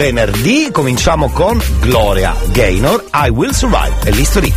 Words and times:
venerdì 0.00 0.70
cominciamo 0.72 1.28
con 1.28 1.60
Gloria 1.78 2.34
Gaynor, 2.52 3.04
I 3.12 3.28
Will 3.28 3.50
Survive 3.50 3.96
e 4.04 4.10
l'History. 4.12 4.50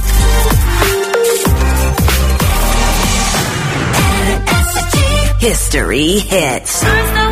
History 5.42 6.26
Hits. 6.30 7.23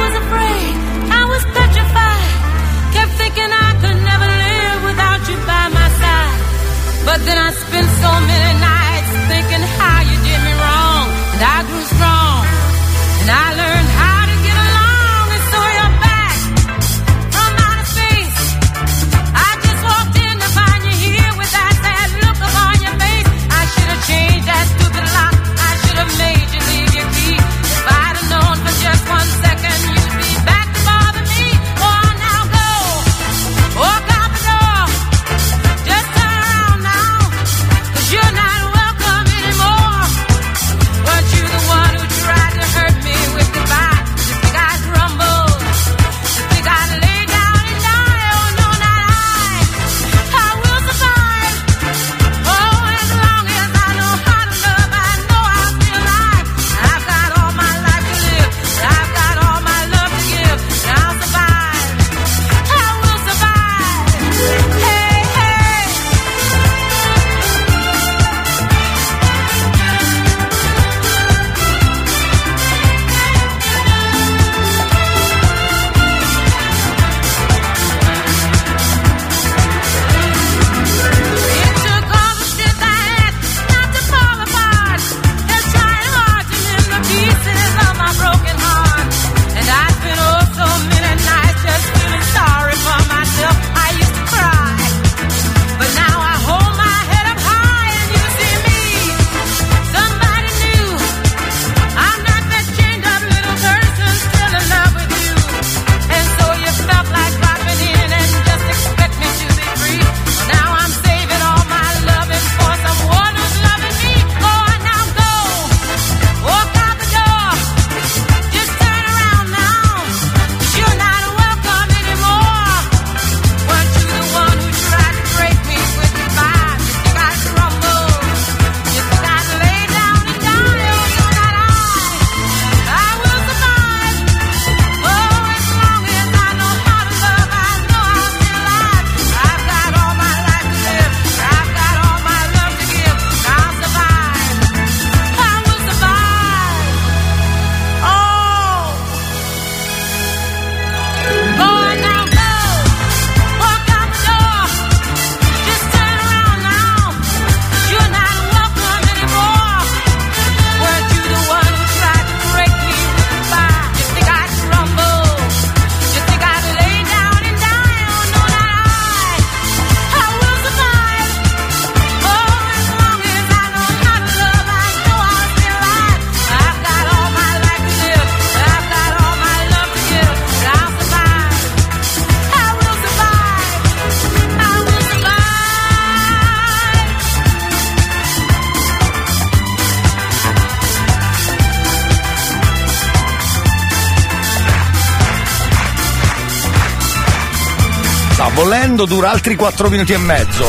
volendo 198.72 199.04
dura 199.04 199.32
altri 199.32 199.58
4 199.58 199.90
minuti 199.90 200.14
e 200.14 200.18
mezzo. 200.18 200.66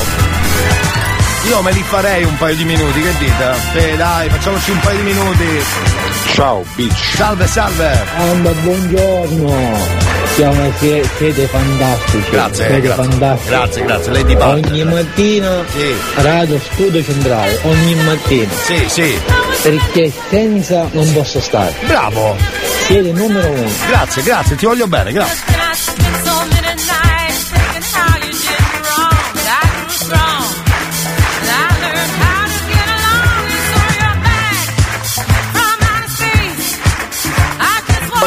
Io 1.46 1.62
me 1.62 1.70
li 1.70 1.84
farei 1.84 2.24
un 2.24 2.36
paio 2.36 2.56
di 2.56 2.64
minuti, 2.64 3.00
che 3.00 3.12
dite? 3.16 3.54
Sì, 3.72 3.96
dai, 3.96 4.28
facciamoci 4.28 4.72
un 4.72 4.80
paio 4.80 4.96
di 4.96 5.02
minuti. 5.04 5.46
Ciao, 6.32 6.64
bitch. 6.74 7.14
Salve, 7.14 7.46
salve. 7.46 8.04
Anda, 8.16 8.50
buongiorno. 8.50 9.76
Siamo, 10.34 10.72
siete, 10.78 11.46
fantastici. 11.46 12.30
Grazie, 12.30 12.66
siete 12.66 12.80
grazie. 12.80 13.04
Fantastici. 13.04 13.48
Grazie, 13.50 13.84
grazie. 13.84 14.12
Lei 14.12 14.24
di 14.24 14.36
parte. 14.36 14.68
Ogni 14.68 14.84
mattina 14.84 15.64
sì. 15.68 15.94
radio 16.14 16.58
studio 16.58 17.04
centrale, 17.04 17.60
ogni 17.62 17.94
mattina. 18.02 18.52
Sì, 18.64 18.84
sì. 18.88 19.20
Perché 19.62 20.12
senza 20.28 20.88
non 20.91 21.12
posso 21.12 21.41
stare. 21.41 21.72
Bravo. 21.86 22.36
Siete 22.86 23.12
numero 23.12 23.48
uno. 23.48 23.70
Grazie, 23.86 24.22
grazie, 24.24 24.56
ti 24.56 24.66
voglio 24.66 24.88
bene, 24.88 25.12
grazie. 25.12 26.31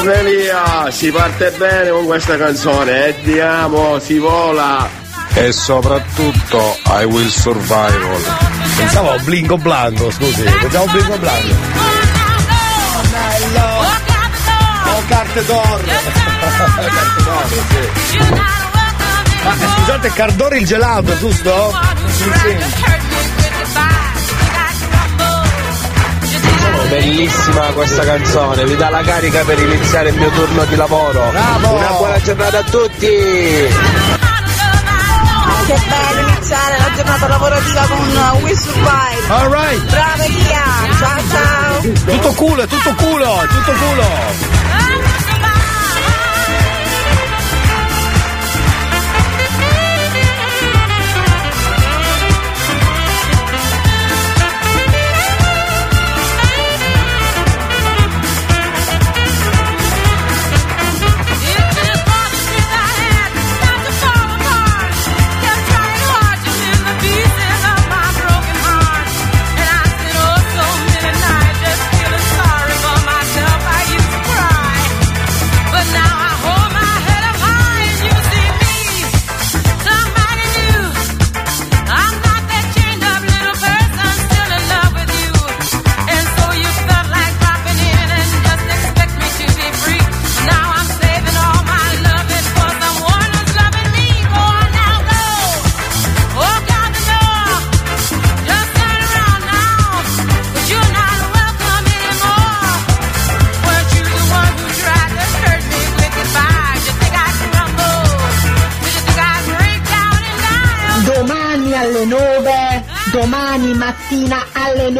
Torna 0.06 0.22
via, 0.22 0.92
si 0.92 1.10
parte 1.10 1.50
bene 1.58 1.90
con 1.90 2.06
questa 2.06 2.38
canzone, 2.38 3.08
e 3.08 3.16
diamo, 3.24 3.98
si 3.98 4.20
vola. 4.20 4.88
E 5.34 5.52
soprattutto 5.52 6.78
I 6.86 7.06
Will 7.06 7.28
Survival. 7.28 8.22
Pensavo 8.78 9.14
a 9.14 9.18
Blingo 9.18 9.58
Blanco, 9.58 10.12
scusi, 10.12 10.44
pensavo 10.44 10.84
a 10.86 10.92
Blingo 10.92 11.18
Blanco. 11.18 11.56
Bello! 13.10 13.66
Oh, 14.86 15.04
carte 15.08 15.46
d'oro! 15.46 15.84
carte 16.84 17.24
d'oro, 17.24 17.48
sì. 17.48 18.30
Ma 19.44 19.54
eh, 19.54 19.68
scusate, 19.76 20.10
Cardori 20.14 20.60
il 20.60 20.68
gelato, 20.68 21.18
giusto? 21.18 21.74
Sì, 22.12 22.32
sì. 22.32 23.05
bellissima 26.88 27.66
questa 27.74 28.04
canzone, 28.04 28.66
vi 28.66 28.76
dà 28.76 28.90
la 28.90 29.02
carica 29.02 29.44
per 29.44 29.60
iniziare 29.60 30.10
il 30.10 30.16
mio 30.16 30.30
turno 30.30 30.66
di 30.66 30.76
lavoro. 30.76 31.30
Bravo. 31.32 31.76
Una 31.76 31.92
buona 31.92 32.22
giornata 32.22 32.60
a 32.60 32.64
tutti! 32.64 33.08
Che 35.66 35.82
bello 35.88 36.28
iniziare 36.28 36.78
la 36.78 36.96
giornata 36.96 37.28
lavorativa 37.28 37.82
con 37.88 38.44
We 38.44 38.56
Survive! 38.56 39.28
Alright! 39.28 39.84
Brava 39.90 40.24
Ria! 40.26 40.64
Ciao 41.00 41.20
ciao! 41.30 41.82
Tutto 42.06 42.34
culo, 42.34 42.68
tutto 42.68 42.94
culo, 42.96 43.48
tutto 43.50 43.72
culo! 43.72 44.55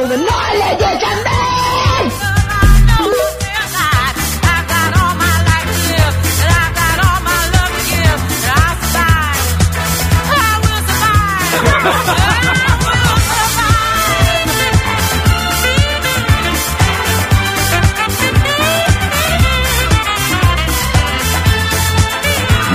Alle 0.06 0.16
9, 0.16 0.16
no 0.18 0.38
alle 0.38 0.76
10 0.78 0.94
e 0.94 1.16
mezza! 2.04 2.34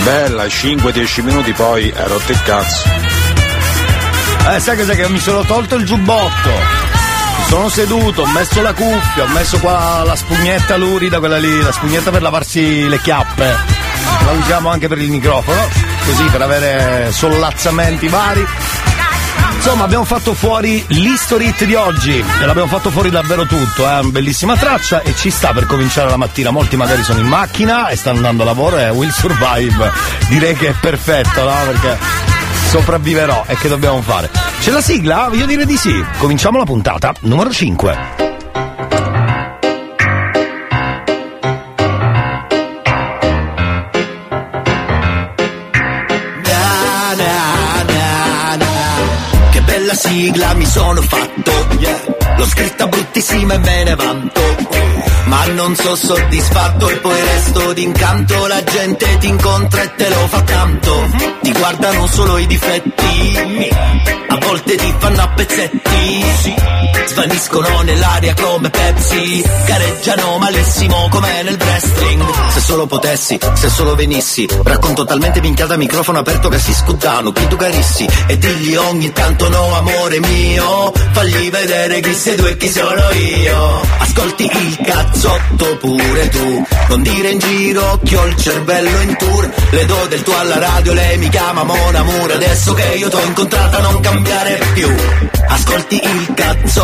Bella, 0.03 0.47
5-10 0.47 1.23
minuti 1.23 1.53
poi 1.53 1.93
hai 1.95 2.09
rotto 2.09 2.33
il 2.33 2.43
cazzo. 2.43 2.89
Eh, 4.49 4.59
sai 4.59 4.77
cos'è 4.77 4.97
che 4.97 5.09
mi 5.09 5.21
sono 5.21 5.45
tolto 5.45 5.77
il 5.77 5.85
giubbotto? 5.85 6.90
Sono 7.49 7.69
seduto, 7.69 8.23
ho 8.23 8.27
messo 8.27 8.63
la 8.63 8.73
cuffia, 8.73 9.25
ho 9.25 9.29
messo 9.29 9.59
qua 9.59 10.03
la 10.05 10.17
spugnetta 10.17 10.77
lurida, 10.77 11.19
quella 11.19 11.39
lì, 11.39 11.61
la 11.61 11.73
spugnetta 11.73 12.11
per 12.11 12.23
lavarsi 12.23 12.89
le 12.89 13.01
chiappe. 13.01 13.45
La 14.25 14.33
usiamo 14.33 14.69
anche 14.71 14.89
per 14.89 14.99
il 14.99 15.11
microfono, 15.11 15.69
così 16.07 16.25
per 16.25 16.43
avere 16.43 17.11
sollazzamenti 17.13 18.09
vari. 18.09 18.47
Insomma, 19.63 19.85
abbiamo 19.85 20.05
fatto 20.05 20.33
fuori 20.33 20.83
l'History 20.89 21.55
di 21.67 21.75
oggi 21.75 22.19
e 22.19 22.47
l'abbiamo 22.47 22.67
fatto 22.69 22.91
fuori 22.91 23.11
davvero 23.11 23.45
tutto, 23.45 23.87
è 23.87 23.99
eh? 23.99 24.07
bellissima 24.07 24.57
traccia 24.57 25.03
e 25.03 25.15
ci 25.15 25.31
sta 25.31 25.53
per 25.53 25.67
cominciare 25.67 26.09
la 26.09 26.17
mattina. 26.17 26.51
Molti 26.51 26.77
magari 26.77 27.03
sono 27.03 27.21
in 27.21 27.27
macchina 27.27 27.89
e 27.89 27.97
stanno 27.97 28.17
andando 28.17 28.43
a 28.43 28.47
lavoro 28.47 28.79
e 28.79 28.89
Will 28.89 29.11
Survive 29.11 29.93
direi 30.29 30.55
che 30.55 30.69
è 30.69 30.75
perfetto, 30.81 31.43
no? 31.43 31.55
Perché 31.67 31.99
sopravviverò 32.71 33.43
e 33.49 33.57
che 33.57 33.67
dobbiamo 33.67 34.01
fare? 34.01 34.31
C'è 34.61 34.71
la 34.71 34.81
sigla? 34.81 35.29
Io 35.33 35.45
direi 35.45 35.67
di 35.67 35.77
sì. 35.77 35.93
Cominciamo 36.19 36.57
la 36.57 36.65
puntata 36.65 37.13
numero 37.23 37.51
5. 37.51 37.99
Na, 46.45 47.15
na, 47.17 47.83
na, 47.89 48.57
na. 48.57 49.51
Che 49.51 49.61
bella 49.63 49.95
sigla 49.95 50.55
mi 50.55 50.67
sono 50.67 51.03
fatto, 51.03 51.51
yeah. 51.81 52.10
L'ho 52.41 52.47
scritta 52.47 52.87
bruttissima 52.87 53.53
e 53.53 53.59
me 53.59 53.85
ne 53.85 53.95
vanto. 53.97 54.41
Ma 55.27 55.45
non 55.49 55.77
so 55.77 55.95
soddisfatto 55.95 56.89
e 56.89 56.97
poi 56.97 57.21
resto 57.21 57.75
d'incanto. 57.75 58.47
La 58.47 58.65
gente 58.65 59.19
ti 59.19 59.29
incontra 59.29 59.83
e 59.83 59.95
te 59.95 60.09
lo 60.09 60.27
fa 60.27 60.41
tanto. 60.41 61.07
Ti 61.43 61.53
guardano 61.53 62.07
solo 62.07 62.39
i 62.39 62.47
difetti. 62.47 63.69
A 64.29 64.39
volte 64.39 64.75
ti 64.75 64.95
fanno 64.99 65.21
a 65.21 65.29
pezzetti. 65.29 66.80
Svaniscono 67.07 67.83
nell'aria 67.83 68.35
come 68.35 68.71
Pepsi. 68.71 69.43
Gareggiano 69.67 70.39
malissimo 70.39 71.09
come 71.11 71.43
nel 71.43 71.57
wrestling. 71.61 72.51
Se 72.51 72.61
solo 72.61 72.87
potessi, 72.87 73.39
se 73.55 73.69
solo 73.69 73.95
venissi. 73.95 74.49
Racconto 74.63 75.05
talmente 75.05 75.41
minchiata 75.41 75.77
microfono 75.77 76.19
aperto 76.19 76.49
che 76.49 76.59
si 76.59 76.73
scuddano. 76.73 77.33
Chi 77.33 77.47
tu 77.47 77.57
carissi 77.57 78.09
e 78.27 78.39
digli 78.39 78.75
ogni 78.75 79.13
tanto 79.13 79.49
no 79.49 79.77
amore 79.77 80.21
mio. 80.21 80.93
Fagli 81.13 81.51
vedere 81.51 82.01
chi 82.01 82.15
sei 82.15 82.37
tu 82.37 82.45
e 82.45 82.57
chi 82.57 82.69
sono 82.69 83.11
io. 83.11 83.81
Ascolti 83.99 84.45
il 84.45 84.79
cazzotto 84.85 85.77
pure 85.79 86.29
tu. 86.29 86.67
Non 86.89 87.03
dire 87.03 87.31
in 87.31 87.39
giro 87.39 88.01
che 88.05 88.17
ho 88.17 88.27
il 88.27 88.37
cervello 88.37 89.01
in 89.01 89.17
tour. 89.17 89.51
Le 89.71 89.85
do 89.87 90.07
del 90.09 90.23
tuo 90.23 90.39
alla 90.39 90.59
radio, 90.59 90.93
lei 90.93 91.19
mi 91.19 91.29
chiama 91.29 91.65
Mon 91.65 91.95
Amour. 91.95 92.33
Adesso 92.33 92.73
che 92.75 92.95
io 92.95 93.09
t'ho 93.09 93.23
incontrata 93.25 93.79
non 93.81 94.01
cambiare 94.01 94.61
più. 94.75 94.89
Ascolti 95.49 96.01
il 96.03 96.35
cazzotto 96.35 96.80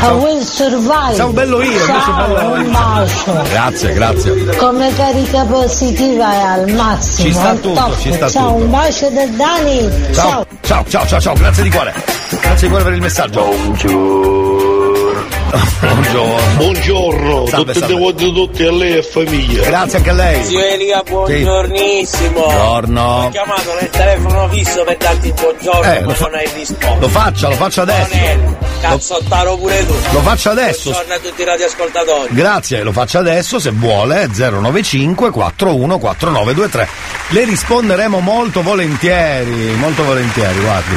A 0.01 0.13
Will 0.15 0.41
Survive. 0.43 1.15
Ciao, 1.15 1.29
bello 1.31 1.63
io, 1.63 1.71
invece 1.71 1.87
Ciao, 1.87 2.27
bello 2.35 2.55
un 2.55 2.71
bacio. 2.73 3.43
Grazie, 3.51 3.93
grazie. 3.93 4.57
Come 4.57 4.93
carica 4.95 5.45
positiva 5.45 6.33
è 6.33 6.41
al 6.43 6.71
massimo. 6.73 7.29
Ci 7.29 7.35
sta 7.35 7.49
al 7.51 7.61
tutto, 7.61 7.75
top. 7.81 7.99
ci 8.01 8.13
sta 8.13 8.29
Ciao, 8.29 8.49
tutto. 8.53 8.65
un 8.65 8.71
bacio 8.71 9.11
da 9.11 9.27
Dani. 9.27 9.91
Ciao, 10.13 10.47
ciao, 10.63 10.85
ciao, 10.89 11.07
ciao, 11.07 11.21
ciao, 11.21 11.35
grazie 11.35 11.63
di 11.63 11.71
cuore. 11.71 11.95
Grazie 12.31 12.67
di 12.67 12.69
cuore 12.69 12.83
per 12.85 12.93
il 12.95 13.01
messaggio. 13.01 13.43
Buongiorno. 13.45 14.42
Buongiorno, 16.57 17.47
Salve, 17.47 17.73
tutti 17.75 17.79
salve. 17.79 18.15
tutti 18.15 18.63
a 18.65 18.73
lei 18.73 18.97
e 18.97 19.03
famiglia. 19.03 19.63
Grazie 19.65 19.99
anche 19.99 20.11
a 20.11 20.13
lei. 20.15 20.45
Zio 20.45 20.59
Elia, 20.61 21.03
buongiornissimo. 21.07 22.31
Buongiorno. 22.41 23.03
Ho 23.25 23.29
chiamato 23.29 23.75
nel 23.79 23.91
telefono 23.91 24.49
fisso 24.49 24.83
per 24.85 24.97
darti 24.97 25.27
il 25.27 25.35
buongiorno, 25.35 25.93
Eh, 25.93 26.01
ma 26.01 26.15
fa- 26.15 26.25
non 26.27 26.35
hai 26.37 26.49
risposto. 26.55 26.97
Lo 27.01 27.09
faccia, 27.09 27.49
lo 27.49 27.55
faccia 27.57 27.83
adesso. 27.83 28.17
Cazzottaro 28.81 29.57
pure 29.59 29.87
tu. 29.87 29.95
Lo 30.13 30.21
faccia 30.21 30.51
adesso. 30.53 30.91
Buongiorno 30.91 31.15
a 31.15 31.19
tutti 31.19 31.43
i 31.43 31.45
radioascoltatori. 31.45 32.29
Grazie, 32.35 32.83
lo 32.83 32.93
faccia 32.93 33.19
adesso 33.19 33.59
se 33.59 33.71
vuole 33.73 34.29
095 34.35 35.31
41 35.31 35.99
4923. 35.99 36.89
Le 37.29 37.45
risponderemo 37.45 38.21
molto 38.21 38.63
volentieri, 38.63 39.75
molto 39.77 40.03
volentieri, 40.03 40.59
guardi. 40.61 40.97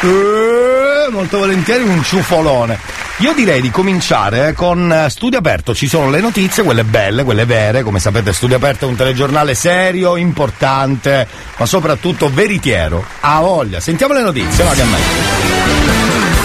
Eh, 0.00 1.10
molto 1.10 1.38
volentieri 1.38 1.82
un 1.82 2.02
ciufolone. 2.04 2.78
Io 3.18 3.32
direi 3.32 3.60
di 3.60 3.70
cominciare 3.70 4.52
con 4.52 4.92
eh, 4.92 5.10
Studio 5.10 5.38
Aperto, 5.40 5.74
ci 5.74 5.88
sono 5.88 6.08
le 6.08 6.20
notizie, 6.20 6.62
quelle 6.62 6.84
belle, 6.84 7.24
quelle 7.24 7.44
vere, 7.44 7.82
come 7.82 7.98
sapete 7.98 8.32
Studio 8.32 8.56
Aperto 8.56 8.86
è 8.86 8.88
un 8.88 8.94
telegiornale 8.94 9.54
serio, 9.54 10.16
importante, 10.16 11.26
ma 11.56 11.66
soprattutto 11.66 12.30
veritiero. 12.32 13.04
Ha 13.20 13.40
voglia, 13.40 13.80
sentiamo 13.80 14.14
le 14.14 14.22
notizie, 14.22 14.62
va 14.62 14.72
che 14.72 14.84
me. 14.84 16.37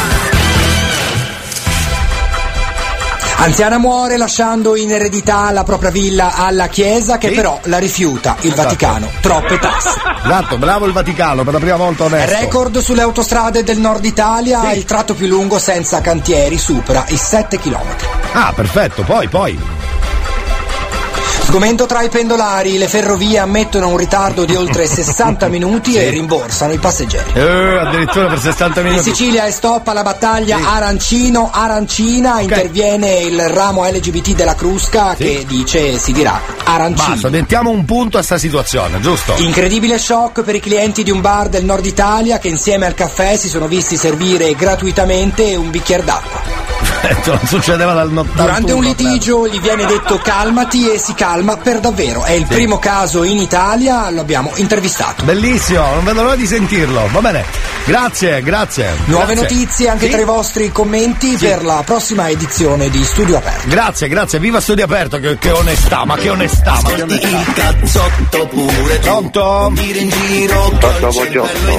Anziana 3.36 3.78
muore 3.78 4.16
lasciando 4.18 4.76
in 4.78 4.92
eredità 4.92 5.52
la 5.52 5.64
propria 5.64 5.90
villa 5.90 6.34
alla 6.36 6.68
Chiesa 6.68 7.18
che 7.18 7.30
Sì. 7.30 7.34
però 7.34 7.60
la 7.64 7.78
rifiuta 7.78 8.38
il 8.42 8.52
Esatto. 8.54 8.62
Vaticano. 8.64 9.10
Troppe 9.20 9.60
tasse. 9.60 9.90
Esatto, 10.24 10.58
bravo 10.58 10.86
il 10.86 10.94
Vaticano, 10.94 11.44
per 11.44 11.54
la 11.54 11.60
prima 11.60 11.76
volta 11.76 12.06
onesto. 12.06 12.40
Record 12.40 12.78
sulle 12.80 13.02
autostrade 13.02 13.64
del 13.64 13.80
nord 13.80 14.06
Italia, 14.06 14.72
il 14.72 14.86
tratto 14.86 15.14
più 15.14 15.28
lungo 15.28 15.60
senza 15.60 16.00
cantieri 16.00 16.58
supera 16.58 17.04
i 17.10 17.18
7 17.18 17.60
km. 17.60 17.82
Ah, 18.34 18.54
perfetto, 18.56 19.04
poi, 19.04 19.28
poi. 19.28 19.60
Sgomento 21.44 21.86
tra 21.86 22.02
i 22.02 22.10
pendolari, 22.10 22.78
le 22.78 22.88
ferrovie 22.88 23.38
ammettono 23.38 23.90
un 23.90 23.98
ritardo 23.98 24.46
di 24.46 24.56
oltre 24.56 24.88
60 24.88 25.50
minuti 25.50 25.96
e 25.96 26.10
rimborsano 26.10 26.74
i 26.74 26.78
passeggeri. 26.78 27.32
Eh, 27.34 27.42
addirittura 27.42 28.28
per 28.28 28.40
60 28.40 28.80
In 28.80 28.88
minuti. 28.88 29.10
Sicilia 29.10 29.46
è 29.46 29.52
stop 29.52 29.88
alla 29.90 30.02
battaglia 30.04 30.58
arancino, 30.74 31.50
arancina, 31.54 32.40
interviene 32.40 33.18
il 33.20 33.50
ramo 33.50 33.86
LGBT 33.86 34.34
della 34.34 34.56
Crusca 34.56 35.16
che 35.16 35.44
dice 35.46 35.98
si 35.98 36.12
dirà 36.14 36.40
arancino. 36.64 37.10
Basta, 37.10 37.30
mettiamo 37.30 37.70
un 37.70 37.86
punto 37.86 38.18
a 38.18 38.24
sta 38.24 38.38
situazione, 38.38 39.00
giusto? 39.02 39.36
Incredibile 39.38 40.00
shock 40.00 40.42
per 40.42 40.56
i 40.56 40.60
clienti 40.60 41.04
di 41.04 41.12
un 41.12 41.22
bar 41.22 41.50
del 41.50 41.66
nord 41.66 41.86
Italia 41.86 42.40
che 42.40 42.48
insieme 42.48 42.86
al 42.86 42.96
caffè 42.96 43.36
si 43.36 43.50
sono 43.50 43.68
visti 43.68 43.98
servire 43.98 44.56
gratuitamente 44.56 45.56
un 45.56 45.70
bicchiere 45.70 46.04
d'acqua. 46.04 46.73
Non 47.26 47.40
succedeva 47.46 47.94
dal 47.94 48.12
91. 48.12 48.42
Durante 48.44 48.72
un 48.74 48.84
litigio 48.84 49.48
gli 49.48 49.60
viene 49.60 49.86
detto 49.86 50.18
calmati 50.18 50.90
e 50.92 50.98
si 50.98 51.14
calma 51.14 51.58
per 51.58 51.80
davvero. 51.80 52.24
È 52.24 52.32
il 52.32 52.46
primo 52.46 52.80
caso 52.80 53.24
in 53.24 53.38
Italia, 53.38 54.10
lo 54.10 54.22
abbiamo 54.22 54.52
intervistato. 54.56 55.24
Bellissimo, 55.24 55.86
non 55.96 56.04
vedo 56.04 56.22
l'ora 56.24 56.36
di 56.36 56.48
sentirlo. 56.48 57.08
Va 57.12 57.22
bene. 57.22 57.46
Grazie, 57.86 58.42
grazie. 58.42 58.90
Nuove 59.06 59.34
Grazie. 59.34 59.42
notizie 59.42 59.90
anche 59.90 60.06
Sì. 60.06 60.12
tra 60.12 60.22
i 60.22 60.26
vostri 60.26 60.72
commenti 60.72 61.36
per 61.38 61.66
la 61.66 61.82
prossima 61.86 62.30
edizione 62.30 62.90
di 62.90 63.04
Studio 63.04 63.38
Aperto. 63.38 63.68
Grazie, 63.68 64.08
grazie, 64.08 64.40
viva 64.40 64.62
Studio 64.62 64.86
Aperto, 64.86 65.20
che, 65.20 65.38
che 65.38 65.52
onestà, 65.52 66.06
ma 66.06 66.16
che 66.16 66.30
onestà, 66.30 66.80
ma 66.82 66.90
che 66.94 67.02
onestà. 67.02 67.28
Il 67.28 67.54
cazzotto 67.54 68.48
pure. 68.48 68.96
Pronto? 69.00 69.70
Dire 69.74 70.00
in 70.00 70.10
giro. 70.10 70.72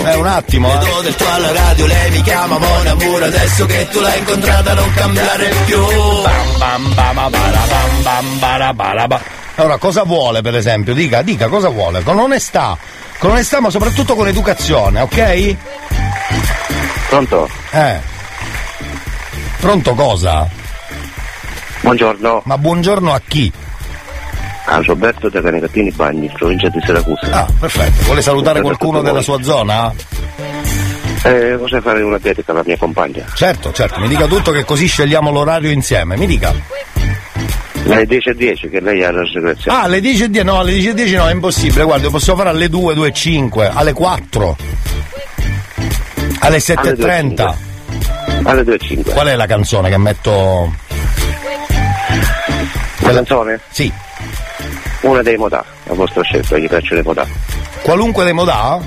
Eh, 0.05 0.15
un 0.17 0.27
attimo, 0.27 0.71
eh. 0.73 1.03
del 1.03 1.15
tuo 1.15 1.31
alla 1.31 1.53
radio, 1.53 1.87
lei 1.87 2.11
mi 2.11 2.23
chiama 2.23 2.59
Mona 2.59 2.91
Amore, 2.91 3.25
adesso 3.27 3.65
che 3.67 3.89
tu 3.91 4.01
l'hai 4.01 4.19
incontrata 4.19 4.75
non 4.75 4.93
cambiare 4.95 5.51
più. 5.67 5.81
Bam, 6.59 6.95
bam, 6.95 6.95
bam, 6.95 7.31
bara, 7.31 7.63
bam, 7.69 8.03
bam, 8.03 8.39
bara, 8.39 8.73
bara, 8.73 9.07
ba. 9.07 9.21
Allora, 9.57 9.79
cosa 9.79 10.03
vuole, 10.03 10.41
per 10.43 10.57
esempio? 10.57 10.95
Dica, 10.95 11.23
dica 11.23 11.49
cosa 11.49 11.69
vuole, 11.69 12.03
con 12.03 12.19
onestà. 12.19 12.77
Con 13.19 13.31
onestà, 13.31 13.61
ma 13.61 13.71
soprattutto 13.71 14.15
con 14.15 14.27
educazione, 14.27 15.01
ok? 15.01 15.57
Pronto? 17.09 17.49
Eh. 17.71 18.01
Pronto 19.61 19.95
cosa? 19.95 20.49
Buongiorno. 21.81 22.43
Ma 22.45 22.59
buongiorno 22.59 23.13
a 23.13 23.21
chi? 23.27 23.53
A 24.67 24.81
Roberto 24.83 25.29
da 25.29 25.41
Canecattini 25.43 25.91
Bagni, 25.91 26.31
provincia 26.33 26.69
di 26.71 26.81
Siracusa. 26.85 27.29
Ah, 27.31 27.47
perfetto. 27.61 28.05
Vuole 28.05 28.23
salutare 28.23 28.63
qualcuno 28.63 29.03
della 29.03 29.21
sua 29.21 29.43
zona? 29.43 29.93
Eh, 31.25 31.57
vorrei 31.57 31.81
fare 31.81 32.03
una 32.03 32.19
dedica 32.19 32.53
alla 32.53 32.63
mia 32.67 32.77
compagna. 32.77 33.25
Certo, 33.35 33.73
certo, 33.73 33.99
mi 33.99 34.09
dica 34.09 34.27
tutto 34.27 34.51
che 34.51 34.63
così 34.65 34.87
scegliamo 34.87 35.31
l'orario 35.31 35.71
insieme. 35.71 36.19
Mi 36.19 36.27
dica. 36.27 36.53
Alle 37.87 38.05
10 38.05 38.29
e 38.29 38.35
10 38.35 38.69
che 38.69 38.81
lei 38.81 39.03
ha 39.03 39.11
la 39.11 39.25
segrezione. 39.25 39.79
Ah, 39.79 39.83
alle 39.85 40.01
10 40.01 40.25
e 40.25 40.31
10, 40.31 40.45
no, 40.45 40.59
alle 40.59 40.73
10 40.73 40.89
e 40.89 40.95
10 40.95 41.15
no, 41.17 41.27
è 41.27 41.33
impossibile. 41.33 41.85
Guarda, 41.85 42.11
possiamo 42.11 42.39
fare 42.41 42.51
alle 42.51 42.69
2, 42.69 42.95
2 42.95 43.09
e 43.09 43.13
5, 43.13 43.71
alle 43.73 43.93
4, 43.95 44.57
alle 46.41 46.61
7 46.61 46.89
e 46.91 46.95
30. 46.95 47.57
Alle 48.43 48.65
2 48.65 48.75
e 48.75 48.79
5. 48.79 49.13
Qual 49.13 49.27
è 49.27 49.35
la 49.35 49.47
canzone 49.47 49.89
che 49.89 49.99
metto? 49.99 50.75
La 52.99 53.13
canzone? 53.13 53.61
Sì. 53.71 53.91
Una 55.01 55.23
dei 55.23 55.37
Modà, 55.37 55.65
la 55.85 55.95
vostra 55.95 56.23
scelta, 56.23 56.59
gli 56.59 56.69
piacciono 56.69 57.01
i 57.01 57.03
Modà. 57.03 57.27
Qualunque 57.83 58.25
dei 58.25 58.33
modà? 58.35 58.81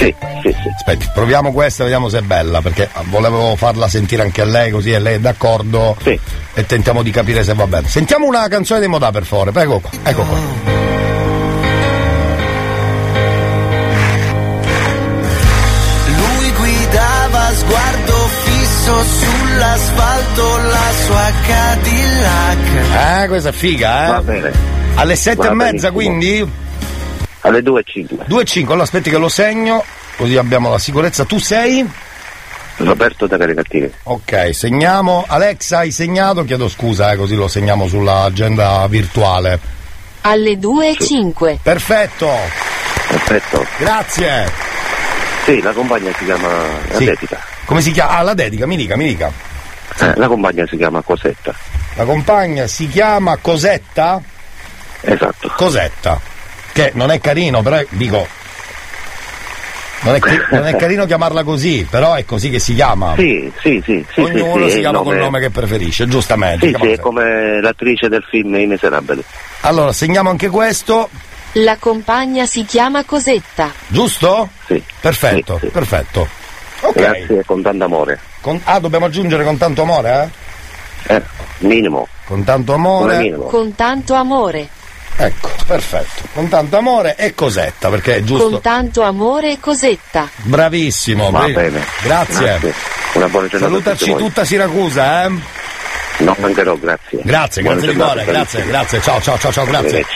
Sì, 0.00 0.14
sì, 0.42 0.48
sì. 0.62 0.68
Aspetti, 0.76 1.10
proviamo 1.12 1.52
questa, 1.52 1.82
vediamo 1.84 2.08
se 2.08 2.18
è 2.18 2.22
bella, 2.22 2.62
perché 2.62 2.88
volevo 3.10 3.54
farla 3.56 3.86
sentire 3.86 4.22
anche 4.22 4.40
a 4.40 4.46
lei, 4.46 4.70
così 4.70 4.92
e 4.92 4.98
lei 4.98 5.16
è 5.16 5.20
d'accordo. 5.20 5.94
Sì. 6.02 6.18
E 6.54 6.64
tentiamo 6.64 7.02
di 7.02 7.10
capire 7.10 7.44
se 7.44 7.52
va 7.52 7.66
bene. 7.66 7.86
Sentiamo 7.86 8.24
una 8.26 8.48
canzone 8.48 8.80
dei 8.80 8.88
modà, 8.88 9.10
per 9.10 9.24
favore. 9.24 9.50
Ecco 9.54 9.78
qua, 9.80 9.90
ecco 10.02 10.22
qua. 10.22 10.38
Lui 16.16 16.52
guidava 16.52 17.50
sguardo 17.54 18.14
fisso 18.44 19.02
sull'asfalto 19.02 20.56
la 20.56 20.92
sua 21.06 21.30
Cadillac. 21.46 23.22
Eh, 23.22 23.28
questa 23.28 23.48
è 23.50 23.52
figa, 23.52 24.04
eh? 24.04 24.08
Va 24.10 24.22
bene. 24.22 24.52
Alle 24.94 25.16
7 25.16 25.36
Va 25.36 25.50
e 25.50 25.54
mezza, 25.54 25.90
benissimo. 25.90 25.92
quindi? 25.92 26.52
Alle 27.40 27.62
2 27.62 27.80
e 27.80 27.84
5. 27.86 28.24
2 28.26 28.42
e 28.42 28.44
5, 28.44 28.68
allora 28.72 28.86
aspetti 28.86 29.10
che 29.10 29.16
lo 29.18 29.28
segno, 29.28 29.82
così 30.16 30.36
abbiamo 30.36 30.70
la 30.70 30.78
sicurezza. 30.78 31.24
Tu 31.24 31.38
sei? 31.38 31.88
Roberto 32.76 33.26
da 33.26 33.36
Canecattini. 33.36 33.90
Ok, 34.04 34.50
segniamo. 34.54 35.24
Alexa, 35.26 35.78
hai 35.78 35.90
segnato? 35.90 36.44
Chiedo 36.44 36.68
scusa, 36.68 37.12
eh, 37.12 37.16
così 37.16 37.34
lo 37.34 37.48
segniamo 37.48 37.86
sull'agenda 37.86 38.86
virtuale. 38.88 39.58
Alle 40.22 40.58
2 40.58 40.88
e 40.90 40.96
5. 40.98 41.58
Perfetto, 41.62 42.28
Perfetto. 43.08 43.66
grazie. 43.78 44.50
Sì, 45.44 45.60
la 45.62 45.72
compagna 45.72 46.10
si 46.18 46.24
chiama 46.24 46.48
la 46.90 46.96
Sì. 46.96 47.04
dedica. 47.04 47.38
Come 47.64 47.80
si 47.80 47.90
chiama? 47.92 48.18
Ah, 48.18 48.22
la 48.22 48.34
dedica, 48.34 48.66
mi 48.66 48.76
dica, 48.76 48.96
mi 48.96 49.06
dica. 49.06 49.30
Eh, 50.00 50.12
la 50.16 50.28
compagna 50.28 50.66
si 50.66 50.76
chiama 50.76 51.00
Cosetta. 51.02 51.54
La 51.94 52.04
compagna 52.04 52.66
si 52.66 52.88
chiama 52.88 53.36
Cosetta? 53.36 54.20
Esatto. 55.02 55.52
Cosetta. 55.56 56.20
Che 56.72 56.92
non 56.94 57.10
è 57.10 57.20
carino, 57.20 57.62
però 57.62 57.80
dico. 57.90 58.26
Non 60.02 60.14
è, 60.14 60.20
non 60.50 60.66
è 60.66 60.76
carino 60.76 61.04
chiamarla 61.04 61.42
così, 61.42 61.86
però 61.88 62.14
è 62.14 62.24
così 62.24 62.50
che 62.50 62.58
si 62.58 62.74
chiama. 62.74 63.14
Sì, 63.16 63.52
sì, 63.60 63.82
sì. 63.84 64.04
sì 64.12 64.20
Ognuno 64.20 64.64
sì, 64.64 64.70
sì, 64.70 64.70
si 64.76 64.80
chiama 64.80 65.00
col 65.00 65.16
nome 65.16 65.40
che 65.40 65.50
preferisce, 65.50 66.06
giustamente. 66.06 66.68
Sì, 66.68 66.76
sì, 66.80 66.88
è 66.92 66.98
come 66.98 67.60
l'attrice 67.60 68.08
del 68.08 68.24
film 68.28 68.54
I 68.54 68.66
Miserabili. 68.66 69.22
Allora, 69.62 69.92
segniamo 69.92 70.30
anche 70.30 70.48
questo, 70.48 71.10
La 71.54 71.76
compagna 71.78 72.46
si 72.46 72.64
chiama 72.64 73.04
Cosetta. 73.04 73.72
giusto? 73.88 74.48
Sì. 74.66 74.82
Perfetto, 75.00 75.60
perfetto. 75.72 76.28
Ok. 76.82 76.94
Grazie, 76.94 77.44
con 77.44 77.60
tanto 77.60 77.84
amore. 77.84 78.18
Con- 78.40 78.60
ah, 78.64 78.78
dobbiamo 78.78 79.06
aggiungere 79.06 79.44
con 79.44 79.58
tanto 79.58 79.82
amore, 79.82 80.30
eh? 81.06 81.14
Eh, 81.16 81.22
minimo. 81.58 82.08
Con 82.24 82.44
tanto 82.44 82.72
amore. 82.72 83.18
minimo. 83.18 83.44
Con 83.44 83.74
tanto 83.74 84.14
amore. 84.14 84.68
Ecco, 85.16 85.50
perfetto. 85.66 86.22
Con 86.32 86.48
tanto 86.48 86.76
amore 86.78 87.16
e 87.16 87.34
Cosetta, 87.34 87.88
perché 87.90 88.16
è 88.16 88.22
giusto. 88.22 88.48
Con 88.48 88.60
tanto 88.60 89.02
amore 89.02 89.58
Cosetta. 89.60 90.28
Bravissimo, 90.36 91.30
Va 91.30 91.46
bene. 91.48 91.84
Grazie. 92.02 92.58
Grazie. 92.58 92.74
Una 93.14 93.28
buona 93.28 93.48
giornata 93.48 93.72
Salutaci 93.72 94.14
tutta 94.14 94.44
Siracusa, 94.44 95.24
eh? 95.24 95.28
Non 96.18 96.36
mancherò, 96.38 96.76
grazie. 96.76 97.20
Grazie, 97.22 97.62
Buona 97.62 97.80
grazie 97.80 97.94
di 97.94 98.00
cuore, 98.00 98.24
grazie, 98.24 98.66
grazie. 98.66 99.00
Ciao, 99.00 99.20
ciao, 99.20 99.38
ciao, 99.38 99.52
ciao, 99.52 99.64
grazie. 99.64 100.06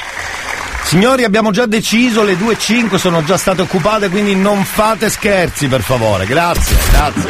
Signori, 0.85 1.25
abbiamo 1.25 1.50
già 1.50 1.67
deciso, 1.67 2.23
le 2.23 2.35
2.05 2.35 2.97
sono 2.97 3.25
già 3.25 3.37
state 3.37 3.62
occupate, 3.62 4.11
quindi 4.11 4.37
non 4.37 4.64
fate 4.64 5.09
scherzi, 5.09 5.67
per 5.67 5.81
favore. 5.81 6.26
Grazie, 6.26 6.76
grazie. 6.91 7.23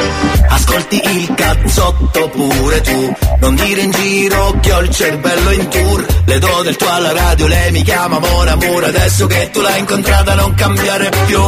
Ascolti 0.49 1.01
il 1.03 1.35
cazzotto 1.35 2.29
pure 2.29 2.81
tu, 2.83 3.15
non 3.41 3.55
dire 3.55 3.81
in 3.81 3.91
giro 3.93 4.59
che 4.61 4.73
ho 4.73 4.81
il 4.81 4.91
cervello 4.91 5.51
in 5.53 5.69
tour. 5.69 6.07
Le 6.27 6.39
do 6.39 6.63
del 6.63 6.77
tuo 6.77 6.91
alla 6.91 7.13
radio, 7.13 7.47
lei 7.47 7.71
mi 7.71 7.83
chiama 7.83 8.19
Mon 8.19 8.49
Amore, 8.49 8.87
adesso 8.87 9.27
che 9.27 9.51
tu 9.53 9.61
l'hai 9.61 9.79
incontrata 9.79 10.35
non 10.35 10.53
cambiare 10.55 11.11
più. 11.27 11.41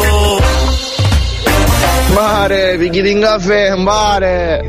Mare, 2.15 2.77
picchiati 2.79 3.11
in 3.11 3.21
caffè, 3.21 3.75
mare. 3.75 4.61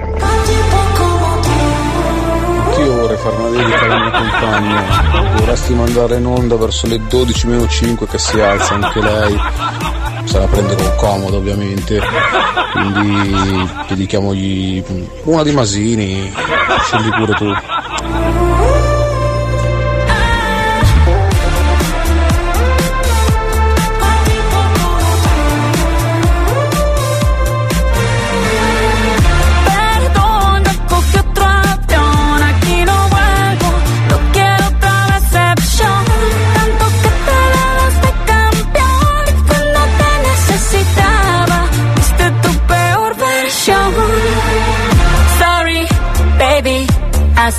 Vorrei 3.18 3.24
fare 3.24 3.36
una 3.36 3.50
dedica 3.50 3.86
alla 3.86 4.00
mia 4.00 4.12
compagna. 4.12 5.36
Dovresti 5.36 5.74
mandare 5.74 6.18
in 6.18 6.26
onda 6.26 6.56
verso 6.56 6.88
le 6.88 7.00
12 7.08 7.48
meno 7.48 7.68
5 7.68 8.08
che 8.08 8.18
si 8.18 8.40
alza 8.40 8.76
anche 8.76 9.02
lei. 9.02 9.40
Se 10.26 10.40
la 10.40 10.46
prende 10.46 10.76
con 10.76 10.96
comodo 10.98 11.38
ovviamente. 11.38 12.02
Quindi 12.72 13.70
dedichiamogli 13.88 14.84
una 15.24 15.44
di 15.44 15.52
Masini. 15.52 16.32
Scegli 16.84 17.10
pure 17.10 17.34
tu. 17.34 17.54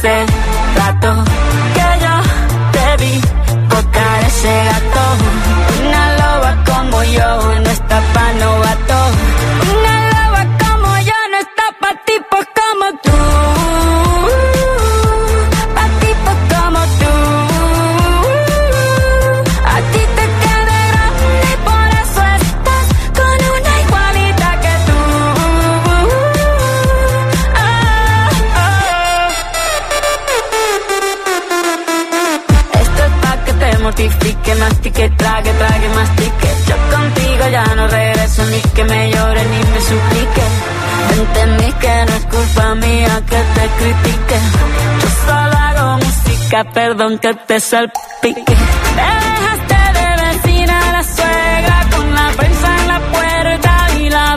sé. 0.01 0.38
Mortifique, 34.49 34.55
mastique, 34.55 35.17
trague, 35.17 35.53
trague, 35.53 35.89
mastique. 35.95 36.49
Yo 36.67 36.77
contigo 36.97 37.49
ya 37.51 37.65
no 37.75 37.89
regreso 37.89 38.45
ni 38.47 38.61
que 38.75 38.85
me 38.85 39.11
llore 39.11 39.45
ni 39.45 39.59
me 39.73 39.81
suplique. 39.81 40.43
Entendí 41.17 41.73
que 41.73 42.05
no 42.07 42.15
es 42.17 42.25
culpa 42.27 42.75
mía 42.75 43.23
que 43.29 43.37
te 43.37 43.69
critique. 43.79 44.39
Yo 45.01 45.09
solo 45.27 45.57
hago 45.57 45.99
música, 45.99 46.65
perdón 46.73 47.19
que 47.19 47.35
te 47.35 47.61
salpique. 47.61 48.57
Dejaste 48.97 49.79
de 49.99 50.09
vecina 50.25 50.89
a 50.89 50.93
la 50.93 51.03
suegra 51.03 51.87
con 51.95 52.15
la 52.15 52.29
prensa 52.37 52.77
en 52.81 52.89
la 52.89 53.01
puerta 53.13 53.89
y 54.01 54.11
la 54.11 54.37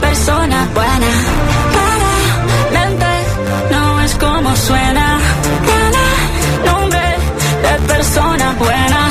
persona 0.00 0.68
buena. 0.74 1.10
Claramente 1.74 3.06
no 3.70 4.00
es 4.00 4.14
como 4.14 4.56
suena. 4.56 5.18
Tiene 5.66 6.72
nombre 6.72 7.16
de 7.62 7.86
persona 7.92 8.54
buena. 8.58 9.03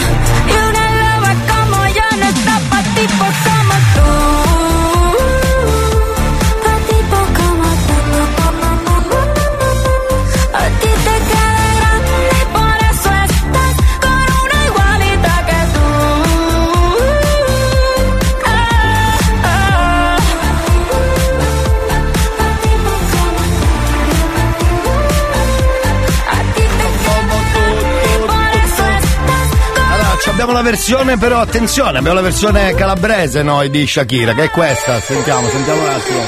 Versione, 30.64 31.18
però 31.18 31.40
attenzione, 31.40 32.00
abbiamo 32.00 32.16
la 32.16 32.22
versione 32.24 32.74
calabrese 32.74 33.44
noi 33.44 33.70
di 33.70 33.86
Shakira, 33.86 34.34
che 34.34 34.46
è 34.46 34.50
questa. 34.50 35.00
Sentiamo, 35.00 35.48
sentiamo 35.50 35.82
un 35.82 35.90
attimo. 35.90 36.22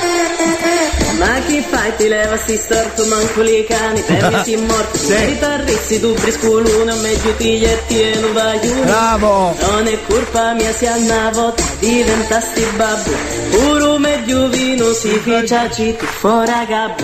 Ma 1.17 1.39
chi 1.47 1.61
fai 1.61 1.95
ti 1.95 2.07
leva 2.09 2.35
sti 2.37 2.57
storto 2.57 3.05
manco 3.07 3.41
li 3.41 3.65
cani 3.65 4.01
per 4.01 4.29
me 4.31 4.43
si 4.43 4.55
morti 4.57 4.97
Sì. 4.97 5.15
riparrissi 5.25 5.99
tu 6.01 6.13
brisculuna 6.13 6.93
meglio 6.95 7.33
tiglietti 7.37 8.01
e 8.01 8.19
non 8.19 8.33
vai 8.33 8.59
Bravo. 8.83 9.55
non 9.61 9.87
è 9.87 9.97
colpa 10.07 10.51
mia 10.53 10.73
se 10.73 10.87
a 10.89 11.29
volta 11.31 11.63
diventasti 11.79 12.65
babbo 12.75 13.11
pure 13.49 13.97
meglio 13.99 14.49
vino 14.49 14.91
si 14.91 15.07
ficciaci 15.23 15.95
tu 15.97 16.05
fuori 16.05 16.51
gabbo 16.67 17.03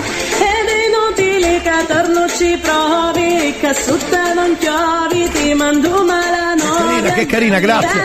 che 1.42 1.86
torno 1.88 2.28
ci 2.28 2.58
provi 2.62 3.56
che 3.60 3.74
su 3.74 3.98
te 3.98 4.34
non 4.34 4.58
chiovi 4.58 5.30
ti 5.30 5.54
mando 5.54 6.04
malanotte 6.04 6.84
carina, 6.84 7.12
che 7.14 7.26
carina, 7.26 7.60
grazie. 7.60 8.04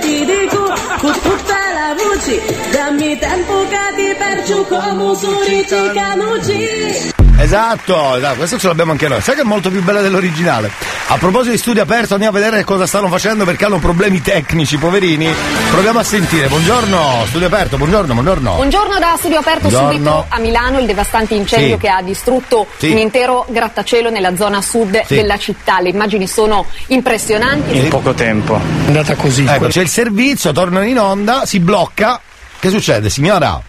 ti 0.00 0.24
dico 0.24 0.72
con 1.00 1.12
tutta 1.12 1.56
la 1.74 1.94
voce 1.94 2.40
dammi 2.72 3.18
tempo 3.18 3.66
che 3.68 3.94
ti 3.96 4.14
percio 4.16 4.64
come 4.64 5.14
surici 5.16 5.90
canucci 5.92 7.17
Esatto, 7.40 8.16
esatto, 8.16 8.36
questo 8.36 8.58
ce 8.58 8.66
l'abbiamo 8.66 8.90
anche 8.90 9.06
noi. 9.06 9.20
Sai 9.20 9.36
che 9.36 9.42
è 9.42 9.44
molto 9.44 9.70
più 9.70 9.80
bella 9.82 10.00
dell'originale. 10.00 10.70
A 11.10 11.16
proposito 11.18 11.52
di 11.52 11.58
studio 11.58 11.82
aperto, 11.82 12.14
andiamo 12.14 12.36
a 12.36 12.40
vedere 12.40 12.64
cosa 12.64 12.84
stanno 12.84 13.06
facendo 13.08 13.44
perché 13.44 13.64
hanno 13.64 13.78
problemi 13.78 14.20
tecnici, 14.20 14.76
poverini. 14.76 15.32
Proviamo 15.70 16.00
a 16.00 16.02
sentire. 16.02 16.48
Buongiorno, 16.48 17.24
studio 17.26 17.46
aperto, 17.46 17.76
buongiorno, 17.76 18.12
buongiorno. 18.12 18.54
Buongiorno 18.56 18.98
da 18.98 19.14
Studio 19.16 19.38
Aperto 19.38 19.68
Buongiorno. 19.68 19.90
subito 19.92 20.26
a 20.28 20.38
Milano, 20.40 20.80
il 20.80 20.86
devastante 20.86 21.34
incendio 21.34 21.76
Sì. 21.76 21.80
che 21.80 21.88
ha 21.88 22.02
distrutto 22.02 22.66
Sì. 22.76 22.90
un 22.90 22.98
intero 22.98 23.46
grattacielo 23.48 24.10
nella 24.10 24.34
zona 24.36 24.60
sud 24.60 25.00
Sì. 25.06 25.14
della 25.14 25.38
città. 25.38 25.80
Le 25.80 25.90
immagini 25.90 26.26
sono 26.26 26.66
impressionanti. 26.88 27.76
In 27.78 27.88
poco 27.88 28.14
tempo. 28.14 28.56
È 28.56 28.86
andata 28.88 29.14
così. 29.14 29.44
Ecco, 29.48 29.68
c'è 29.68 29.80
il 29.80 29.88
servizio, 29.88 30.50
tornano 30.52 30.84
in 30.84 30.98
onda, 30.98 31.46
si 31.46 31.60
blocca. 31.60 32.20
Che 32.58 32.68
succede, 32.68 33.08
signora? 33.08 33.62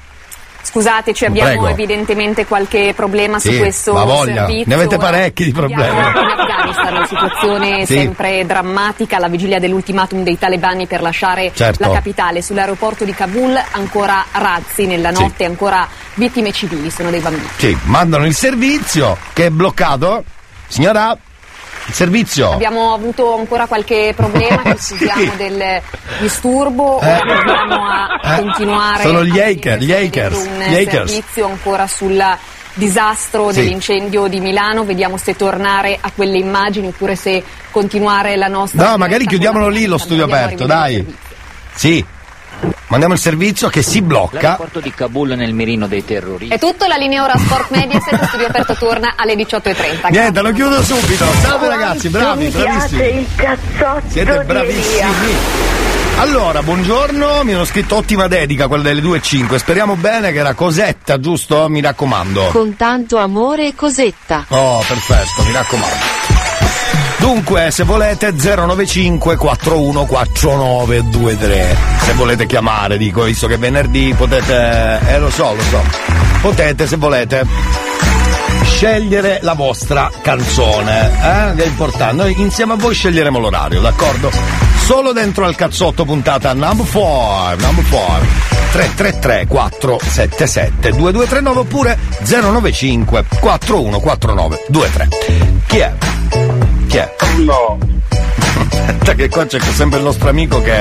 Scusateci, 0.62 1.26
abbiamo 1.26 1.50
Prego. 1.50 1.68
evidentemente 1.70 2.46
qualche 2.46 2.94
problema 2.96 3.40
su 3.40 3.50
Sì, 3.52 3.58
questo 3.58 3.94
ma 3.94 4.04
voglia. 4.04 4.46
servizio. 4.46 4.64
Ne 4.68 4.74
avete 4.76 4.96
Ora 4.96 5.06
parecchi 5.10 5.44
di 5.46 5.52
problemi. 5.52 5.98
In 5.98 5.98
Afghanistan, 6.38 6.94
una 6.96 7.08
situazione 7.08 7.86
Sì. 7.86 7.94
sempre 7.96 8.46
drammatica 8.46 9.16
alla 9.18 9.30
vigilia 9.30 9.60
dell'ultimatum 9.60 10.22
dei 10.24 10.38
talebani 10.38 10.86
per 10.86 11.02
lasciare 11.02 11.52
Certo. 11.54 11.88
la 11.88 11.94
capitale. 11.94 12.42
Sull'aeroporto 12.42 13.04
di 13.06 13.14
Kabul 13.14 13.60
ancora 13.72 14.26
razzi 14.32 14.86
nella 14.86 15.14
Sì. 15.14 15.22
notte, 15.24 15.46
ancora 15.46 15.88
vittime 16.16 16.52
civili, 16.52 16.92
sono 16.92 17.10
dei 17.10 17.20
bambini. 17.22 17.48
Sì, 17.58 17.76
mandano 17.84 18.26
il 18.26 18.36
servizio 18.36 19.18
che 19.34 19.48
è 19.48 19.50
bloccato. 19.50 20.24
Signora, 20.68 21.18
servizio. 21.94 22.52
Abbiamo 22.54 22.94
avuto 22.94 23.38
ancora 23.38 23.66
qualche 23.68 24.14
problema, 24.16 24.62
ci 24.76 24.96
scusiamo 24.96 25.34
del 25.38 25.82
disturbo, 26.20 27.00
Eh. 27.02 27.20
proviamo 27.26 27.86
a 27.86 28.08
Eh. 28.22 28.36
continuare 28.42 29.04
Sono 29.04 29.24
gli 29.24 29.40
hacker, 29.40 29.80
gli 29.80 29.92
hackers, 29.92 30.36
un 30.38 30.58
gli 30.70 30.76
hackers. 30.76 31.12
servizio 31.12 31.46
ancora 31.48 31.88
sul 31.88 32.24
disastro 32.74 33.52
Sì. 33.52 33.60
dell'incendio 33.62 34.28
di 34.28 34.40
Milano, 34.40 34.86
vediamo 34.86 35.18
se 35.18 35.36
tornare 35.36 35.98
a 36.00 36.12
quelle 36.16 36.38
immagini 36.38 36.88
oppure 36.88 37.16
se 37.16 37.44
continuare 37.72 38.36
la 38.38 38.48
nostra 38.48 38.90
No, 38.92 38.98
magari 38.98 39.26
chiudiamolo 39.26 39.68
lì 39.68 39.86
lo 39.86 39.98
studio 39.98 40.26
aperto, 40.26 40.66
dai. 40.66 41.06
Sì. 41.74 42.06
Mandiamo 42.88 43.14
il 43.14 43.20
servizio 43.20 43.70
che 43.70 43.84
si 43.84 44.02
blocca. 44.02 44.40
L'aeroporto 44.42 44.80
di 44.80 44.92
Kabul 44.92 45.30
nel 45.30 45.54
mirino 45.54 45.88
dei 45.88 46.04
terroristi. 46.04 46.54
È 46.54 46.60
tutto, 46.60 46.88
la 46.88 46.96
linea 46.96 47.24
ora 47.24 47.38
Sport 47.38 47.70
Mediaset, 47.70 48.24
studio 48.26 48.48
aperto 48.48 48.74
torna 48.76 49.14
alle 49.16 49.36
18.30. 49.36 50.10
Niente, 50.10 50.42
lo 50.42 50.52
chiudo 50.52 50.82
subito. 50.82 51.26
Salve 51.42 51.68
ragazzi, 51.68 52.10
bravi, 52.10 52.48
bravissimi. 52.48 53.20
il 53.20 53.28
cazzotto 53.36 54.02
Siete 54.08 54.44
bravissimi. 54.44 55.08
Allora, 56.18 56.64
buongiorno, 56.64 57.44
mi 57.44 57.54
hanno 57.54 57.64
scritto 57.64 57.96
ottima 57.96 58.28
dedica, 58.28 58.68
quella 58.68 58.84
delle 58.84 59.02
2 59.02 59.18
e 59.18 59.22
5. 59.22 59.58
Speriamo 59.60 59.96
bene 59.96 60.32
che 60.32 60.40
era 60.40 60.54
Cosetta, 60.54 61.20
giusto? 61.20 61.70
Mi 61.70 61.82
raccomando. 61.82 62.48
Con 62.48 62.76
tanto 62.76 63.18
amore 63.18 63.68
e 63.68 63.76
cosetta. 63.76 64.46
Oh, 64.50 64.84
perfetto, 64.86 65.44
mi 65.44 65.54
raccomando. 65.54 66.39
Dunque, 67.20 67.72
se 67.72 67.84
volete 67.84 68.32
095 68.32 69.36
414923. 69.36 71.76
Se 72.02 72.14
volete 72.14 72.46
chiamare, 72.46 72.98
dico, 72.98 73.24
visto 73.24 73.48
che 73.48 73.56
è 73.56 73.60
venerdì 73.60 74.14
potete 74.16 75.00
eh 75.08 75.20
lo 75.20 75.30
so, 75.30 75.54
lo 75.54 75.62
so. 75.62 75.82
Potete 76.42 76.88
se 76.88 76.96
volete 76.96 77.46
scegliere 78.64 79.40
la 79.42 79.54
vostra 79.54 80.10
canzone, 80.22 81.12
eh? 81.22 81.64
È 81.64 81.66
importante. 81.66 82.16
Noi 82.16 82.40
insieme 82.40 82.74
a 82.74 82.78
voi 82.78 82.94
sceglieremo 82.94 83.38
l'orario, 83.38 83.82
d'accordo? 83.82 84.32
Solo 84.86 85.12
dentro 85.12 85.46
al 85.46 85.56
cazzotto 85.56 86.06
puntata 86.06 86.54
number 86.54 86.90
4, 86.90 87.66
number 87.66 87.86
4. 87.90 88.28
333 88.72 89.48
477 89.48 90.92
2239 90.92 91.60
oppure 91.60 91.98
095 92.26 93.26
4149 93.40 94.66
23. 94.70 95.08
Chi 95.66 95.78
è? 95.78 95.94
Chi 96.90 96.98
è? 96.98 97.16
No. 97.46 97.78
che 99.16 99.30
qua 99.30 99.46
c'è 99.46 99.60
sempre 99.60 100.00
il 100.00 100.06
nostro 100.06 100.30
amico 100.30 100.60
che 100.62 100.80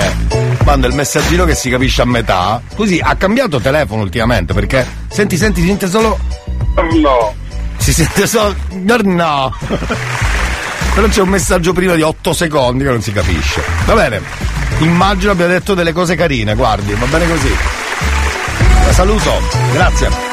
manda 0.65 0.87
il 0.87 0.95
messaggino 0.95 1.45
che 1.45 1.55
si 1.55 1.69
capisce 1.69 2.01
a 2.01 2.07
metà. 2.07 2.63
Così 2.75 2.99
ha 3.03 3.15
cambiato 3.17 3.61
telefono 3.61 4.01
ultimamente 4.03 4.55
perché 4.55 4.87
senti, 5.09 5.37
senti, 5.37 5.61
si 5.61 5.67
sente 5.67 5.87
solo. 5.87 6.19
No. 7.01 7.35
Si 7.77 7.93
sente 7.93 8.27
solo. 8.27 8.55
No. 8.71 9.55
Però 10.95 11.07
c'è 11.09 11.21
un 11.21 11.29
messaggio 11.29 11.75
prima 11.75 11.95
di 11.95 12.03
8 12.03 12.33
secondi 12.33 12.85
che 12.85 12.91
non 12.91 13.03
si 13.03 13.13
capisce. 13.13 13.63
Va 13.85 13.95
bene. 13.95 14.23
Immagino 14.79 15.33
abbia 15.33 15.47
detto 15.47 15.75
delle 15.75 15.93
cose 15.93 16.15
carine, 16.15 16.55
guardi, 16.55 16.95
va 16.95 17.07
bene 17.07 17.29
così. 17.29 17.55
La 18.87 18.93
saluto, 18.93 19.33
grazie. 19.73 20.28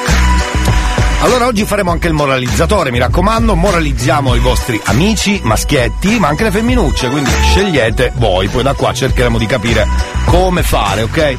Allora 1.26 1.48
oggi 1.48 1.66
faremo 1.66 1.90
anche 1.90 2.06
il 2.06 2.14
moralizzatore, 2.14 2.92
mi 2.92 3.00
raccomando, 3.00 3.56
moralizziamo 3.56 4.36
i 4.36 4.40
vostri 4.40 4.80
amici 4.84 5.42
maschietti, 5.44 6.20
ma 6.20 6.28
anche 6.28 6.44
le 6.44 6.52
femminucce, 6.52 7.10
quindi 7.10 7.32
scegliete 7.50 8.12
voi, 8.18 8.48
poi 8.48 8.62
da 8.62 8.74
qua 8.74 8.94
cercheremo 8.94 9.40
di 9.40 9.48
capire 9.48 9.88
come 10.26 10.62
fare, 10.62 11.02
ok? 11.02 11.38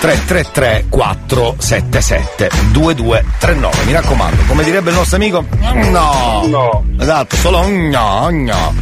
333 0.00 0.86
477 0.88 2.50
2239 2.72 3.84
mi 3.84 3.92
raccomando 3.92 4.42
come 4.46 4.64
direbbe 4.64 4.90
il 4.90 4.96
nostro 4.96 5.16
amico 5.16 5.44
no 5.90 6.46
No. 6.46 6.84
esatto 6.98 7.36
solo 7.36 7.68
no 7.68 8.28
no 8.30 8.74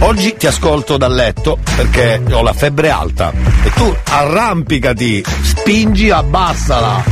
oggi 0.00 0.34
ti 0.36 0.48
ascolto 0.48 0.96
dal 0.96 1.14
letto 1.14 1.58
perché 1.76 2.20
ho 2.28 2.42
la 2.42 2.52
febbre 2.52 2.90
alta 2.90 3.32
e 3.62 3.70
tu 3.70 3.96
arrampicati 4.04 5.24
spingi 5.42 6.10
abbassala 6.10 7.04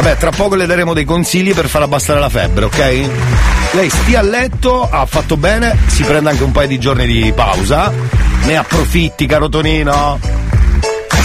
Vabbè, 0.00 0.16
tra 0.16 0.30
poco 0.30 0.54
le 0.54 0.64
daremo 0.64 0.94
dei 0.94 1.04
consigli 1.04 1.52
per 1.52 1.68
far 1.68 1.82
abbassare 1.82 2.18
la 2.18 2.30
febbre, 2.30 2.64
ok? 2.64 3.10
Lei 3.72 3.90
stia 3.90 4.20
a 4.20 4.22
letto, 4.22 4.88
ha 4.90 5.04
fatto 5.04 5.36
bene, 5.36 5.76
si 5.88 6.02
prende 6.04 6.30
anche 6.30 6.42
un 6.42 6.52
paio 6.52 6.68
di 6.68 6.78
giorni 6.78 7.04
di 7.04 7.30
pausa, 7.34 7.92
ne 8.44 8.56
approfitti, 8.56 9.26
caro 9.26 9.50
Tonino. 9.50 10.18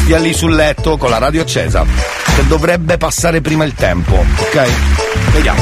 Stia 0.02 0.18
lì 0.18 0.34
sul 0.34 0.54
letto 0.54 0.98
con 0.98 1.10
la 1.10 1.20
radio 1.20 1.44
accesa, 1.44 1.86
che 2.36 2.46
dovrebbe 2.48 2.98
passare 2.98 3.40
prima 3.40 3.64
il 3.64 3.76
tempo, 3.76 4.14
ok? 4.14 4.70
Vediamo. 5.32 5.62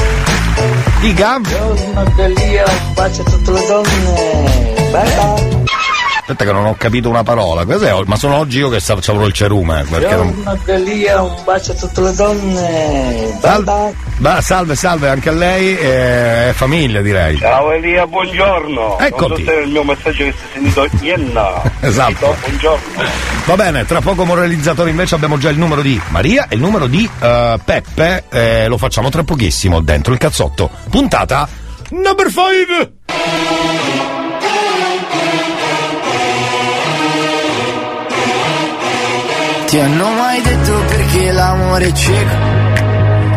Una 1.92 2.02
gallia, 2.16 2.64
un 2.66 2.94
bacio 2.94 3.22
a 3.22 3.24
tutte 3.30 3.52
le 3.52 3.64
donne. 3.64 4.90
Bye. 4.90 5.63
Aspetta 6.26 6.46
che 6.46 6.52
non 6.52 6.64
ho 6.64 6.74
capito 6.74 7.10
una 7.10 7.22
parola. 7.22 7.66
Cos'è? 7.66 7.92
Ma 8.06 8.16
sono 8.16 8.36
oggi 8.36 8.56
io 8.56 8.70
che 8.70 8.78
c'avrò 8.80 9.26
il 9.26 9.32
cerume. 9.34 9.84
Perché 9.86 10.16
non... 10.16 10.34
Una 10.38 10.56
gallia, 10.64 11.20
un 11.20 11.36
bacio 11.44 11.72
a 11.72 11.74
tutte 11.74 12.00
le 12.00 12.14
donne. 12.14 13.38
Salve. 13.42 13.94
Ba- 14.16 14.40
salve, 14.40 14.74
salve 14.74 15.10
anche 15.10 15.28
a 15.28 15.32
lei 15.32 15.76
e 15.76 16.52
famiglia 16.54 17.02
direi. 17.02 17.36
Ciao 17.36 17.70
Elia, 17.72 18.06
buongiorno. 18.06 18.98
Eccoti. 19.00 19.28
Non 19.28 19.36
so 19.36 19.44
se 19.44 19.58
è 19.58 19.62
il 19.64 19.70
mio 19.70 19.84
messaggio 19.84 20.24
che 20.24 20.32
si 20.32 20.44
è 20.44 20.52
sentito 20.54 20.88
Ienna. 21.04 21.62
Esatto. 21.80 22.34
Buongiorno. 22.40 23.02
Va 23.44 23.54
bene, 23.56 23.84
tra 23.84 24.00
poco 24.00 24.24
moralizzatori 24.24 24.88
invece 24.88 25.16
abbiamo 25.16 25.36
già 25.36 25.50
il 25.50 25.58
numero 25.58 25.82
di 25.82 26.00
Maria 26.08 26.48
e 26.48 26.54
il 26.54 26.60
numero 26.62 26.86
di 26.86 27.06
eh, 27.20 27.58
Peppe. 27.62 28.24
eh, 28.30 28.66
lo 28.68 28.78
facciamo 28.78 29.10
tra 29.10 29.22
pochissimo 29.24 29.82
dentro 29.82 30.14
il 30.14 30.18
cazzotto. 30.18 30.70
Puntata 30.88 31.46
number 31.90 32.28
5! 32.30 34.03
Ti 39.74 39.80
hanno 39.80 40.08
mai 40.08 40.40
detto 40.40 40.72
perché 40.86 41.32
l'amore 41.32 41.86
è 41.88 41.92
cieco? 41.92 42.34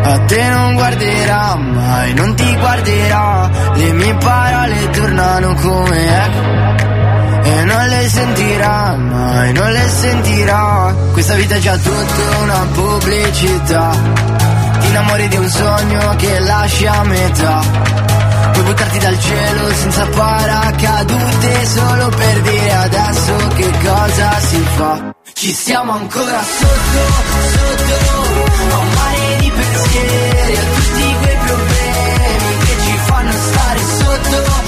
A 0.04 0.18
te 0.20 0.48
non 0.50 0.74
guarderà 0.74 1.56
mai, 1.56 2.14
non 2.14 2.36
ti 2.36 2.56
guarderà. 2.56 3.50
Le 3.74 3.92
mie 3.92 4.14
parole 4.14 4.90
tornano 4.90 5.54
come 5.54 6.24
eco. 6.26 7.42
E 7.42 7.64
non 7.64 7.86
le 7.88 8.08
sentirà 8.08 8.94
mai, 8.94 9.52
non 9.52 9.72
le 9.72 9.88
sentirà. 9.88 10.94
Questa 11.10 11.34
vita 11.34 11.56
è 11.56 11.58
già 11.58 11.76
tutta 11.76 12.38
una 12.40 12.66
pubblicità. 12.72 13.90
Ti 14.78 14.86
innamori 14.86 15.26
di 15.26 15.36
un 15.38 15.48
sogno 15.48 16.14
che 16.18 16.38
lasci 16.38 16.86
a 16.86 17.02
metà. 17.02 17.60
Puoi 18.52 18.64
buttarti 18.64 18.98
dal 19.00 19.18
cielo 19.18 19.72
senza 19.72 20.06
paracadute 20.06 21.64
solo 21.64 22.08
per 22.10 22.40
dire 22.42 22.72
adesso 22.74 23.34
che 23.56 23.72
cosa 23.82 24.38
si 24.38 24.66
fa. 24.76 25.17
Ci 25.38 25.54
siamo 25.54 25.92
ancora 25.92 26.42
sotto, 26.42 27.00
sotto, 27.52 28.74
a 28.74 28.78
un 28.78 28.88
mare 28.92 29.36
di 29.38 29.50
pensieri, 29.52 30.56
a 30.56 30.62
tutti 30.74 31.16
quei 31.20 31.36
problemi 31.46 32.58
che 32.64 32.76
ci 32.82 32.96
fanno 33.04 33.30
stare 33.30 33.78
sotto, 33.78 34.67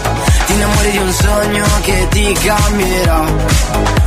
Ti 0.51 0.57
innamori 0.57 0.91
di 0.91 0.97
un 0.97 1.13
sogno 1.13 1.65
che 1.81 2.07
ti 2.09 2.33
cambierà. 2.43 3.23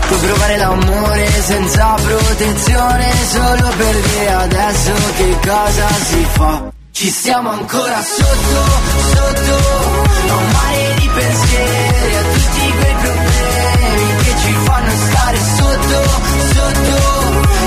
Puoi 0.08 0.18
provare 0.20 0.58
l'amore 0.58 1.26
senza 1.40 1.94
protezione 1.94 3.12
solo 3.30 3.68
per 3.78 3.94
dire 3.94 4.30
adesso 4.30 4.92
che 5.16 5.38
cosa 5.42 5.88
si 5.88 6.26
fa. 6.32 6.62
Ci 6.90 7.08
stiamo 7.08 7.48
ancora 7.48 7.98
sotto, 8.02 8.62
sotto, 9.14 9.56
a 10.28 10.36
un 10.36 10.50
mare 10.50 10.94
di 10.98 11.08
pensieri, 11.14 12.14
a 12.14 12.22
tutti 12.22 12.72
quei 12.76 12.94
problemi 13.00 14.16
che 14.24 14.34
ci 14.44 14.52
fanno 14.64 14.92
stare 15.08 15.38
sotto, 15.56 16.02
sotto, 16.52 16.96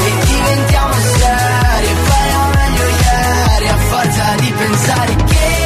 e 0.05 0.25
diventiamo 0.25 0.93
seri, 1.17 1.87
e 1.87 2.27
era 2.27 2.47
meglio 2.53 2.85
ieri, 2.85 3.67
a 3.69 3.77
forza 3.89 4.35
di 4.37 4.53
pensare 4.55 5.15
che 5.15 5.56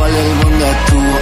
vuole 0.00 0.18
il 0.18 0.34
mondo 0.34 0.64
è 0.64 0.74
tuo, 0.84 1.18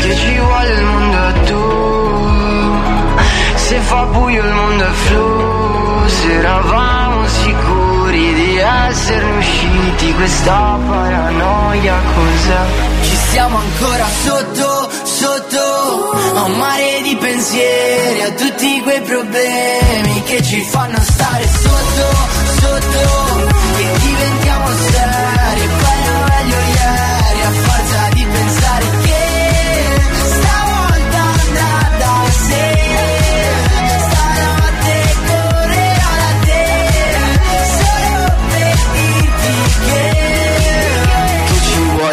che 0.00 0.16
ci 0.16 0.38
vuole 0.38 0.72
il 0.72 0.84
mondo 0.84 1.28
è 1.28 1.32
tuo. 1.44 3.18
Se 3.54 3.76
fa 3.78 4.04
buio 4.06 4.42
il 4.42 4.52
mondo 4.52 4.84
è 4.84 4.90
flu, 4.90 6.08
se 6.08 6.32
eravamo 6.38 7.26
sicuri 7.28 8.34
di 8.34 8.58
essere 8.58 9.24
usciti, 9.38 10.14
questa 10.14 10.78
paranoia 10.88 11.96
cos'è? 12.14 12.62
Ci 13.02 13.16
stiamo 13.28 13.58
ancora 13.58 14.06
sotto, 14.24 14.90
sotto, 15.04 16.10
a 16.34 16.42
un 16.42 16.56
mare 16.56 17.02
di 17.02 17.16
pensieri, 17.16 18.22
a 18.22 18.30
tutti 18.32 18.80
quei 18.82 19.00
problemi 19.02 20.22
che 20.24 20.42
ci 20.42 20.60
fanno 20.62 20.98
stare 21.00 21.46
sotto, 21.46 22.06
sotto, 22.60 23.48
e 23.78 23.98
diventiamo 24.00 24.49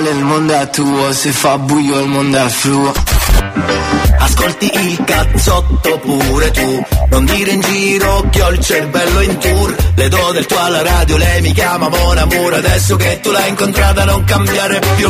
vuole 0.07 0.11
il 0.11 0.23
mondo 0.23 0.53
è 0.53 0.69
tuo, 0.69 1.11
se 1.11 1.31
fa 1.31 1.57
buio 1.57 1.99
il 1.99 2.07
mondo 2.07 2.37
è 2.37 2.49
fluo. 2.49 2.93
Ascolti 4.19 4.71
il 4.73 5.03
cazzotto 5.03 5.99
pure 5.99 6.51
tu 6.51 6.85
Non 7.09 7.25
dire 7.25 7.51
in 7.51 7.61
giro 7.61 8.27
che 8.29 8.41
ho 8.41 8.49
il 8.49 8.59
cervello 8.59 9.21
in 9.21 9.37
tour. 9.37 9.75
Le 9.95 10.07
do 10.09 10.31
del 10.31 10.45
tuo 10.45 10.59
alla 10.59 10.81
radio, 10.81 11.17
lei 11.17 11.41
mi 11.41 11.51
chiama 11.53 11.89
Mon 11.89 12.17
Amour. 12.17 12.53
Adesso 12.53 12.95
che 12.95 13.19
tu 13.21 13.31
l'hai 13.31 13.49
incontrata 13.49 14.05
non 14.05 14.23
cambiare 14.23 14.79
più 14.95 15.09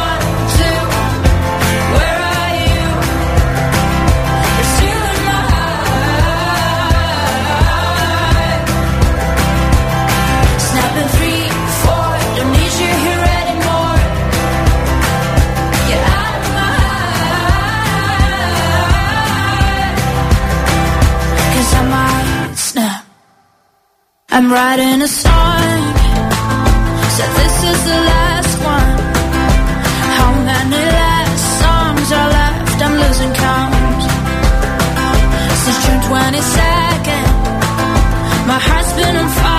I'm 24.51 24.57
writing 24.57 25.01
a 25.01 25.07
song. 25.07 25.81
So 27.15 27.23
this 27.39 27.55
is 27.71 27.83
the 27.85 27.99
last 28.11 28.57
one. 28.59 28.99
How 30.17 30.31
many 30.43 30.83
last 30.99 31.43
songs 31.61 32.11
are 32.11 32.29
left? 32.37 32.83
I'm 32.83 32.95
losing 32.99 33.33
count. 33.33 34.01
Since 35.63 35.79
June 35.85 36.01
22nd, 36.11 37.31
my 38.45 38.59
heart's 38.67 38.93
been 38.93 39.15
on 39.15 39.29
fire. 39.29 39.50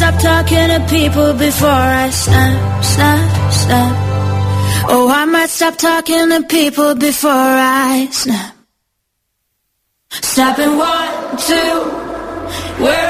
Stop 0.00 0.18
talking 0.18 0.68
to 0.68 0.80
people 0.88 1.34
before 1.34 1.68
I 1.68 2.08
snap, 2.08 2.84
snap, 2.84 3.52
snap. 3.52 3.96
Oh, 4.88 5.10
I 5.12 5.26
might 5.26 5.50
stop 5.50 5.76
talking 5.76 6.30
to 6.30 6.42
people 6.48 6.94
before 6.94 7.30
I 7.30 8.08
snap. 8.10 8.56
Snapping 10.22 10.78
one, 10.78 11.36
two. 11.48 11.76
Where 12.82 13.09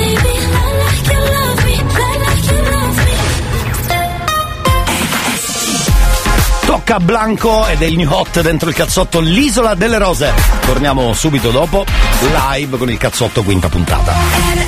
Tocca 6.83 6.95
a 6.95 6.99
Blanco 6.99 7.67
ed 7.67 7.83
è 7.83 7.85
il 7.85 7.95
new 7.95 8.11
hot 8.11 8.41
dentro 8.41 8.67
il 8.67 8.73
cazzotto 8.73 9.19
L'isola 9.19 9.75
delle 9.75 9.99
rose. 9.99 10.33
Torniamo 10.65 11.13
subito 11.13 11.51
dopo, 11.51 11.85
live 12.21 12.75
con 12.75 12.89
il 12.89 12.97
cazzotto 12.97 13.43
quinta 13.43 13.69
puntata. 13.69 14.60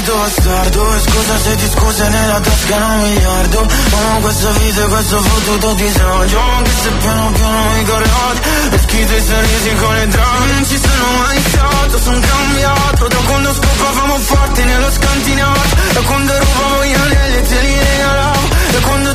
Solito 0.00 0.16
bastardo 0.16 0.94
E 0.94 1.00
scusa 1.00 1.38
se 1.38 1.54
ti 1.56 1.68
scuse 1.70 2.08
nella 2.08 2.40
tasca 2.40 2.74
era 2.74 2.86
un 2.86 3.00
miliardo 3.00 3.58
Amo 3.60 4.20
questa 4.20 4.50
vita 4.50 4.84
e 4.84 4.88
questo 4.88 5.20
fottuto 5.20 5.74
disagio 5.74 6.38
Anche 6.38 6.70
se 6.82 6.90
piano 6.90 7.30
piano 7.32 7.70
mi 7.74 7.84
corrodi 7.84 8.78
schifo 8.78 9.14
i 9.14 9.22
sorrisi 9.22 9.74
con 9.76 9.94
le 9.94 10.06
drame 10.08 10.52
Non 10.52 10.64
ci 10.64 10.78
sono 10.78 11.18
mai 11.18 11.42
stato, 11.48 11.98
sono 11.98 12.20
cambiato. 12.20 13.08
Da 13.08 13.16
quando 13.26 13.54
scopavamo 13.54 14.18
forti 14.18 14.64
nello 14.64 14.90
scantinato 14.90 15.60
Da 15.92 16.00
quando 16.00 16.32
rubavo 16.38 16.84
gli 16.84 16.94
anelli 16.94 17.36
e 17.36 17.42
te 17.42 17.60
li 17.60 17.78
regalavo 17.78 18.48
Da 18.70 18.78
quando 18.80 19.09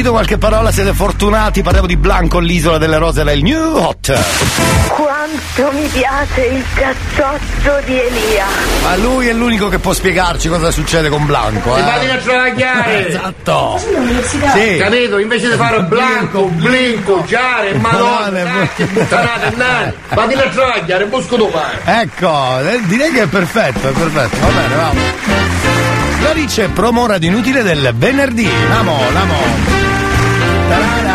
intuito 0.00 0.12
qualche 0.12 0.38
parola 0.38 0.72
siete 0.72 0.94
fortunati, 0.94 1.62
parliamo 1.62 1.86
di 1.86 1.96
Blanco, 1.96 2.38
l'isola 2.38 2.78
delle 2.78 2.96
rose 2.96 3.22
del 3.22 3.42
New 3.42 3.76
Hot. 3.76 4.18
Quanto 4.88 5.72
mi 5.72 5.86
piace 5.88 6.40
il 6.46 6.64
cazzotto 6.74 7.84
di 7.84 7.98
Elia. 7.98 8.46
Ma 8.82 8.96
lui 8.96 9.28
è 9.28 9.32
l'unico 9.32 9.68
che 9.68 9.78
può 9.78 9.92
spiegarci 9.92 10.48
cosa 10.48 10.70
succede 10.70 11.08
con 11.08 11.26
Blanco, 11.26 11.74
Ti 11.74 11.80
eh? 11.80 11.82
fate 11.82 12.10
a 12.10 12.16
travagliare! 12.16 13.08
Esatto! 13.08 13.78
Sì. 13.78 14.76
Capito? 14.78 15.18
Invece 15.18 15.50
di 15.50 15.56
fare 15.56 15.82
blanco, 15.82 16.44
blinco, 16.44 17.22
giare, 17.26 17.74
madonna, 17.74 18.42
cacchio, 18.42 18.86
puttanate, 18.86 19.56
nane, 19.56 19.94
vatti 20.08 20.34
a 20.34 20.48
travagliare, 20.48 21.06
busco 21.06 21.36
tu 21.36 21.50
pane. 21.50 22.00
Ecco, 22.02 22.60
eh, 22.60 22.80
direi 22.84 23.12
che 23.12 23.22
è 23.22 23.26
perfetto, 23.26 23.88
è 23.88 23.92
perfetto. 23.92 24.36
Va 24.40 24.46
bene, 24.46 24.74
vamo. 24.74 25.00
Lorice 26.22 26.68
promo 26.68 27.06
radio 27.06 27.28
inutile 27.28 27.62
del 27.62 27.92
venerdì. 27.96 28.48
Namo, 28.68 28.98
namo. 29.12 29.69
tarara. 30.70 31.09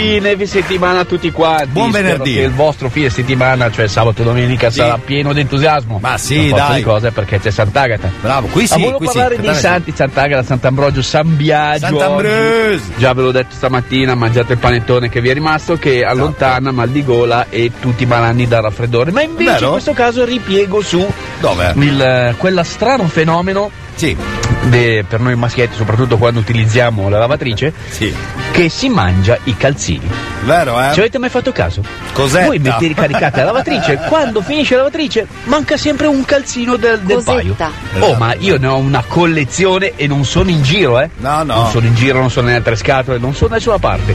Fine 0.00 0.34
di 0.34 0.46
settimana 0.46 1.00
a 1.00 1.04
tutti 1.04 1.30
quanti. 1.30 1.66
Buon 1.66 1.90
Spero 1.90 2.04
venerdì. 2.04 2.34
che 2.34 2.40
il 2.40 2.52
vostro 2.52 2.88
fine 2.88 3.10
settimana, 3.10 3.70
cioè 3.70 3.86
sabato 3.86 4.22
e 4.22 4.24
domenica, 4.24 4.70
sarà 4.70 4.98
pieno 4.98 5.32
di 5.34 5.40
entusiasmo. 5.40 5.98
Ma 6.00 6.16
sì, 6.16 6.48
forza 6.48 6.66
dai. 6.66 6.76
di 6.76 6.82
cose 6.82 7.10
perché 7.10 7.38
c'è 7.38 7.50
Sant'Agata. 7.50 8.10
Bravo, 8.20 8.46
qui 8.46 8.66
sì, 8.66 8.72
Ma 8.72 8.78
volevo 8.78 8.98
qui 8.98 9.08
sì, 9.08 9.18
parlare 9.18 9.54
sì. 9.54 9.60
santi, 9.60 9.92
Sant'Agata, 9.94 10.42
Sant'Ambrogio, 10.42 11.02
San 11.02 11.36
Biagio. 11.36 11.86
Sant'Ambrogio. 11.86 12.80
Già 12.96 13.12
ve 13.12 13.22
l'ho 13.22 13.30
detto 13.32 13.54
stamattina, 13.54 14.14
mangiate 14.14 14.54
il 14.54 14.58
panettone 14.58 15.08
che 15.10 15.20
vi 15.20 15.28
è 15.28 15.34
rimasto, 15.34 15.76
che 15.76 16.02
allontana 16.02 16.72
mal 16.72 16.88
di 16.88 17.04
gola 17.04 17.46
e 17.50 17.70
tutti 17.78 18.04
i 18.04 18.06
malanni 18.06 18.48
da 18.48 18.60
raffreddore. 18.60 19.10
Ma 19.10 19.22
invece 19.22 19.52
Vero? 19.52 19.64
in 19.66 19.70
questo 19.72 19.92
caso 19.92 20.24
ripiego 20.24 20.80
su 20.80 21.06
Dove? 21.40 21.74
il, 21.76 22.34
quella 22.38 22.64
strano 22.64 23.06
fenomeno 23.06 23.70
Sì. 24.00 24.16
de- 24.62 25.04
per 25.06 25.20
noi 25.20 25.34
maschietti, 25.36 25.76
soprattutto 25.76 26.16
quando 26.16 26.40
utilizziamo 26.40 27.08
la 27.10 27.18
lavatrice, 27.18 27.70
Sì. 27.90 28.14
che 28.50 28.68
si 28.70 28.88
mangia 28.88 29.36
i 29.44 29.56
calzini. 29.56 30.08
Vero, 30.44 30.80
eh? 30.80 30.92
Ci 30.94 31.00
avete 31.00 31.18
mai 31.18 31.28
fatto 31.28 31.52
caso? 31.52 31.82
Cos'è? 32.14 32.46
Voi 32.46 32.58
mettete 32.58 32.94
caricata 32.94 33.38
la 33.38 33.44
lavatrice, 33.52 34.00
quando 34.08 34.40
finisce 34.40 34.72
la 34.76 34.82
lavatrice 34.84 35.26
manca 35.44 35.76
sempre 35.76 36.06
un 36.06 36.24
calzino 36.24 36.76
del, 36.76 37.00
del 37.00 37.22
paio. 37.22 37.54
Cosetta. 37.54 37.70
Oh, 37.98 38.14
ma 38.14 38.34
io 38.38 38.56
ne 38.58 38.66
ho 38.68 38.76
una 38.78 39.04
collezione 39.06 39.92
e 39.96 40.06
non 40.06 40.24
sono 40.24 40.48
in 40.48 40.62
giro, 40.62 40.98
eh? 41.00 41.10
No, 41.18 41.42
no. 41.42 41.54
Non 41.56 41.70
sono 41.70 41.86
in 41.86 41.94
giro, 41.94 42.20
non 42.20 42.30
sono 42.30 42.46
nelle 42.46 42.58
altre 42.58 42.76
scatole, 42.76 43.18
non 43.18 43.34
sono 43.34 43.48
da 43.50 43.54
nessuna 43.56 43.78
parte. 43.78 44.14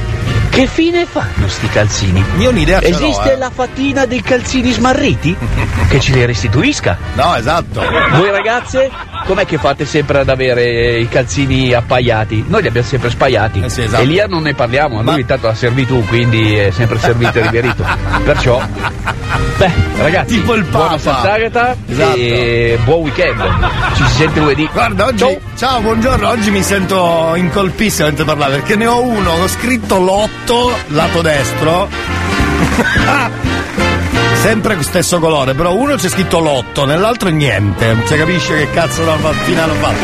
Che 0.55 0.67
fine 0.67 1.05
fanno 1.05 1.49
sti 1.49 1.67
calzini? 1.67 2.23
Io 2.37 2.49
un'idea 2.49 2.79
ce 2.79 2.91
l'ho, 2.91 2.95
Esiste 2.95 3.33
eh. 3.33 3.37
la 3.37 3.49
fatina 3.53 4.05
dei 4.05 4.21
calzini 4.21 4.71
smarriti? 4.71 5.35
che 5.89 5.99
ce 5.99 6.13
li 6.13 6.25
restituisca? 6.25 6.97
No, 7.15 7.35
esatto. 7.35 7.81
Voi 8.15 8.31
ragazze, 8.31 8.89
com'è 9.25 9.45
che 9.45 9.57
fate 9.57 9.83
sempre 9.83 10.19
ad 10.19 10.29
avere 10.29 10.97
i 10.97 11.09
calzini 11.09 11.73
appaiati? 11.73 12.45
Noi 12.47 12.61
li 12.61 12.69
abbiamo 12.69 12.87
sempre 12.87 13.09
spaiati. 13.09 13.59
Eh 13.65 13.69
sì, 13.69 13.81
esatto. 13.81 14.01
Elia 14.01 14.27
non 14.27 14.43
ne 14.43 14.53
parliamo, 14.53 14.99
a 14.99 15.03
Ma- 15.03 15.11
lui 15.11 15.21
intanto 15.21 15.47
la 15.47 15.55
servitù, 15.55 16.01
quindi 16.05 16.55
è 16.55 16.71
sempre 16.71 16.99
servito 16.99 17.37
e 17.37 17.41
riverito. 17.41 17.85
Perciò, 18.23 18.61
beh, 19.57 19.71
ragazzi, 19.97 20.35
Tipo 20.35 20.53
il 20.53 20.63
buona 20.63 20.87
Papa. 20.91 20.99
Sant'Agata 20.99 21.75
Esatto. 21.85 22.15
e 22.15 22.79
buon 22.85 23.01
weekend. 23.01 23.43
Ci 23.95 24.03
si 24.07 24.13
sente 24.13 24.39
lunedì. 24.39 24.69
Guarda, 24.71 25.07
oggi. 25.07 25.37
Ciao. 25.57 25.81
buongiorno. 25.81 26.29
Oggi 26.29 26.49
mi 26.49 26.63
sento 26.63 27.33
incolpissimo 27.35 28.07
mentre 28.07 28.23
parlare 28.23 28.53
perché 28.53 28.75
ne 28.77 28.87
ho 28.87 29.01
uno, 29.01 29.31
ho 29.31 29.47
scritto 29.47 29.99
l'otto, 29.99 30.44
lato 30.89 31.21
destro. 31.21 31.89
Sempre 34.41 34.81
stesso 34.83 35.19
colore, 35.19 35.55
però 35.55 35.73
uno 35.73 35.95
c'è 35.95 36.07
scritto 36.07 36.39
l'otto, 36.39 36.85
nell'altro 36.85 37.29
niente. 37.29 37.93
Non 37.93 38.05
si 38.05 38.15
capisce 38.15 38.57
che 38.57 38.69
cazzo 38.71 39.03
la 39.03 39.15
mattina 39.15 39.63
hanno 39.63 39.73
fatto. 39.73 40.03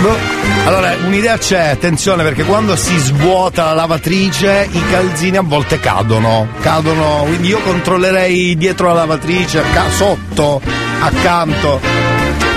Boh. 0.00 0.40
Allora, 0.64 0.96
un'idea 1.04 1.38
c'è, 1.38 1.68
attenzione, 1.68 2.24
perché 2.24 2.44
quando 2.44 2.74
si 2.74 2.96
svuota 2.98 3.66
la 3.66 3.74
lavatrice 3.74 4.68
i 4.70 4.82
calzini 4.90 5.36
a 5.36 5.42
volte 5.42 5.78
cadono. 5.78 6.48
Cadono, 6.60 7.22
quindi 7.26 7.48
io 7.48 7.60
controllerei 7.60 8.56
dietro 8.56 8.88
la 8.88 8.94
lavatrice, 8.94 9.62
sotto, 9.90 10.60
accanto. 11.00 12.11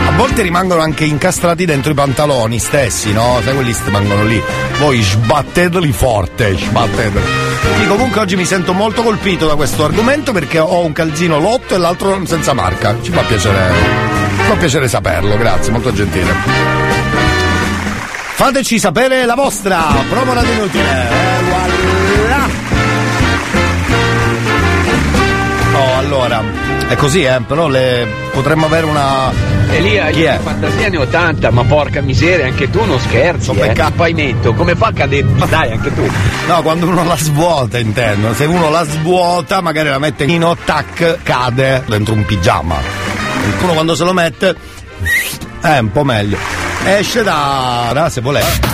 A 0.07 0.11
volte 0.17 0.43
rimangono 0.43 0.81
anche 0.81 1.03
incastrati 1.03 1.65
dentro 1.65 1.91
i 1.91 1.95
pantaloni 1.95 2.59
stessi, 2.59 3.11
no? 3.11 3.39
Sai 3.43 3.53
quelli 3.53 3.75
rimangono 3.83 4.23
lì. 4.23 4.41
Voi 4.79 5.01
sbatteteli 5.01 5.91
forte, 5.91 6.55
sbatteteli. 6.57 7.25
Quindi 7.61 7.87
comunque 7.87 8.21
oggi 8.21 8.35
mi 8.35 8.45
sento 8.45 8.73
molto 8.73 9.01
colpito 9.01 9.47
da 9.47 9.55
questo 9.55 9.83
argomento 9.83 10.31
perché 10.31 10.59
ho 10.59 10.85
un 10.85 10.93
calzino 10.93 11.39
lotto 11.39 11.75
e 11.75 11.77
l'altro 11.77 12.25
senza 12.25 12.53
marca. 12.53 12.95
Ci 13.01 13.11
fa 13.11 13.21
piacere. 13.21 13.73
Fa 14.47 14.53
piacere 14.55 14.87
saperlo, 14.87 15.37
grazie, 15.37 15.71
molto 15.71 15.91
gentile. 15.91 16.33
Fateci 18.35 18.79
sapere 18.79 19.25
la 19.25 19.33
vostra 19.33 19.81
promo 20.09 20.33
radio 20.33 20.51
inutile. 20.51 20.83
Eh, 20.83 21.43
voilà. 21.49 21.73
Oh, 25.73 25.97
allora, 25.97 26.43
è 26.87 26.95
così, 26.95 27.23
eh, 27.23 27.41
però 27.47 27.67
le 27.67 28.07
potremmo 28.31 28.65
avere 28.65 28.85
una. 28.85 29.54
Elia, 29.71 30.09
Chi 30.09 30.19
io 30.19 30.29
è? 30.29 30.37
di 30.37 30.43
fantasia 30.43 30.89
ne 30.89 30.97
ho 30.97 31.07
tanta, 31.07 31.51
ma 31.51 31.63
porca 31.63 32.01
miseria, 32.01 32.45
anche 32.45 32.69
tu 32.69 32.83
non 32.85 32.99
scherzi, 32.99 33.45
Sono 33.45 33.63
eh. 33.63 33.67
peccato. 33.67 33.93
Pavimento, 33.95 34.53
come 34.53 34.75
fa 34.75 34.87
a 34.87 34.93
cadere? 34.93 35.25
Dai, 35.49 35.71
anche 35.71 35.93
tu. 35.93 36.09
No, 36.47 36.61
quando 36.61 36.87
uno 36.87 37.03
la 37.03 37.17
svuota 37.17 37.77
intendo. 37.77 38.33
Se 38.33 38.45
uno 38.45 38.69
la 38.69 38.85
svuota, 38.85 39.61
magari 39.61 39.89
la 39.89 39.99
mette 39.99 40.23
in 40.25 40.55
tac, 40.63 41.17
cade 41.23 41.83
dentro 41.87 42.13
un 42.13 42.25
pigiama. 42.25 42.75
Uno 43.61 43.73
quando 43.73 43.95
se 43.95 44.03
lo 44.03 44.13
mette. 44.13 44.55
È 45.61 45.77
un 45.79 45.91
po' 45.91 46.03
meglio. 46.03 46.37
Esce 46.85 47.23
da. 47.23 47.89
da 47.93 48.09
se 48.09 48.21
volete. 48.21 48.73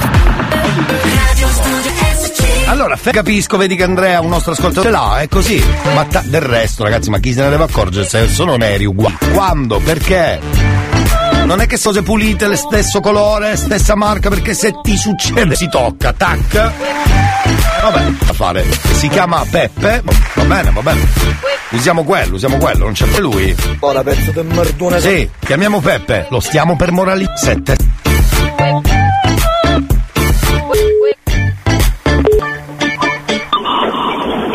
Allora, 2.67 2.95
fe- 2.95 3.11
capisco, 3.11 3.57
vedi 3.57 3.75
che 3.75 3.83
Andrea, 3.83 4.21
un 4.21 4.29
nostro 4.29 4.53
ascoltatore, 4.53 4.87
ce 4.87 4.91
l'ha, 4.95 5.19
è 5.19 5.27
così. 5.27 5.61
Ma 5.93 6.05
ta- 6.05 6.23
del 6.25 6.41
resto, 6.41 6.83
ragazzi, 6.83 7.09
ma 7.09 7.19
chi 7.19 7.33
se 7.33 7.41
ne 7.43 7.49
deve 7.49 7.63
accorgere 7.65 8.07
se 8.07 8.27
sono 8.29 8.55
neri 8.55 8.85
uguali? 8.85 9.17
Quando? 9.33 9.79
Perché? 9.79 10.39
Non 11.51 11.59
è 11.59 11.67
che 11.67 11.77
cose 11.77 12.01
pulite, 12.01 12.47
lo 12.47 12.55
stesso 12.55 13.01
colore, 13.01 13.57
stessa 13.57 13.93
marca, 13.93 14.29
perché 14.29 14.53
se 14.53 14.71
ti 14.81 14.95
succede 14.95 15.53
si 15.53 15.67
tocca, 15.67 16.13
tac. 16.13 16.71
Vabbè, 17.81 18.09
da 18.25 18.31
fare. 18.31 18.63
Si 18.93 19.09
chiama 19.09 19.43
Peppe. 19.51 20.01
Va 20.35 20.43
bene, 20.45 20.71
va 20.71 20.81
bene. 20.81 21.01
Usiamo 21.71 22.05
quello, 22.05 22.35
usiamo 22.35 22.55
quello, 22.55 22.85
non 22.85 22.93
c'è 22.93 23.05
per 23.05 23.19
lui. 23.19 23.53
Ora 23.81 24.01
pezzo 24.01 24.31
del 24.31 24.45
merdone. 24.45 25.01
Sì, 25.01 25.29
chiamiamo 25.39 25.81
Peppe. 25.81 26.27
Lo 26.29 26.39
stiamo 26.39 26.77
per 26.77 26.93
morali 26.93 27.27
7. 27.35 27.75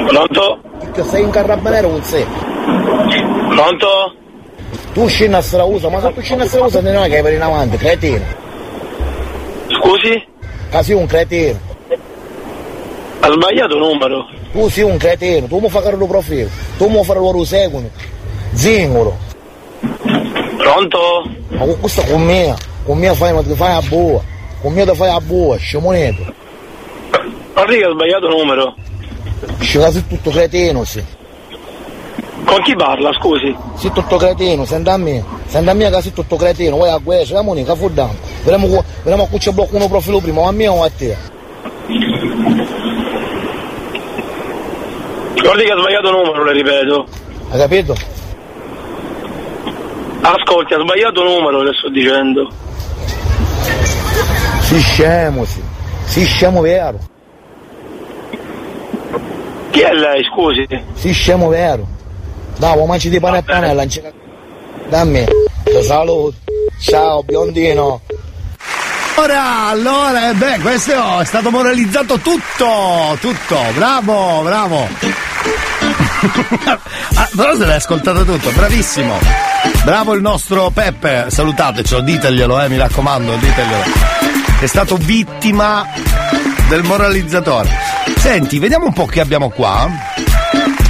Pronto? 0.08 0.60
Che 0.94 1.04
sei 1.04 1.22
in 1.24 1.30
carabiniere 1.30 1.90
con 1.90 2.02
sé. 2.02 2.26
Pronto? 3.50 4.24
Tu 4.96 5.06
scendi 5.08 5.34
a 5.34 5.42
Strausa, 5.42 5.90
ma 5.90 6.00
se 6.00 6.10
tu 6.14 6.22
scendi 6.22 6.44
a 6.44 6.46
Strausa 6.46 6.80
non 6.80 6.94
è 6.94 7.08
che 7.10 7.20
vai 7.20 7.34
in 7.34 7.42
avanti, 7.42 7.76
cretino. 7.76 8.24
Scusi? 9.68 10.26
Che 10.70 10.82
sei 10.82 10.94
un 10.94 11.04
cretino. 11.04 11.58
Ha 13.20 13.30
sbagliato 13.30 13.76
numero. 13.76 14.26
Tu 14.52 14.70
sei 14.70 14.84
un 14.84 14.96
cretino, 14.96 15.46
tu 15.48 15.58
mi 15.58 15.68
fai 15.68 15.82
fare 15.82 15.96
il 15.96 16.06
profilo, 16.06 16.48
tu 16.78 16.88
mi 16.88 17.04
fai 17.04 17.38
il 17.38 17.46
seguito. 17.46 17.90
Zingolo. 18.54 19.18
Pronto? 20.56 21.30
Ma 21.48 21.58
con 21.58 21.80
questo 21.80 22.00
con 22.00 22.22
me, 22.22 22.54
con 22.86 22.96
me 22.96 23.14
fai, 23.14 23.44
fai 23.54 23.74
a 23.74 23.82
boa, 23.82 24.22
con 24.62 24.72
me 24.72 24.86
ti 24.86 24.94
fai 24.94 25.10
a 25.10 25.20
boa, 25.20 25.58
sciamoneto. 25.58 26.32
Guardi 27.52 27.76
che 27.76 27.84
ha 27.84 27.90
sbagliato 27.90 28.28
numero. 28.28 28.74
Sei 29.60 30.06
tutto 30.08 30.30
cretino, 30.30 30.84
sì. 30.84 31.04
Con 32.46 32.62
chi 32.62 32.74
parla, 32.76 33.12
scusi? 33.12 33.54
Sei 33.74 33.90
tutto 33.92 34.16
cretino, 34.16 34.64
senti 34.64 34.88
a 34.88 34.96
me, 34.96 35.22
senti 35.46 35.68
a 35.68 35.74
me 35.74 35.90
che 35.90 36.00
sei 36.00 36.12
tutto 36.12 36.36
cretino, 36.36 36.76
vai 36.76 36.90
a 36.90 36.98
guerra, 36.98 37.34
la 37.34 37.42
monica. 37.42 37.74
Vediamo, 37.74 38.68
qua- 38.68 38.84
vediamo 39.02 39.24
a 39.24 39.28
cui 39.28 39.40
ci 39.40 39.52
blocca 39.52 39.76
uno 39.76 39.88
profilo 39.88 40.20
prima, 40.20 40.46
a 40.46 40.52
me 40.52 40.68
o 40.68 40.82
a 40.82 40.88
te. 40.88 41.16
Guardi 45.42 45.64
che 45.64 45.72
ha 45.72 45.78
sbagliato 45.78 46.10
numero, 46.10 46.44
le 46.44 46.52
ripeto. 46.52 47.06
Hai 47.50 47.58
capito? 47.58 47.96
Ascolti, 50.22 50.74
ha 50.74 50.80
sbagliato 50.80 51.22
numero, 51.24 51.62
le 51.62 51.72
sto 51.74 51.90
dicendo. 51.90 52.48
Sei 54.60 54.80
scemo, 54.80 55.44
sì. 55.44 55.62
Sei 56.04 56.24
scemo 56.24 56.60
vero. 56.60 56.98
Chi 59.70 59.80
è 59.80 59.92
lei, 59.92 60.22
scusi? 60.24 60.66
Sei 60.94 61.12
scemo 61.12 61.48
vero. 61.48 61.94
Dai, 62.58 62.86
mangi 62.86 63.08
di 63.10 63.20
pane 63.20 63.38
e 63.38 63.42
panella, 63.42 63.82
non 63.82 63.86
c'è- 63.88 64.12
Dammi. 64.88 65.24
Ti 65.64 65.82
saluto. 65.82 66.34
Ciao, 66.80 67.22
biondino. 67.22 68.00
Ora, 69.16 69.68
allora, 69.68 70.30
eh, 70.30 70.34
beh, 70.34 70.58
questo 70.60 71.20
è 71.20 71.24
stato 71.24 71.50
moralizzato 71.50 72.18
tutto, 72.18 73.16
tutto, 73.20 73.58
bravo, 73.74 74.42
bravo. 74.42 74.88
Ah, 77.14 77.28
però 77.36 77.54
se 77.54 77.64
l'hai 77.66 77.76
ascoltato 77.76 78.24
tutto, 78.24 78.50
bravissimo. 78.50 79.16
Bravo 79.84 80.14
il 80.14 80.20
nostro 80.22 80.70
Peppe, 80.70 81.26
salutatecelo, 81.28 82.00
diteglielo, 82.00 82.60
eh, 82.62 82.68
mi 82.68 82.76
raccomando, 82.76 83.36
diteglielo. 83.36 83.82
È 84.60 84.66
stato 84.66 84.96
vittima 84.96 85.86
del 86.68 86.82
moralizzatore. 86.82 87.68
Senti, 88.16 88.58
vediamo 88.58 88.86
un 88.86 88.92
po' 88.92 89.06
chi 89.06 89.20
abbiamo 89.20 89.50
qua. 89.50 89.88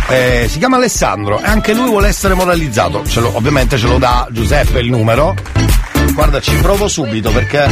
Eh, 0.09 0.47
si 0.49 0.59
chiama 0.59 0.77
Alessandro 0.77 1.41
e 1.41 1.47
anche 1.47 1.75
lui 1.75 1.89
vuole 1.89 2.09
essere 2.09 2.35
moralizzato. 2.35 3.05
Ce 3.07 3.21
lo- 3.21 3.35
ovviamente 3.37 3.77
ce 3.77 3.87
lo 3.89 3.99
dà 3.99 4.27
Giuseppe 4.31 4.79
il 4.79 4.89
numero. 4.91 5.35
Guarda, 6.15 6.41
ci 6.41 6.55
provo 6.57 6.87
subito 6.89 7.31
perché 7.31 7.67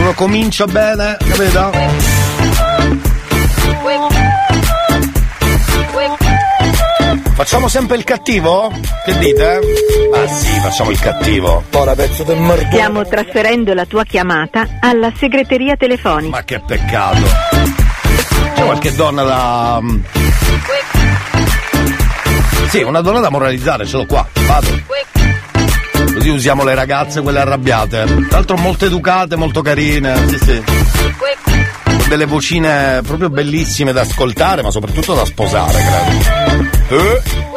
uno 0.00 0.12
comincia 0.14 0.66
bene, 0.66 1.16
capito? 1.18 1.70
Facciamo 7.34 7.68
sempre 7.68 7.96
il 7.96 8.04
cattivo? 8.04 8.72
Che 9.04 9.18
dite? 9.18 9.60
Ma 10.10 10.26
sì, 10.26 10.48
facciamo 10.60 10.90
il 10.90 10.98
cattivo. 10.98 11.62
Ora 11.72 11.94
pezzo 11.94 12.24
del 12.24 12.38
merda. 12.38 12.66
Stiamo 12.70 13.06
trasferendo 13.06 13.72
la 13.74 13.84
tua 13.86 14.02
chiamata 14.04 14.66
alla 14.80 15.12
segreteria 15.16 15.76
telefonica. 15.76 16.36
Ma 16.36 16.42
che 16.42 16.60
peccato. 16.60 17.22
C'è 18.54 18.64
qualche 18.64 18.92
donna 18.94 19.22
da. 19.22 19.80
Sì, 22.68 22.82
una 22.82 23.00
donna 23.00 23.20
da 23.20 23.30
moralizzare, 23.30 23.86
ce 23.86 23.96
l'ho 23.96 24.04
qua. 24.04 24.26
Vado. 24.46 24.66
Così 26.14 26.28
usiamo 26.28 26.64
le 26.64 26.74
ragazze, 26.74 27.22
quelle 27.22 27.40
arrabbiate. 27.40 28.04
Tra 28.04 28.38
l'altro 28.38 28.56
molto 28.56 28.84
educate, 28.84 29.36
molto 29.36 29.62
carine. 29.62 30.28
Sì, 30.28 30.38
sì. 30.38 30.62
Delle 32.08 32.26
vocine 32.26 33.00
proprio 33.06 33.30
bellissime 33.30 33.92
da 33.92 34.02
ascoltare, 34.02 34.62
ma 34.62 34.70
soprattutto 34.70 35.14
da 35.14 35.24
sposare, 35.24 35.78
credo. 36.86 37.02
Eh? 37.02 37.47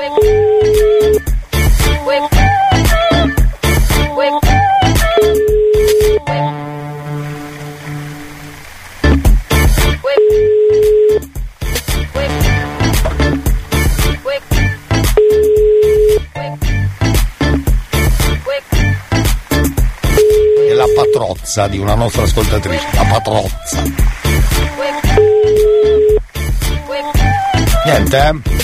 Patrozza 21.01 21.67
di 21.67 21.79
una 21.79 21.95
nostra 21.95 22.23
ascoltatrice. 22.23 22.85
La 22.93 23.05
patrozza. 23.09 23.83
Niente, 27.85 28.17
eh? 28.17 28.59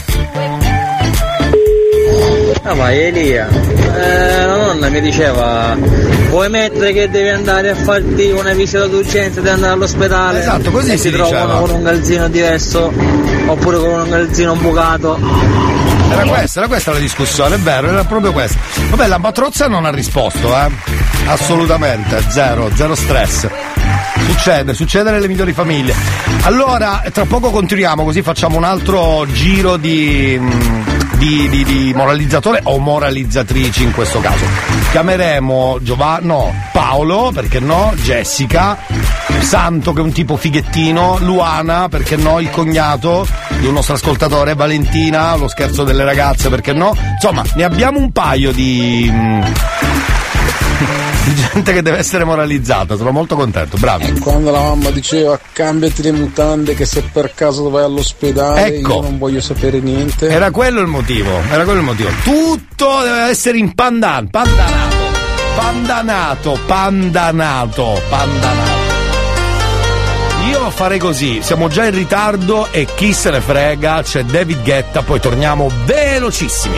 Ah 2.64 2.76
ma 2.76 2.94
Elia, 2.94 3.48
eh, 3.48 4.46
la 4.46 4.56
nonna 4.58 4.90
mi 4.90 5.00
diceva 5.00 5.76
vuoi 6.30 6.50
mettere 6.50 6.92
che 6.92 7.10
devi 7.10 7.30
andare 7.30 7.70
a 7.70 7.76
farti 7.76 8.30
una 8.32 8.54
visita 8.54 8.86
d'urgenza 8.88 9.40
devi 9.40 9.54
andare 9.54 9.74
all'ospedale 9.74 10.40
Esatto, 10.40 10.72
così 10.72 10.92
e 10.92 10.98
si 10.98 11.10
ti 11.10 11.16
trovano 11.16 11.62
con 11.62 11.70
un 11.76 11.84
calzino 11.84 12.28
diverso 12.28 12.92
oppure 13.46 13.78
con 13.78 13.90
un 14.02 14.10
calzino 14.10 14.56
bucato 14.56 15.18
Era 16.10 16.26
questa, 16.26 16.60
era 16.60 16.68
questa 16.68 16.91
la 16.93 16.99
discussione, 16.99 17.55
è 17.55 17.60
vero, 17.60 17.89
era 17.89 18.03
proprio 18.03 18.32
questa. 18.32 18.58
Vabbè, 18.89 19.08
la 19.08 19.20
patrozza 19.20 19.68
non 19.68 19.86
ha 19.86 19.91
risposto, 19.91 20.55
eh? 20.55 20.70
Assolutamente, 21.28 22.24
zero, 22.30 22.70
zero 22.74 22.95
stress. 22.95 23.47
Succede, 24.28 24.74
succede 24.74 25.12
nelle 25.12 25.28
migliori 25.28 25.53
famiglie. 25.53 25.93
Allora, 26.43 27.03
tra 27.12 27.26
poco 27.26 27.51
continuiamo, 27.51 28.03
così 28.03 28.22
facciamo 28.22 28.58
un 28.58 28.64
altro 28.64 29.26
giro 29.32 29.78
di, 29.78 30.38
mm, 30.39 30.97
di, 31.18 31.49
di- 31.49 31.63
di 31.63 31.93
moralizzatore 31.95 32.61
o 32.63 32.78
moralizzatrici 32.78 33.84
in 33.84 33.91
questo 33.91 34.20
caso. 34.20 34.45
Chiameremo 34.91 35.80
Giovanni, 35.82 36.28
no, 36.28 36.53
Paolo, 36.72 37.32
perché 37.34 37.59
no, 37.59 37.93
Jessica, 37.95 38.78
Santo 39.39 39.93
che 39.93 39.99
è 39.99 40.03
un 40.03 40.11
tipo 40.11 40.36
fighettino, 40.38 41.18
Luana, 41.20 41.89
perché 41.89 42.15
no, 42.15 42.39
il 42.39 42.49
cognato 42.49 43.28
di 43.59 43.65
un 43.65 43.74
nostro 43.74 43.95
ascoltatore, 43.95 44.53
Valentina, 44.55 45.36
lo 45.36 45.47
scherzo 45.47 45.84
delle 45.84 46.03
ragazze, 46.03 46.49
perché 46.49 46.74
no? 46.74 46.95
Insomma, 47.13 47.43
ne 47.55 47.63
abbiamo 47.63 47.99
un 47.99 48.11
paio 48.11 48.51
di. 48.51 49.11
Di 51.24 51.36
gente 51.36 51.74
che 51.74 51.82
deve 51.82 51.98
essere 51.98 52.24
moralizzata, 52.24 52.95
sono 52.95 53.12
molto 53.12 53.36
contento, 53.36 53.78
bravi. 53.78 54.20
Quando 54.20 54.52
la 54.52 54.62
mamma 54.62 54.89
diceva 54.91 55.39
cambiati 55.52 56.02
le 56.02 56.12
mutande 56.12 56.74
che 56.74 56.86
se 56.86 57.04
per 57.12 57.34
caso 57.34 57.70
vai 57.70 57.84
all'ospedale 57.84 58.66
Ecco. 58.78 58.93
io 58.95 59.02
non 59.02 59.18
voglio 59.18 59.41
sapere 59.41 59.80
niente. 59.80 60.28
Era 60.28 60.52
quello 60.52 60.80
il 60.80 60.88
motivo, 60.88 61.30
era 61.50 61.64
quello 61.64 61.80
il 61.80 61.86
motivo. 61.86 62.10
Tutto 62.24 63.02
deve 63.04 63.30
essere 63.30 63.58
in 63.58 63.74
pandan, 63.74 64.30
pandanato, 64.30 64.95
pandanato, 65.56 66.60
pandanato, 66.66 68.02
pandanato. 68.10 68.86
Io 70.50 70.70
farei 70.70 70.98
così, 70.98 71.39
siamo 71.41 71.68
già 71.68 71.86
in 71.86 71.93
ritardo 71.93 72.72
e 72.72 72.88
chi 72.95 73.12
se 73.12 73.32
ne 73.32 73.41
frega, 73.41 74.02
c'è 74.02 74.24
David 74.24 74.64
Guetta, 74.64 75.02
poi 75.02 75.20
torniamo 75.20 75.70
velocissimi. 75.84 76.78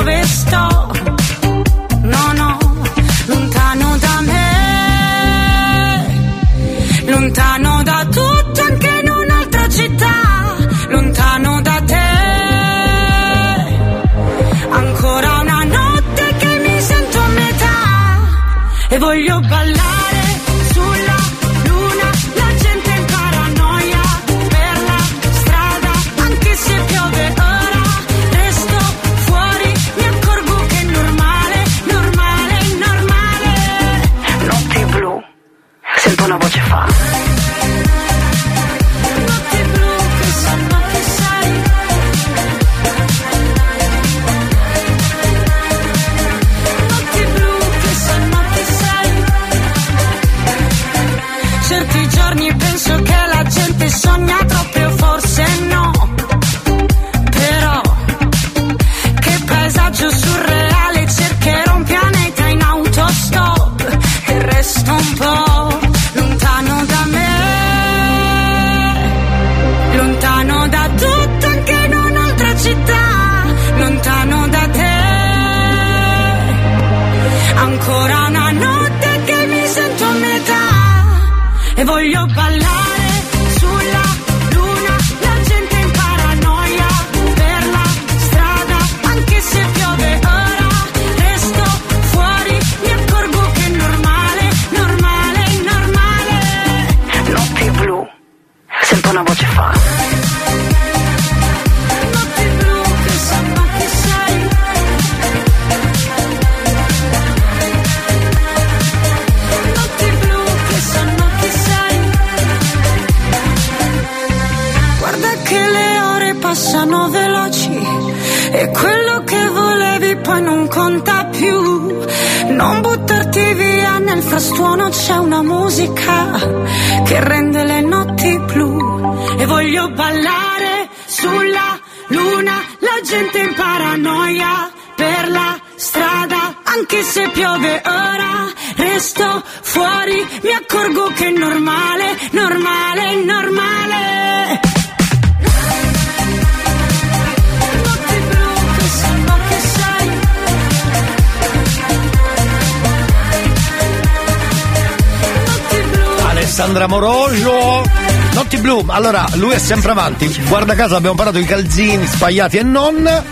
lui 159.41 159.55
è 159.55 159.59
sempre 159.59 159.91
avanti. 159.91 160.31
Guarda 160.47 160.75
caso 160.75 160.95
abbiamo 160.95 161.15
parlato 161.15 161.39
di 161.39 161.45
calzini, 161.45 162.05
spagliati 162.05 162.57
e 162.57 162.63
non. 162.63 163.23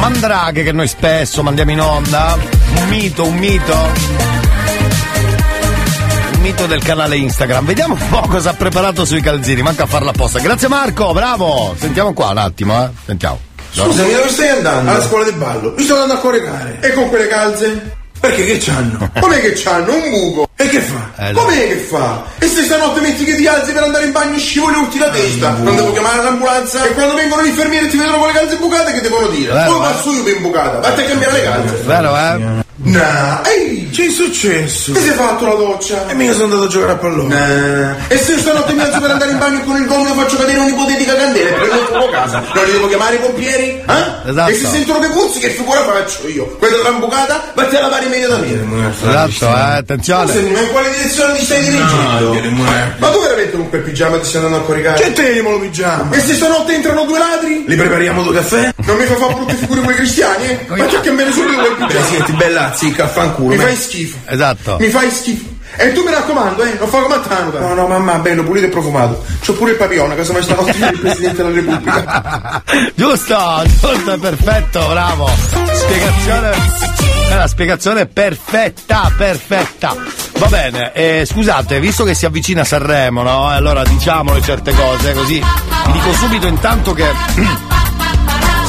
Mandraghe 0.00 0.62
che 0.64 0.72
noi 0.72 0.88
spesso 0.88 1.42
mandiamo 1.42 1.70
in 1.70 1.80
onda. 1.80 2.38
Un 2.76 2.88
mito, 2.88 3.26
un 3.26 3.36
mito. 3.36 3.76
Un 6.34 6.40
mito 6.40 6.66
del 6.66 6.82
canale 6.82 7.18
Instagram. 7.18 7.66
Vediamo 7.66 7.94
un 7.94 8.08
po' 8.08 8.26
cosa 8.28 8.50
ha 8.50 8.54
preparato 8.54 9.04
sui 9.04 9.20
calzini, 9.20 9.60
manca 9.60 9.82
a 9.82 9.86
farla 9.86 10.10
apposta. 10.10 10.38
Grazie 10.40 10.68
Marco, 10.68 11.12
bravo. 11.12 11.76
Sentiamo 11.78 12.14
qua 12.14 12.30
un 12.30 12.38
attimo, 12.38 12.82
eh. 12.82 12.88
Sentiamo. 13.04 13.38
Scusami, 13.72 14.12
dove 14.12 14.28
stai 14.28 14.48
andando? 14.48 14.90
Alla 14.90 15.02
scuola 15.02 15.24
di 15.24 15.32
ballo. 15.32 15.74
Mi 15.76 15.84
sto 15.84 15.92
andando 15.92 16.14
a 16.14 16.18
coricare. 16.18 16.78
E 16.80 16.92
con 16.94 17.08
quelle 17.10 17.28
calze? 17.28 18.00
Perché 18.18 18.44
che 18.44 18.58
c'hanno? 18.58 19.10
Com'è 19.20 19.40
che 19.40 19.52
c'hanno? 19.52 19.92
Un 19.92 20.10
buco. 20.10 20.48
E 20.56 20.68
che 20.68 20.80
fa? 20.80 21.28
Eh, 21.28 21.32
Com'è 21.32 21.68
che 21.68 21.76
fa? 21.76 22.24
Se 22.62 22.68
stanotte 22.68 23.00
metti 23.00 23.24
che 23.24 23.34
ti 23.34 23.44
alzi 23.48 23.72
per 23.72 23.82
andare 23.82 24.04
in 24.04 24.12
bagno 24.12 24.38
scivoli 24.38 24.76
ulti 24.76 24.96
la 24.96 25.08
testa? 25.08 25.50
Non 25.50 25.74
devo 25.74 25.90
chiamare 25.90 26.22
l'ambulanza? 26.22 26.84
E 26.84 26.92
quando 26.92 27.14
vengono 27.14 27.42
gli 27.42 27.48
infermieri 27.48 27.86
e 27.86 27.88
ti 27.88 27.96
vedono 27.96 28.18
con 28.18 28.28
le 28.28 28.34
calze 28.34 28.56
bucate 28.56 28.92
che 28.92 29.00
devono 29.00 29.26
dire? 29.26 29.52
Vero, 29.52 29.78
eh? 29.78 29.80
passo 29.80 30.12
io 30.12 30.22
per 30.22 30.36
imbucata? 30.36 30.78
Vatti 30.78 31.00
a 31.00 31.04
cambiare 31.04 31.32
le 31.32 31.42
calze. 31.42 31.74
Vero, 31.82 32.16
eh? 32.16 32.62
No, 32.84 33.40
ehi, 34.02 34.08
c'è 34.08 34.10
successo? 34.10 34.92
Che 34.92 35.00
sei 35.00 35.14
fatto 35.14 35.46
la 35.46 35.54
doccia? 35.54 36.08
E 36.08 36.14
mica 36.14 36.32
sono 36.32 36.44
andato 36.44 36.64
a 36.64 36.68
giocare 36.68 36.92
a 36.92 36.96
pallone. 36.96 37.34
No. 37.34 37.96
E 38.08 38.16
se 38.18 38.38
stanotte 38.38 38.72
mi 38.72 38.80
alzo 38.80 39.00
per 39.00 39.10
andare 39.10 39.30
in 39.30 39.38
bagno 39.38 39.60
e 39.60 39.64
con 39.64 39.76
il 39.76 39.86
gomito 39.86 40.14
faccio 40.14 40.36
cadere 40.36 40.58
un'ipotetica 40.58 41.14
candela 41.14 41.48
e 41.48 41.52
prendo 41.52 41.74
il 41.74 41.86
fuoco 41.86 42.06
a 42.06 42.10
casa? 42.10 42.42
Non 42.54 42.64
li 42.64 42.72
devo 42.72 42.88
chiamare 42.88 43.14
i 43.14 43.18
pompieri? 43.18 43.64
Eh? 43.86 44.30
Esatto. 44.30 44.50
E 44.50 44.54
se 44.54 44.66
sentono 44.66 44.98
che 44.98 45.08
puzzi, 45.08 45.38
che 45.38 45.50
figura 45.50 45.82
faccio 45.82 46.28
io? 46.28 46.46
Quella 46.58 46.76
della 46.76 46.92
bucata, 46.92 47.52
vatti 47.54 47.76
a 47.76 47.80
lavare 47.80 48.04
immediatamente. 48.06 48.90
Esatto, 48.90 49.46
eh, 49.46 49.76
attenzione. 49.76 50.32
Senti, 50.32 50.52
ma 50.52 50.60
in 50.60 50.68
quale 50.70 50.90
direzione 50.90 51.36
ti 51.36 51.44
stai 51.44 51.60
dirigendo? 51.62 52.40
ma 52.98 53.08
tu 53.10 53.20
veramente 53.20 53.56
con 53.56 53.68
quel 53.68 53.82
pigiama 53.82 54.18
ti 54.18 54.26
stai 54.26 54.42
andando 54.42 54.64
a 54.64 54.66
coricare? 54.66 55.02
Che 55.02 55.12
teniamo 55.12 55.50
lo 55.50 55.60
pigiama? 55.60 56.14
E 56.14 56.20
se 56.20 56.34
stanotte 56.34 56.74
entrano 56.74 57.04
due 57.04 57.18
ladri? 57.18 57.64
Li 57.66 57.76
prepariamo 57.76 58.22
due 58.22 58.34
caffè? 58.34 58.72
Non 58.84 58.96
mi 58.96 59.04
fa 59.04 59.14
fare 59.16 59.34
brutte 59.34 59.54
figure 59.54 59.80
quei 59.80 59.96
cristiani, 59.96 60.46
eh? 60.46 60.66
Ma 60.68 60.86
c'è 60.86 61.00
che 61.00 61.10
me 61.10 61.24
ne 61.24 61.32
subito 61.32 61.60
quel 61.60 61.86
pigiama. 61.86 62.06
Senti, 62.06 62.32
bella 62.32 62.72
zicca, 62.74 63.08
fanculo. 63.08 63.54
Mi 63.54 63.56
fai 63.56 63.76
schifo. 63.76 63.91
Esatto. 64.26 64.76
Mi 64.80 64.88
fai 64.88 65.10
schifo. 65.10 65.60
E 65.76 65.92
tu 65.92 66.02
mi 66.02 66.10
raccomando, 66.10 66.62
eh, 66.62 66.76
non 66.78 66.88
fa 66.88 67.00
come 67.00 67.14
a 67.14 67.20
Tanuta. 67.20 67.58
No, 67.60 67.74
no, 67.74 67.86
mamma, 67.86 68.18
bello, 68.18 68.44
pulito 68.44 68.66
e 68.66 68.68
profumato. 68.68 69.24
C'ho 69.44 69.54
pure 69.54 69.70
il 69.72 69.76
papillon, 69.76 70.14
casa 70.14 70.32
mai 70.32 70.42
stanotte 70.42 70.70
il 70.70 70.98
Presidente 70.98 71.42
della 71.42 71.54
Repubblica. 71.54 72.62
giusto, 72.94 73.62
giusto, 73.80 74.18
perfetto, 74.18 74.86
bravo. 74.88 75.30
Spiegazione. 75.72 76.50
La 77.30 77.46
spiegazione 77.46 78.06
perfetta, 78.06 79.10
perfetta. 79.16 79.96
Va 80.38 80.46
bene, 80.48 80.92
eh, 80.92 81.24
scusate, 81.24 81.80
visto 81.80 82.04
che 82.04 82.14
si 82.14 82.26
avvicina 82.26 82.64
Sanremo, 82.64 83.22
no? 83.22 83.48
Allora 83.48 83.82
diciamole 83.84 84.42
certe 84.42 84.74
cose, 84.74 85.14
così 85.14 85.42
vi 85.86 85.92
dico 85.92 86.12
subito 86.12 86.46
intanto 86.46 86.92
che 86.92 87.06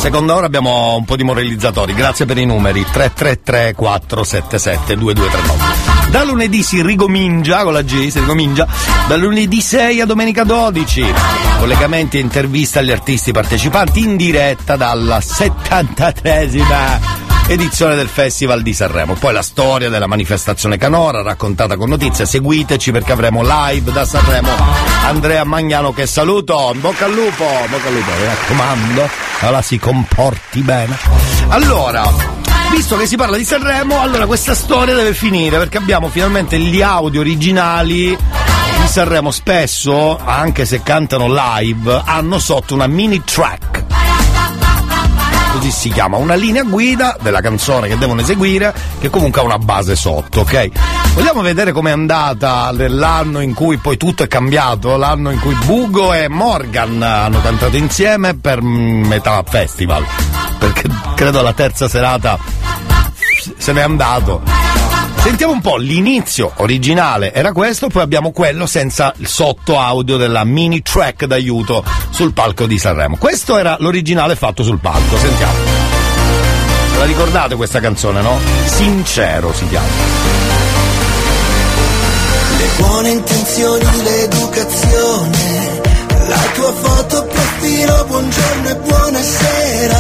seconda 0.04 0.36
ora 0.36 0.48
abbiamo 0.48 0.98
un 0.98 1.06
po' 1.06 1.16
di 1.16 1.24
moralizzatori. 1.24 1.94
Grazie 1.94 2.26
per 2.26 2.38
i 2.38 2.46
numeri 2.46 2.84
333 2.84 3.74
477 3.74 4.98
2239. 4.98 6.12
Da 6.12 6.26
lunedì 6.26 6.62
si 6.62 6.82
ricomincia 6.82 7.64
con 7.64 7.72
la 7.72 7.84
G, 7.84 8.10
si 8.10 8.20
ricomincia 8.20 8.68
da 9.08 9.16
lunedì 9.16 9.62
6 9.62 10.02
a 10.02 10.06
domenica 10.06 10.44
12. 10.44 11.06
Collegamenti 11.58 12.18
e 12.18 12.20
interviste 12.20 12.80
agli 12.80 12.92
artisti 12.92 13.32
partecipanti 13.32 14.04
in 14.04 14.18
diretta 14.18 14.76
dalla 14.76 15.20
73esima 15.20 17.23
edizione 17.48 17.96
del 17.96 18.08
Festival 18.08 18.62
di 18.62 18.74
Sanremo. 18.74 19.16
Poi 19.16 19.34
la 19.34 19.42
storia 19.42 19.90
della 19.90 20.08
manifestazione 20.08 20.78
Canora 20.78 21.22
raccontata 21.22 21.76
con 21.78 21.90
notizie. 21.90 22.26
Seguiteci 22.26 22.92
perché 22.92 23.12
avremo 23.12 23.42
live 23.44 23.92
da 23.92 24.06
Sanremo 24.06 24.50
Andrea 25.06 25.44
Magnano 25.44 25.94
che 25.94 26.08
saluto. 26.08 26.72
In 26.74 26.82
bocca 26.82 27.06
al 27.06 27.14
lupo, 27.14 27.46
bocca 27.70 27.88
al 27.88 27.94
lupo, 27.94 28.12
mi 28.18 28.26
raccomando. 28.26 29.10
Allora 29.42 29.62
si 29.62 29.78
comporti 29.78 30.62
bene. 30.62 30.98
Allora, 31.50 32.10
visto 32.72 32.98
che 32.98 33.06
si 33.06 33.18
parla 33.18 33.38
di 33.38 33.44
Sanremo, 33.44 34.00
allora 34.00 34.26
questa 34.26 34.56
storia 34.56 34.96
deve 34.96 35.14
finire 35.14 35.58
perché 35.58 35.78
abbiamo 35.78 36.08
finalmente 36.08 36.58
gli 36.58 36.82
audio 36.82 37.20
originali 37.20 38.18
di 38.18 38.88
Sanremo. 38.88 39.32
Spesso, 39.32 40.18
anche 40.18 40.66
se 40.66 40.82
cantano 40.82 41.28
live, 41.28 42.02
hanno 42.06 42.40
sotto 42.40 42.74
una 42.74 42.88
mini 42.88 43.22
track 43.24 44.03
si 45.74 45.90
chiama, 45.90 46.18
una 46.18 46.36
linea 46.36 46.64
guida 46.64 47.18
della 47.20 47.42
canzone 47.42 47.88
che 47.88 47.98
devono 47.98 48.22
eseguire, 48.22 48.74
che 49.00 49.10
comunque 49.10 49.42
ha 49.42 49.44
una 49.44 49.58
base 49.58 49.96
sotto, 49.96 50.42
ok? 50.42 50.70
Vogliamo 51.16 51.42
vedere 51.42 51.72
com'è 51.72 51.92
andata 51.92 52.72
l'anno 52.72 53.42
in 53.42 53.54
cui 53.54 53.78
poi 53.78 53.98
tutto 53.98 54.24
è 54.24 54.28
cambiato, 54.28 54.96
l'anno 54.96 55.32
in 55.32 55.40
cui 55.40 55.56
Bugo 55.66 56.14
e 56.14 56.28
Morgan 56.30 57.02
hanno 57.02 57.42
cantato 57.42 57.76
insieme 57.76 58.36
per 58.36 58.62
mm, 58.62 59.06
metà 59.06 59.44
festival, 59.46 60.06
perché 60.60 60.88
credo 61.16 61.40
alla 61.40 61.54
terza 61.54 61.90
serata 61.90 62.38
se 63.58 63.74
n'è 63.74 63.82
andato. 63.82 64.73
Sentiamo 65.24 65.54
un 65.54 65.62
po', 65.62 65.78
l'inizio 65.78 66.52
originale 66.58 67.34
era 67.34 67.54
questo, 67.54 67.88
poi 67.88 68.02
abbiamo 68.02 68.34
quello 68.34 68.66
senza 68.66 69.14
il 69.20 69.28
sotto 69.30 69.80
audio 69.80 70.18
della 70.18 70.44
mini 70.44 70.82
track 70.82 71.24
d'aiuto 71.24 71.82
sul 72.10 72.34
palco 72.34 72.66
di 72.66 72.78
Sanremo. 72.78 73.16
Questo 73.16 73.58
era 73.58 73.78
l'originale 73.80 74.36
fatto 74.36 74.64
sul 74.64 74.80
palco, 74.82 75.18
sentiamo. 75.18 75.54
La 76.98 77.06
ricordate 77.06 77.56
questa 77.56 77.80
canzone, 77.80 78.22
no? 78.22 78.38
Sincero 78.66 79.54
si 79.54 79.66
chiama. 79.70 79.88
Le 82.58 82.68
buone 82.76 83.10
intenzioni, 83.12 84.04
l'educazione, 84.04 85.82
la 86.28 86.44
tua 86.54 86.74
foto 86.74 87.24
profilo, 87.24 88.06
buongiorno 88.08 88.70
e 88.70 88.76
buonasera, 88.76 89.98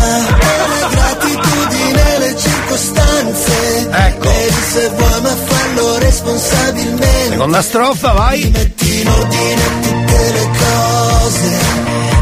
se 4.73 4.89
vuoi 4.89 5.21
ma 5.21 5.35
fallo 5.35 5.97
responsabilmente. 5.99 7.29
Seconda 7.29 7.61
strofa, 7.61 8.11
vai. 8.13 8.49
Metti 8.49 9.01
in 9.01 9.07
ordine 9.07 9.63
tutte 9.81 10.31
le 10.31 10.49
cose, 10.63 11.49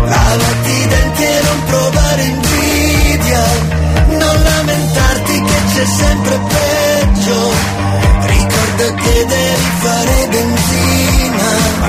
lavati 0.05 0.71
i 0.71 0.87
denti 0.87 1.23
e 1.23 1.41
non 1.43 1.63
provare 1.65 2.23
invidia, 2.23 3.43
non 4.07 4.43
lamentarti 4.43 5.41
che 5.41 5.59
c'è 5.73 5.85
sempre 5.85 6.39
peggio, 6.55 7.51
ricorda 8.25 8.93
che 9.01 9.25
devi 9.25 9.71
fare 9.79 10.13
benzina. 10.13 10.30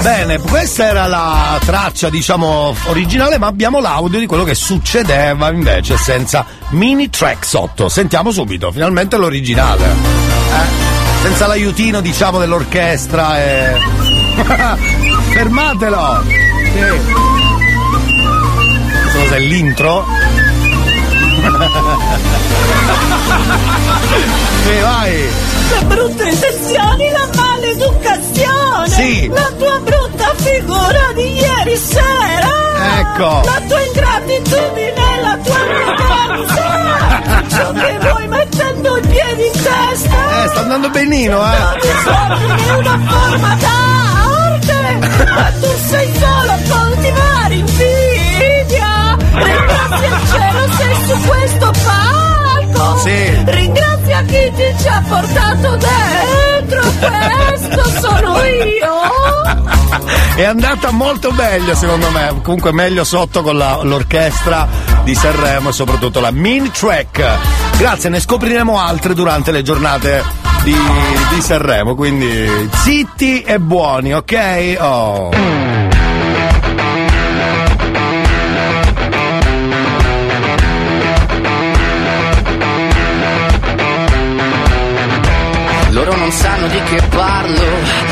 Bene, 0.01 0.39
questa 0.39 0.87
era 0.87 1.07
la 1.07 1.59
traccia, 1.65 2.09
diciamo, 2.09 2.75
originale, 2.87 3.39
ma 3.39 3.47
abbiamo 3.47 3.81
l'audio 3.81 4.19
di 4.19 4.27
quello 4.27 4.45
che 4.45 4.55
succedeva 4.55 5.51
invece 5.51 5.97
senza 5.97 6.45
mini 6.71 7.11
track 7.11 7.45
sotto. 7.45 7.89
Sentiamo 7.89 8.31
subito, 8.31 8.73
finalmente 8.73 9.17
l'originale. 9.17 9.85
Eh? 9.85 11.21
Senza 11.23 11.47
l'aiutino, 11.47 12.01
diciamo, 12.01 12.39
dell'orchestra 12.39 13.39
e. 13.39 13.77
Fermatelo! 15.31 16.25
Sì. 16.73 16.81
Questo 19.03 19.19
cos'è 19.19 19.39
l'intro? 19.39 20.07
sì, 24.63 24.79
vai! 24.81 25.29
Le 25.71 25.85
brutte 25.85 26.29
intenzioni, 26.29 27.11
la 27.11 27.22
maleducazione. 27.22 27.22
Sì. 28.93 29.29
La 29.29 29.51
tua 29.59 29.79
brutta 29.81 30.35
figura 30.37 31.13
di 31.15 31.33
ieri 31.35 31.77
sera. 31.77 32.51
Ecco. 33.01 33.43
La 33.45 33.61
tua 33.67 33.81
ingratitudine, 33.81 35.21
la 35.23 35.39
tua 35.43 35.57
arroganza. 35.57 36.63
Ciò 37.49 37.73
che 37.81 37.99
vuoi 38.01 38.29
mettendo 38.29 38.97
i 38.97 39.01
piedi 39.07 39.47
in 39.47 39.53
testa. 39.53 40.45
Eh, 40.45 40.49
sta 40.49 40.61
andando 40.61 40.91
benino, 40.91 41.43
eh! 41.43 41.79
Disordine 41.81 42.67
è 42.67 42.75
una 42.75 42.99
forma 43.09 43.55
d'arte. 43.55 44.99
Ma 45.25 45.53
tu 45.61 45.69
sei 45.89 46.13
solo 46.15 46.53
a 46.53 46.59
coltivare 46.69 47.55
invidia. 47.55 49.17
Ringrazia 49.33 50.07
il 50.09 50.29
cielo 50.29 50.73
sei 50.77 50.95
su 51.07 51.29
questo 51.29 51.72
palco. 52.83 52.99
Sì. 52.99 53.43
Ringrazia 53.45 54.23
chi 54.23 54.53
ci 54.79 54.89
ha 54.89 55.03
portato 55.09 55.77
dentro. 55.77 56.81
Questo 57.49 58.01
sono 58.01 58.39
io. 58.45 58.91
È 60.35 60.45
andata 60.45 60.91
molto 60.91 61.31
meglio 61.31 61.75
secondo 61.75 62.11
me, 62.11 62.41
comunque 62.43 62.73
meglio 62.73 63.05
sotto 63.05 63.43
con 63.43 63.57
la- 63.57 63.81
l'orchestra 63.83 64.67
di 65.05 65.15
Sanremo 65.15 65.69
e 65.69 65.73
soprattutto 65.73 66.21
la 66.21 66.31
mini 66.31 66.71
track. 66.71 67.23
Grazie, 67.77 68.09
ne 68.09 68.19
scopriremo 68.19 68.79
altre 68.81 69.13
durante 69.15 69.53
le 69.53 69.63
giornate 69.63 70.25
di, 70.63 70.75
di 71.35 71.41
Sanremo, 71.43 71.95
quindi 71.95 72.49
zitti 72.83 73.43
e 73.43 73.59
buoni, 73.59 74.15
ok? 74.15 74.77
Oh. 74.81 75.82
Sanno 86.63 86.69
di 86.69 86.83
che 86.83 87.09
parlo, 87.09 88.12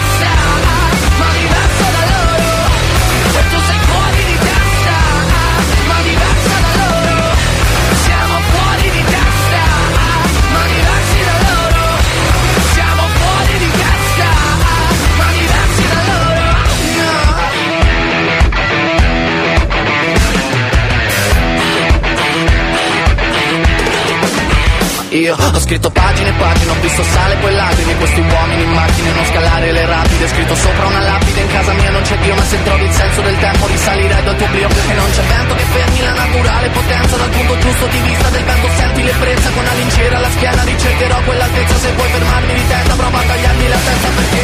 Io 25.11 25.35
ho 25.35 25.59
scritto 25.59 25.89
pagine 25.91 26.29
e 26.29 26.33
pagine, 26.39 26.71
ho 26.71 26.79
visto 26.79 27.03
sale 27.03 27.35
poi 27.35 27.53
lacrime. 27.53 27.97
Questi 27.97 28.21
uomini 28.21 28.63
in 28.63 28.71
macchine, 28.71 29.11
non 29.11 29.25
scalare 29.25 29.69
le 29.73 29.85
rapide. 29.85 30.25
Scritto 30.29 30.55
sopra 30.55 30.85
una 30.85 31.01
lapide, 31.01 31.41
in 31.41 31.47
casa 31.49 31.73
mia 31.73 31.89
non 31.91 32.01
c'è 32.01 32.17
Dio 32.19 32.33
Ma 32.33 32.43
se 32.43 32.63
trovi 32.63 32.85
il 32.85 32.91
senso 32.93 33.21
del 33.21 33.37
tempo 33.39 33.67
risalirei 33.67 34.23
dal 34.23 34.35
tuo 34.37 34.45
oblio 34.45 34.69
E 34.69 34.93
non 34.93 35.11
c'è 35.11 35.21
vento 35.23 35.55
che 35.55 35.63
fermi 35.63 36.01
la 36.01 36.13
naturale 36.13 36.69
potenza. 36.69 37.17
Dal 37.17 37.29
punto 37.29 37.57
giusto 37.57 37.85
di 37.87 37.99
vista 37.99 38.29
del 38.29 38.43
vento 38.45 38.69
senti 38.77 39.03
l'ebbrezza. 39.03 39.49
Con 39.49 39.63
una 39.63 39.73
lincera 39.73 40.15
alla 40.15 40.29
schiena 40.29 40.63
ricercherò 40.63 41.21
quell'altezza. 41.23 41.75
Se 41.75 41.91
vuoi 41.91 42.09
fermarmi 42.09 42.53
di 42.53 42.67
testa 42.67 42.93
prova 42.95 43.19
a 43.19 43.23
tagliarmi 43.23 43.67
la 43.67 43.79
testa 43.83 44.07
perché 44.15 44.43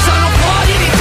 Sono 0.00 0.28
fuori 0.40 0.76
di 0.78 0.97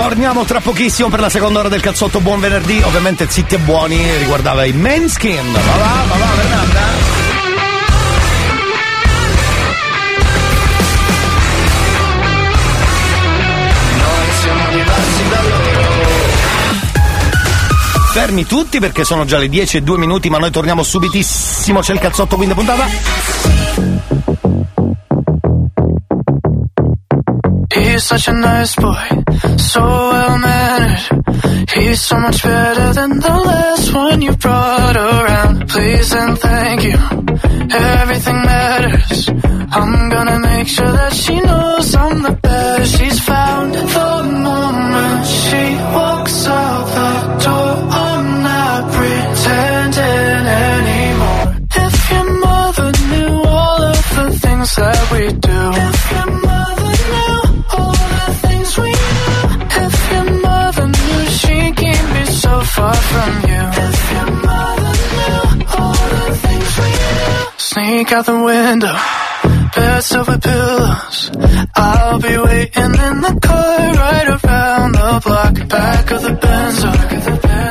Torniamo 0.00 0.44
tra 0.44 0.60
pochissimo 0.60 1.10
per 1.10 1.20
la 1.20 1.28
seconda 1.28 1.58
ora 1.58 1.68
del 1.68 1.82
cazzotto 1.82 2.20
Buon 2.20 2.40
Venerdì. 2.40 2.80
Ovviamente 2.80 3.28
zitti 3.28 3.56
e 3.56 3.58
buoni 3.58 4.16
riguardava 4.16 4.64
i 4.64 4.72
Manskin. 4.72 5.52
Va 5.52 5.60
va, 5.60 6.04
va 6.08 6.16
va, 6.16 6.26
Fernanda. 6.26 6.80
Fermi 18.12 18.46
tutti 18.46 18.80
perché 18.80 19.04
sono 19.04 19.26
già 19.26 19.36
le 19.36 19.50
10 19.50 19.76
e 19.76 19.82
2 19.82 19.98
minuti, 19.98 20.30
ma 20.30 20.38
noi 20.38 20.50
torniamo 20.50 20.82
subitissimo. 20.82 21.80
C'è 21.80 21.92
il 21.92 21.98
cazzotto 21.98 22.36
quindi 22.36 22.54
puntata. 22.54 23.99
He's 28.00 28.08
such 28.08 28.28
a 28.28 28.32
nice 28.32 28.74
boy, 28.76 29.08
so 29.58 29.82
well 29.82 30.38
mannered. 30.38 31.68
He's 31.68 32.00
so 32.00 32.16
much 32.16 32.42
better 32.42 32.94
than 32.94 33.20
the 33.20 33.36
last 33.50 33.92
one 33.92 34.22
you 34.22 34.32
brought 34.36 34.96
around. 34.96 35.68
Please 35.68 36.10
and 36.14 36.38
thank 36.38 36.82
you, 36.82 36.98
everything 38.00 38.38
matters. 38.52 39.28
I'm 39.28 40.08
gonna 40.08 40.38
make 40.38 40.68
sure 40.68 40.90
that 40.90 41.12
she 41.12 41.40
knows 41.42 41.94
I'm 41.94 42.22
the 42.22 42.32
best 42.40 42.98
she's 42.98 43.20
found. 43.20 43.74
The 43.74 44.22
moment 44.48 45.26
she 45.26 45.64
walks 45.98 46.46
out 46.46 46.84
the 46.96 47.44
door, 47.44 47.76
I'm 48.06 48.42
not 48.50 48.82
pretending 48.96 50.46
anymore. 50.72 51.48
If 51.84 52.10
your 52.12 52.28
mother 52.46 52.92
knew 53.10 53.42
all 53.44 53.82
of 53.92 54.04
the 54.16 54.38
things 54.38 54.74
that 54.76 55.12
we 55.12 55.32
do. 55.32 56.09
Sneak 67.80 68.12
out 68.12 68.26
the 68.26 68.38
window. 68.38 68.96
Beds 69.74 70.12
over 70.14 70.38
pillows. 70.38 71.30
I'll 71.74 72.20
be 72.20 72.36
waiting 72.36 72.92
in 73.06 73.14
the 73.26 73.38
car 73.40 73.92
right 74.04 74.28
around 74.36 74.92
the 74.92 75.20
block. 75.24 75.54
Back 75.66 76.10
of 76.10 76.22
the 76.22 76.34
Benzo. 76.44 76.90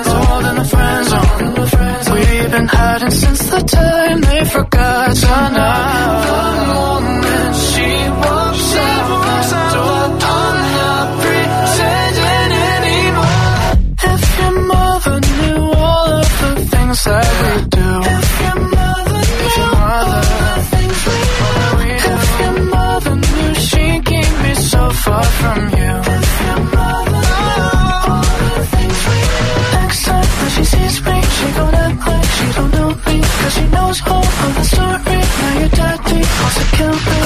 Rolled 0.10 0.46
in 0.50 0.56
the 0.56 0.66
friend 0.66 1.06
zone. 1.12 2.14
We've 2.16 2.52
been 2.52 2.68
hiding 2.68 3.12
since 3.12 3.52
the 3.52 3.62
time 3.62 4.22
they 4.22 4.46
forgot 4.46 5.16
to 5.16 5.36
know. 5.58 5.78
The 6.26 6.44
moment 6.74 7.56
she 7.70 7.90
walks 8.24 8.76
out 8.76 9.29
Knows 33.90 34.02
all 34.06 34.24
of 34.24 34.54
the 34.54 34.64
story. 34.66 35.20
Now 35.42 35.60
your 35.62 35.70
daddy 35.70 36.22
wants 36.22 36.58
to 36.60 36.66
kill 36.78 36.94
me. 36.94 37.20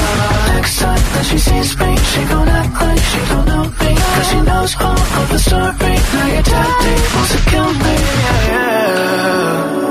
Next 0.55 0.79
time 0.79 1.03
that 1.11 1.25
she 1.29 1.37
sees 1.37 1.77
me, 1.77 1.97
she 2.11 2.23
gon' 2.31 2.47
act 2.47 2.73
like 2.81 3.03
she 3.11 3.19
don't 3.27 3.45
know 3.51 3.63
me. 3.81 3.91
Cause 4.15 4.27
she 4.29 4.39
knows 4.47 4.73
all 4.79 5.01
of 5.19 5.27
the 5.27 5.39
story. 5.39 5.95
Now 6.13 6.27
your 6.35 6.43
daddy 6.53 6.95
wants 7.15 7.31
to 7.35 7.39
kill 7.51 7.67
me. 7.83 7.95
Yeah, 8.23 8.47
yeah. 8.47 9.82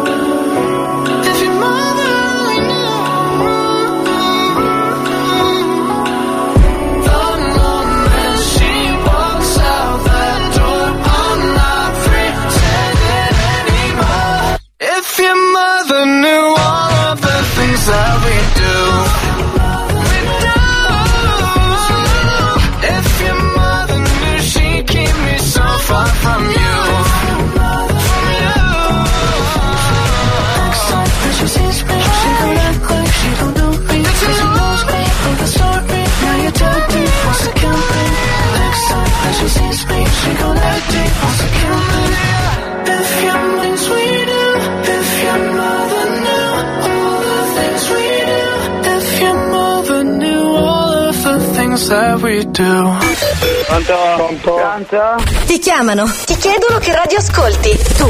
That 52.42 54.18
we 54.20 54.36
do. 54.40 55.46
Ti 55.46 55.58
chiamano, 55.58 56.10
ti 56.26 56.36
chiedono 56.36 56.78
che 56.78 56.92
radio 56.92 57.18
ascolti. 57.18 57.70
Tu 57.96 58.08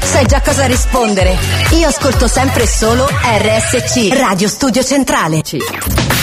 sai 0.00 0.26
già 0.26 0.40
cosa 0.40 0.66
rispondere. 0.66 1.36
Io 1.72 1.88
ascolto 1.88 2.26
sempre 2.26 2.66
solo 2.66 3.06
RSC, 3.06 4.12
Radio 4.16 4.48
Studio 4.48 4.82
Centrale. 4.82 5.42
Radio 5.42 6.21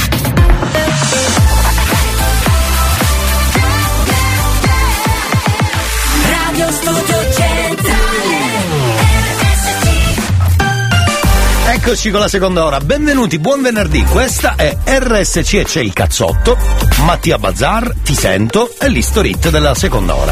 Eccoci 11.90 12.12
con 12.12 12.20
la 12.20 12.28
seconda 12.28 12.66
ora. 12.66 12.80
Benvenuti, 12.80 13.40
buon 13.40 13.64
venerdì. 13.64 14.04
Questa 14.04 14.54
è 14.56 14.78
RSC 14.86 15.54
e 15.54 15.64
c'è 15.64 15.82
il 15.82 15.92
cazzotto. 15.92 16.56
Mattia 17.00 17.40
Bazar, 17.40 17.96
ti 18.04 18.14
sento, 18.14 18.76
e 18.80 18.90
l'istorit 18.90 19.50
della 19.50 19.74
seconda 19.74 20.16
ora. 20.16 20.32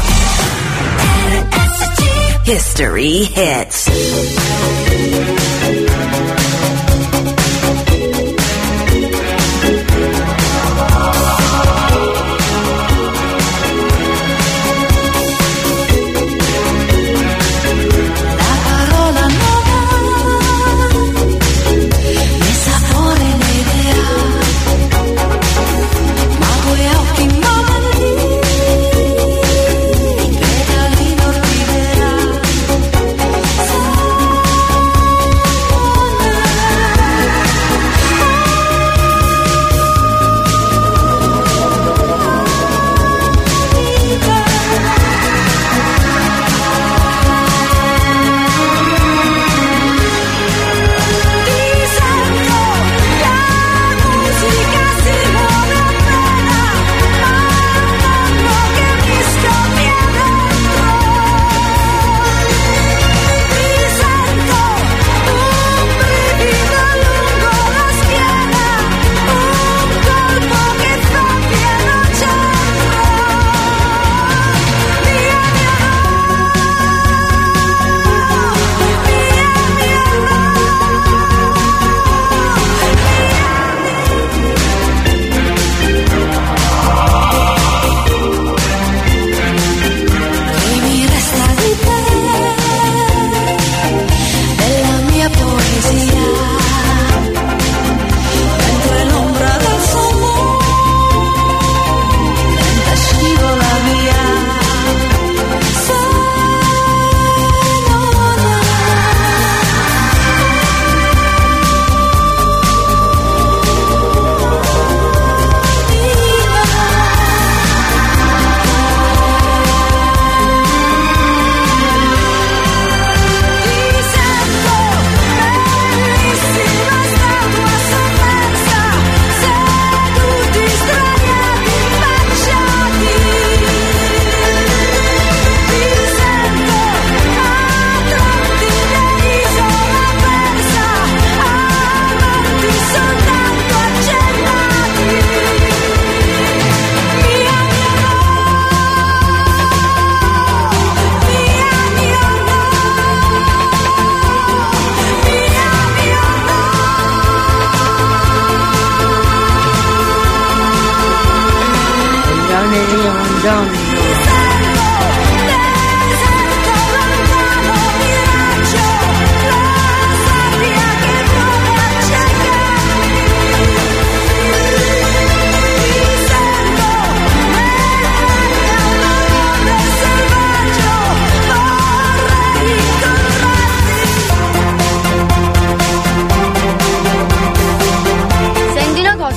History 2.44 3.28
Hits. 3.34 5.37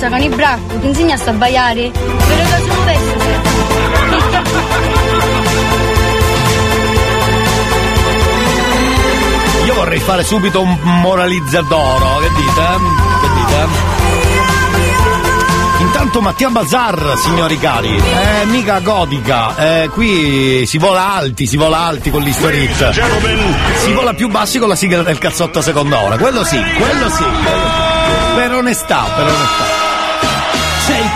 Cosa 0.02 0.08
con 0.08 0.20
i 0.20 0.28
bracco, 0.28 0.78
ti 0.80 0.86
insegnaste 0.86 1.30
a 1.30 1.32
baiare? 1.32 1.90
Per 1.90 2.36
le 2.36 2.42
cose 2.42 2.70
un 2.70 2.84
pezzo 2.84 3.14
Io 9.64 9.74
vorrei 9.74 10.00
fare 10.00 10.24
subito 10.24 10.60
un 10.60 10.76
moralizzadoro, 10.82 12.18
che 12.18 12.30
dite? 12.34 12.66
Che 13.20 13.28
dite? 13.34 13.90
Intanto 15.78 16.20
Mattia 16.20 16.48
Bazar, 16.50 17.14
signori 17.18 17.58
cari, 17.58 17.96
è 17.96 18.44
mica 18.46 18.80
godica, 18.80 19.82
eh, 19.82 19.88
qui 19.88 20.64
si 20.66 20.78
vola 20.78 21.14
alti, 21.14 21.46
si 21.46 21.56
vola 21.56 21.78
alti 21.78 22.10
con 22.10 22.22
l'Historit. 22.22 22.90
Si 23.78 23.92
vola 23.92 24.14
più 24.14 24.28
bassi 24.28 24.58
con 24.58 24.68
la 24.68 24.76
sigla 24.76 25.02
del 25.02 25.18
cazzotto 25.18 25.60
a 25.60 25.62
seconda 25.62 26.00
ora, 26.00 26.16
quello 26.18 26.42
sì, 26.44 26.60
quello 26.60 27.08
sì. 27.08 27.22
quello 27.22 27.68
sì. 27.68 28.34
Per 28.34 28.52
onestà, 28.52 29.02
per 29.14 29.26
onestà. 29.26 29.71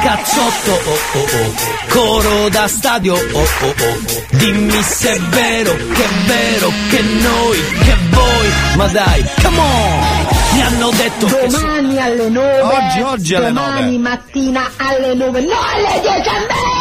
Cazzotto, 0.03 0.71
oh 0.71 0.99
oh 1.15 1.19
oh, 1.19 1.55
coro 1.89 2.49
da 2.49 2.69
stadio, 2.69 3.15
oh 3.15 3.39
oh 3.39 3.67
oh. 3.67 3.99
Dimmi 4.31 4.83
se 4.83 5.13
è 5.15 5.19
vero, 5.21 5.75
che 5.75 6.05
è 6.05 6.09
vero, 6.27 6.73
che 6.91 7.03
noi, 7.03 7.65
che 7.83 7.97
voi, 8.11 8.49
ma 8.77 8.87
dai, 8.89 9.25
come 9.43 9.59
on! 9.59 10.27
Mi 10.53 10.63
hanno 10.63 10.91
detto 10.91 11.27
che 11.27 11.51
so- 11.51 11.59
Domani 11.61 11.99
alle 12.01 12.29
9. 12.29 12.61
Oggi, 12.61 13.01
oggi 13.03 13.35
alle 13.35 13.49
Domani 13.49 13.99
mattina 13.99 14.71
alle 14.77 15.15
9. 15.15 15.41
No, 15.41 15.53
alle 15.75 16.01
10 16.01 16.29
e 16.29 16.41
mezza. 16.41 16.76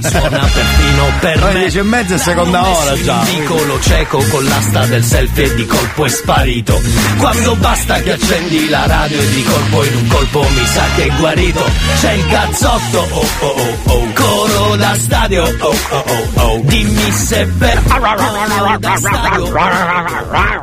Suona 0.00 0.48
perfino 0.52 1.04
per 1.20 1.44
me. 1.44 1.52
10 1.60 1.78
e 1.78 1.82
mezza 1.82 2.14
è 2.14 2.18
seconda 2.18 2.66
ora 2.66 3.02
già. 3.02 3.22
in 3.26 3.38
vicolo 3.38 3.80
cieco 3.80 4.18
con 4.30 4.44
l'asta 4.44 4.86
del 4.86 5.04
selfie 5.04 5.44
e 5.44 5.54
di 5.54 5.66
colpo 5.66 6.04
è 6.04 6.08
sparito. 6.08 6.80
Quando 7.18 7.54
basta 7.56 8.00
che 8.00 8.12
accendi 8.12 8.68
la 8.68 8.86
radio 8.86 9.20
e 9.20 9.28
di 9.30 9.42
colpo 9.44 9.84
in 9.84 9.96
un 9.96 10.06
colpo 10.08 10.40
mi 10.42 10.66
sa 10.66 10.82
che 10.94 11.06
è 11.06 11.16
guarito. 11.16 11.64
C'è 12.00 12.12
il 12.12 12.26
cazzotto, 12.26 12.98
oh 13.10 13.26
oh 13.40 13.46
oh 13.46 13.92
oh, 13.92 14.12
coro 14.14 14.76
da 14.76 14.94
stadio, 14.94 15.42
oh 15.44 15.76
oh 15.90 16.04
oh 16.06 16.42
oh. 16.42 16.60
Dimmi 16.64 17.12
se 17.12 17.40
è 17.42 17.46
vero, 17.46 17.80
coro 17.82 18.76
da 18.78 18.96
stadio. 18.96 19.52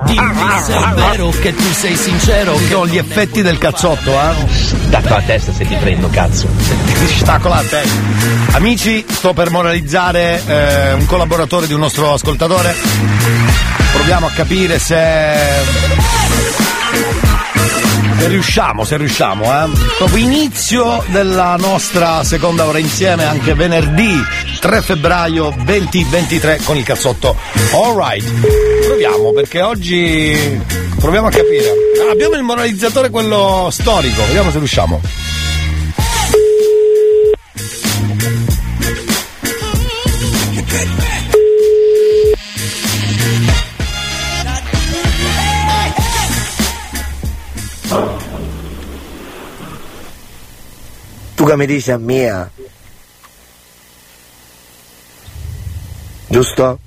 Dimmi 0.06 0.50
se 0.64 0.74
è 0.74 0.88
vero 0.96 1.30
che 1.30 1.56
tu 1.56 1.72
sei 1.74 1.96
sincero. 1.96 2.58
Sono 2.70 2.88
gli 2.88 2.98
effetti 2.98 3.42
del 3.42 3.58
cazzotto, 3.58 4.12
eh? 4.12 4.48
Stacco 4.50 5.10
la 5.10 5.22
testa 5.22 5.54
se 5.54 5.66
ti 5.66 5.76
prendo, 5.76 6.10
cazzo. 6.10 6.48
Ti 6.58 7.08
stacco 7.08 7.48
la 7.48 7.64
testa. 7.68 8.00
Amici, 8.52 8.83
sto 8.84 9.32
per 9.32 9.50
moralizzare 9.50 10.42
eh, 10.46 10.92
un 10.92 11.06
collaboratore 11.06 11.68
di 11.68 11.74
un 11.74 11.80
nostro 11.80 12.12
ascoltatore. 12.12 12.76
Proviamo 13.94 14.26
a 14.26 14.32
capire 14.32 14.78
se. 14.78 15.32
Se 18.18 18.28
riusciamo, 18.28 18.84
se 18.84 18.98
riusciamo, 18.98 19.46
eh. 19.46 19.70
Proprio 19.98 20.26
inizio 20.26 21.02
della 21.08 21.56
nostra 21.56 22.26
seconda 22.26 22.66
ora 22.66 22.78
insieme, 22.78 23.24
anche 23.24 23.54
venerdì 23.54 24.22
3 24.60 24.82
febbraio 24.82 25.54
2023 25.64 26.60
con 26.66 26.76
il 26.76 26.84
cazzotto. 26.84 27.38
Alright, 27.72 28.30
proviamo 28.86 29.32
perché 29.32 29.62
oggi 29.62 30.60
proviamo 31.00 31.28
a 31.28 31.32
capire. 31.32 31.74
Abbiamo 32.12 32.36
il 32.36 32.44
moralizzatore 32.44 33.10
quello 33.10 33.70
storico, 33.72 34.26
vediamo 34.26 34.52
se 34.52 34.58
riusciamo. 34.58 35.23
Tu 51.36 51.50
che 51.50 51.56
mi 51.58 51.66
dici 51.66 51.92
a 51.92 51.98
mia? 51.98 52.50
Giusto? 56.28 56.80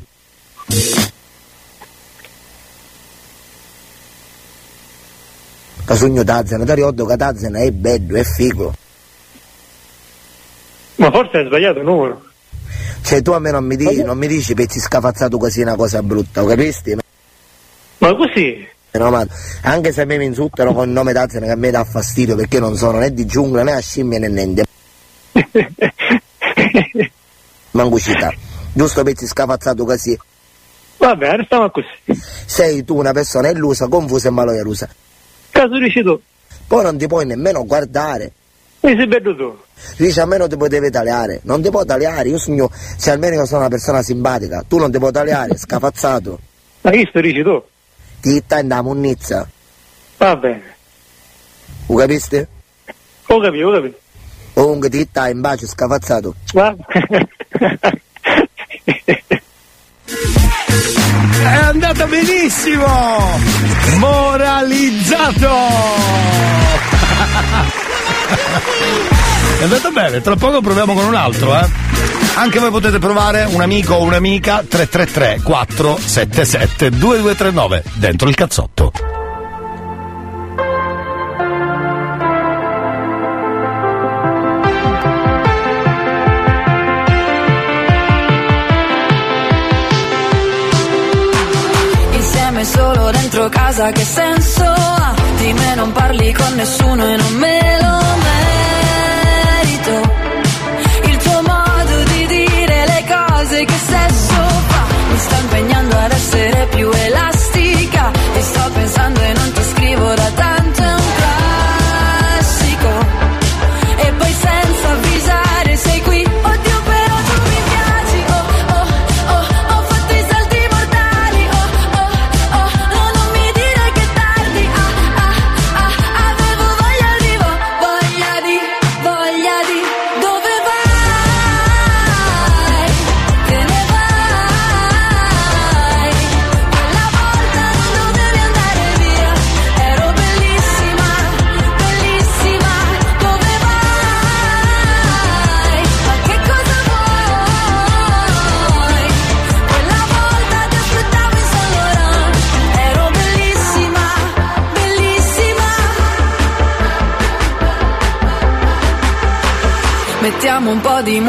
Casugno 5.84 6.24
Tazzana, 6.24 6.64
ti 6.64 6.74
ricordo 6.74 7.04
che 7.04 7.16
Tazzana 7.16 7.60
è 7.60 7.70
bello, 7.70 8.16
è 8.16 8.24
figo. 8.24 8.74
Ma 10.96 11.10
forse 11.12 11.36
hai 11.36 11.46
sbagliato 11.46 11.82
numero. 11.82 12.25
Cioè 13.02 13.22
tu 13.22 13.32
a 13.32 13.38
me 13.38 13.50
non 13.50 13.64
mi 13.64 13.76
dici, 13.76 14.02
non 14.02 14.18
mi 14.18 14.26
dici 14.26 14.54
pezzi 14.54 14.80
scafazzato 14.80 15.38
così 15.38 15.62
una 15.62 15.76
cosa 15.76 16.02
brutta, 16.02 16.40
lo 16.40 16.48
capisti? 16.48 16.96
Ma 17.98 18.14
così? 18.14 18.66
No, 18.92 19.10
ma 19.10 19.26
anche 19.62 19.92
se 19.92 20.02
a 20.02 20.04
me 20.04 20.16
mi 20.16 20.24
insultano 20.24 20.72
con 20.72 20.86
il 20.88 20.92
nome 20.92 21.12
Tazzana 21.12 21.46
che 21.46 21.52
a 21.52 21.56
me 21.56 21.70
dà 21.70 21.84
fastidio 21.84 22.34
perché 22.34 22.58
non 22.58 22.76
sono 22.76 22.98
né 22.98 23.12
di 23.12 23.26
giungla 23.26 23.62
né 23.62 23.72
a 23.72 23.80
scimmia 23.80 24.18
né 24.18 24.28
niente. 24.28 24.64
Mangucita. 27.72 28.32
Giusto 28.72 29.02
pezzi 29.02 29.26
scafazzato 29.26 29.84
così. 29.84 30.18
Vabbè, 30.96 31.36
restiamo 31.36 31.70
così. 31.70 32.20
Sei 32.46 32.84
tu 32.84 32.96
una 32.96 33.12
persona 33.12 33.50
illusa, 33.50 33.86
confusa 33.86 34.28
e 34.28 34.30
maloierusa. 34.30 34.88
Caso 35.50 35.78
dici 35.78 36.02
tu. 36.02 36.18
Poi 36.66 36.82
non 36.82 36.96
ti 36.96 37.06
puoi 37.06 37.26
nemmeno 37.26 37.64
guardare. 37.64 38.32
Mi 38.80 38.96
sei 38.96 39.06
bello 39.06 39.36
tu. 39.36 39.58
Dici 39.96 40.20
a 40.20 40.26
me 40.26 40.36
non 40.36 40.48
ti 40.48 40.56
potevi 40.56 40.90
tagliare. 40.90 41.40
Non 41.44 41.62
ti 41.62 41.70
puoi 41.70 41.84
tagliare, 41.84 42.28
io 42.28 42.38
sogno, 42.38 42.70
se 42.72 43.10
almeno 43.10 43.34
io 43.36 43.46
sono 43.46 43.60
una 43.60 43.68
persona 43.68 44.02
simpatica, 44.02 44.64
tu 44.66 44.78
non 44.78 44.90
ti 44.90 44.98
puoi 44.98 45.12
tagliare, 45.12 45.56
scafazzato. 45.58 46.38
Ma 46.82 46.90
chi 46.90 47.06
sto 47.08 47.20
dici 47.20 47.42
tu? 47.42 47.62
Ti 48.20 48.42
stai 48.44 48.62
in 48.62 48.68
da 48.68 48.82
munnizza. 48.82 49.48
Va 50.18 50.36
bene. 50.36 50.74
Lo 51.86 51.96
capiste? 51.96 52.48
Ho 53.26 53.40
capito, 53.40 53.66
ho 53.68 53.72
capito. 53.72 53.98
Comunque 54.54 54.88
ti 54.88 55.06
stai 55.08 55.32
in 55.32 55.40
bacio 55.40 55.66
scafazzato. 55.66 56.34
Va. 56.52 56.74
È 61.46 61.54
andata 61.62 62.06
benissimo! 62.06 62.86
Moralizzato! 63.98 65.48
È 69.58 69.62
andata 69.62 69.90
bene, 69.90 70.20
tra 70.20 70.36
poco 70.36 70.60
proviamo 70.60 70.94
con 70.94 71.04
un 71.04 71.14
altro, 71.14 71.54
eh. 71.58 71.66
Anche 72.38 72.58
voi 72.58 72.70
potete 72.70 72.98
provare 72.98 73.44
un 73.44 73.62
amico 73.62 73.94
o 73.94 74.02
un'amica 74.02 74.62
333 74.68 75.40
477 75.42 76.90
2239 76.90 77.82
dentro 77.94 78.28
il 78.28 78.34
cazzotto. 78.34 78.92
Insieme 92.12 92.64
solo 92.64 93.10
dentro 93.10 93.48
casa 93.48 93.90
che 93.92 94.04
senso 94.04 94.64
ha? 94.64 95.14
Di 95.38 95.52
me 95.54 95.74
non 95.74 95.92
parli 95.92 96.32
con 96.34 96.54
nessuno 96.54 97.08
e 97.08 97.16
non 97.16 97.34
me 97.36 97.55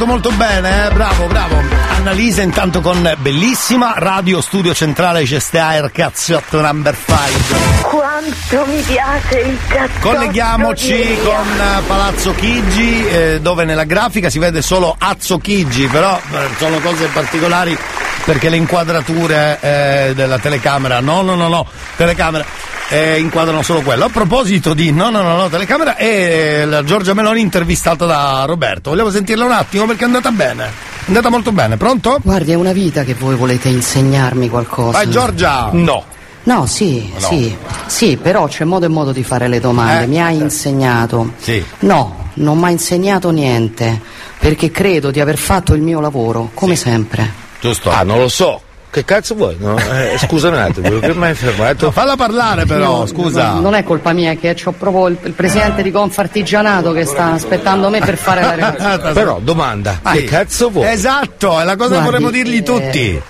andato 0.00 0.06
molto 0.06 0.30
bene, 0.32 0.86
eh? 0.86 0.92
bravo, 0.92 1.26
bravo. 1.26 1.56
Annalisa 1.96 2.42
intanto 2.42 2.80
con 2.80 3.14
bellissima 3.18 3.94
Radio 3.96 4.40
Studio 4.40 4.72
Centrale 4.72 5.26
Cestair 5.26 5.90
Cazzotto 5.92 6.60
Number 6.60 6.96
5. 6.96 7.56
Quanto 7.82 8.66
mi 8.66 8.80
piace 8.80 9.40
il 9.40 9.58
cazzotto 9.68 10.08
Colleghiamoci 10.08 11.18
con 11.22 11.60
eh, 11.60 11.80
Palazzo 11.86 12.34
Chigi, 12.34 13.06
eh, 13.06 13.38
dove 13.42 13.64
nella 13.64 13.84
grafica 13.84 14.30
si 14.30 14.38
vede 14.38 14.62
solo 14.62 14.94
Azzo 14.96 15.38
Chigi, 15.38 15.86
però 15.86 16.16
eh, 16.16 16.48
sono 16.56 16.78
cose 16.78 17.06
particolari 17.06 17.76
perché 18.24 18.48
le 18.48 18.56
inquadrature 18.56 19.58
eh, 19.60 20.12
della 20.14 20.38
telecamera, 20.38 21.00
no, 21.00 21.22
no, 21.22 21.34
no, 21.34 21.48
no, 21.48 21.66
telecamera, 21.96 22.44
eh, 22.90 23.18
inquadrano 23.18 23.62
solo 23.62 23.80
quello. 23.80 24.04
A 24.04 24.08
proposito 24.08 24.74
di 24.74 24.90
no, 24.92 25.10
no, 25.10 25.22
no, 25.22 25.36
no, 25.36 25.48
telecamera, 25.48 25.96
è 25.96 26.64
la 26.66 26.82
Giorgia 26.84 27.14
Meloni 27.14 27.40
intervistata 27.40 28.04
da 28.04 28.44
Roberto. 28.46 28.90
Vogliamo 28.90 29.10
sentirla 29.10 29.44
un 29.44 29.52
attimo 29.52 29.86
perché 29.86 30.02
è 30.02 30.06
andata 30.06 30.30
bene. 30.30 30.64
È 30.64 31.04
andata 31.06 31.30
molto 31.30 31.52
bene, 31.52 31.76
pronto? 31.76 32.18
Guardi, 32.22 32.52
è 32.52 32.54
una 32.56 32.72
vita 32.72 33.02
che 33.04 33.14
voi 33.14 33.34
volete 33.36 33.68
insegnarmi 33.68 34.48
qualcosa. 34.48 34.98
Vai 34.98 35.10
Giorgia! 35.10 35.70
No. 35.72 36.04
No, 36.42 36.66
sì, 36.66 37.10
No. 37.12 37.20
sì, 37.20 37.54
sì, 37.86 38.16
però 38.20 38.46
c'è 38.48 38.64
modo 38.64 38.86
e 38.86 38.88
modo 38.88 39.12
di 39.12 39.22
fare 39.22 39.46
le 39.46 39.60
domande. 39.60 40.04
Eh, 40.04 40.06
Mi 40.06 40.20
ha 40.20 40.28
certo. 40.28 40.42
insegnato. 40.42 41.32
Sì. 41.38 41.64
No, 41.80 42.30
non 42.34 42.58
mi 42.58 42.64
ha 42.64 42.70
insegnato 42.70 43.30
niente, 43.30 44.00
perché 44.38 44.70
credo 44.70 45.10
di 45.10 45.20
aver 45.20 45.36
fatto 45.36 45.74
il 45.74 45.82
mio 45.82 46.00
lavoro, 46.00 46.50
come 46.54 46.76
sempre. 46.76 47.30
Giusto. 47.60 47.90
Ah, 47.90 48.02
non 48.04 48.18
lo 48.18 48.28
so. 48.28 48.62
Che 48.90 49.04
cazzo 49.04 49.36
vuoi? 49.36 49.56
No? 49.60 49.78
Eh, 49.78 50.18
scusa 50.18 50.48
un 50.48 50.54
attimo, 50.54 50.98
che 50.98 51.14
mi 51.14 51.26
hai 51.26 51.34
fermato? 51.34 51.92
falla 51.92 52.16
parlare 52.16 52.64
però, 52.66 53.00
Io- 53.00 53.06
scusa. 53.06 53.52
Non, 53.52 53.62
non 53.62 53.74
è 53.74 53.84
colpa 53.84 54.12
mia, 54.12 54.34
che 54.34 54.54
c'ho 54.54 54.72
proprio 54.72 55.06
il, 55.06 55.16
il 55.22 55.32
presidente 55.32 55.82
di 55.82 55.92
Confartigianato 55.92 56.90
che 56.90 57.04
sta 57.04 57.32
aspettando 57.32 57.88
me 57.88 58.00
per 58.00 58.16
fare 58.16 58.40
la 58.40 58.54
relazione. 58.56 59.12
Però, 59.14 59.38
domanda, 59.40 60.00
Vai. 60.02 60.18
che 60.18 60.24
cazzo 60.24 60.70
vuoi? 60.70 60.88
Esatto, 60.88 61.60
è 61.60 61.64
la 61.64 61.76
cosa 61.76 61.94
che 61.94 62.00
Guardi, 62.00 62.04
vorremmo 62.04 62.30
dirgli 62.30 62.56
eh, 62.56 62.62
tutti. 62.62 63.22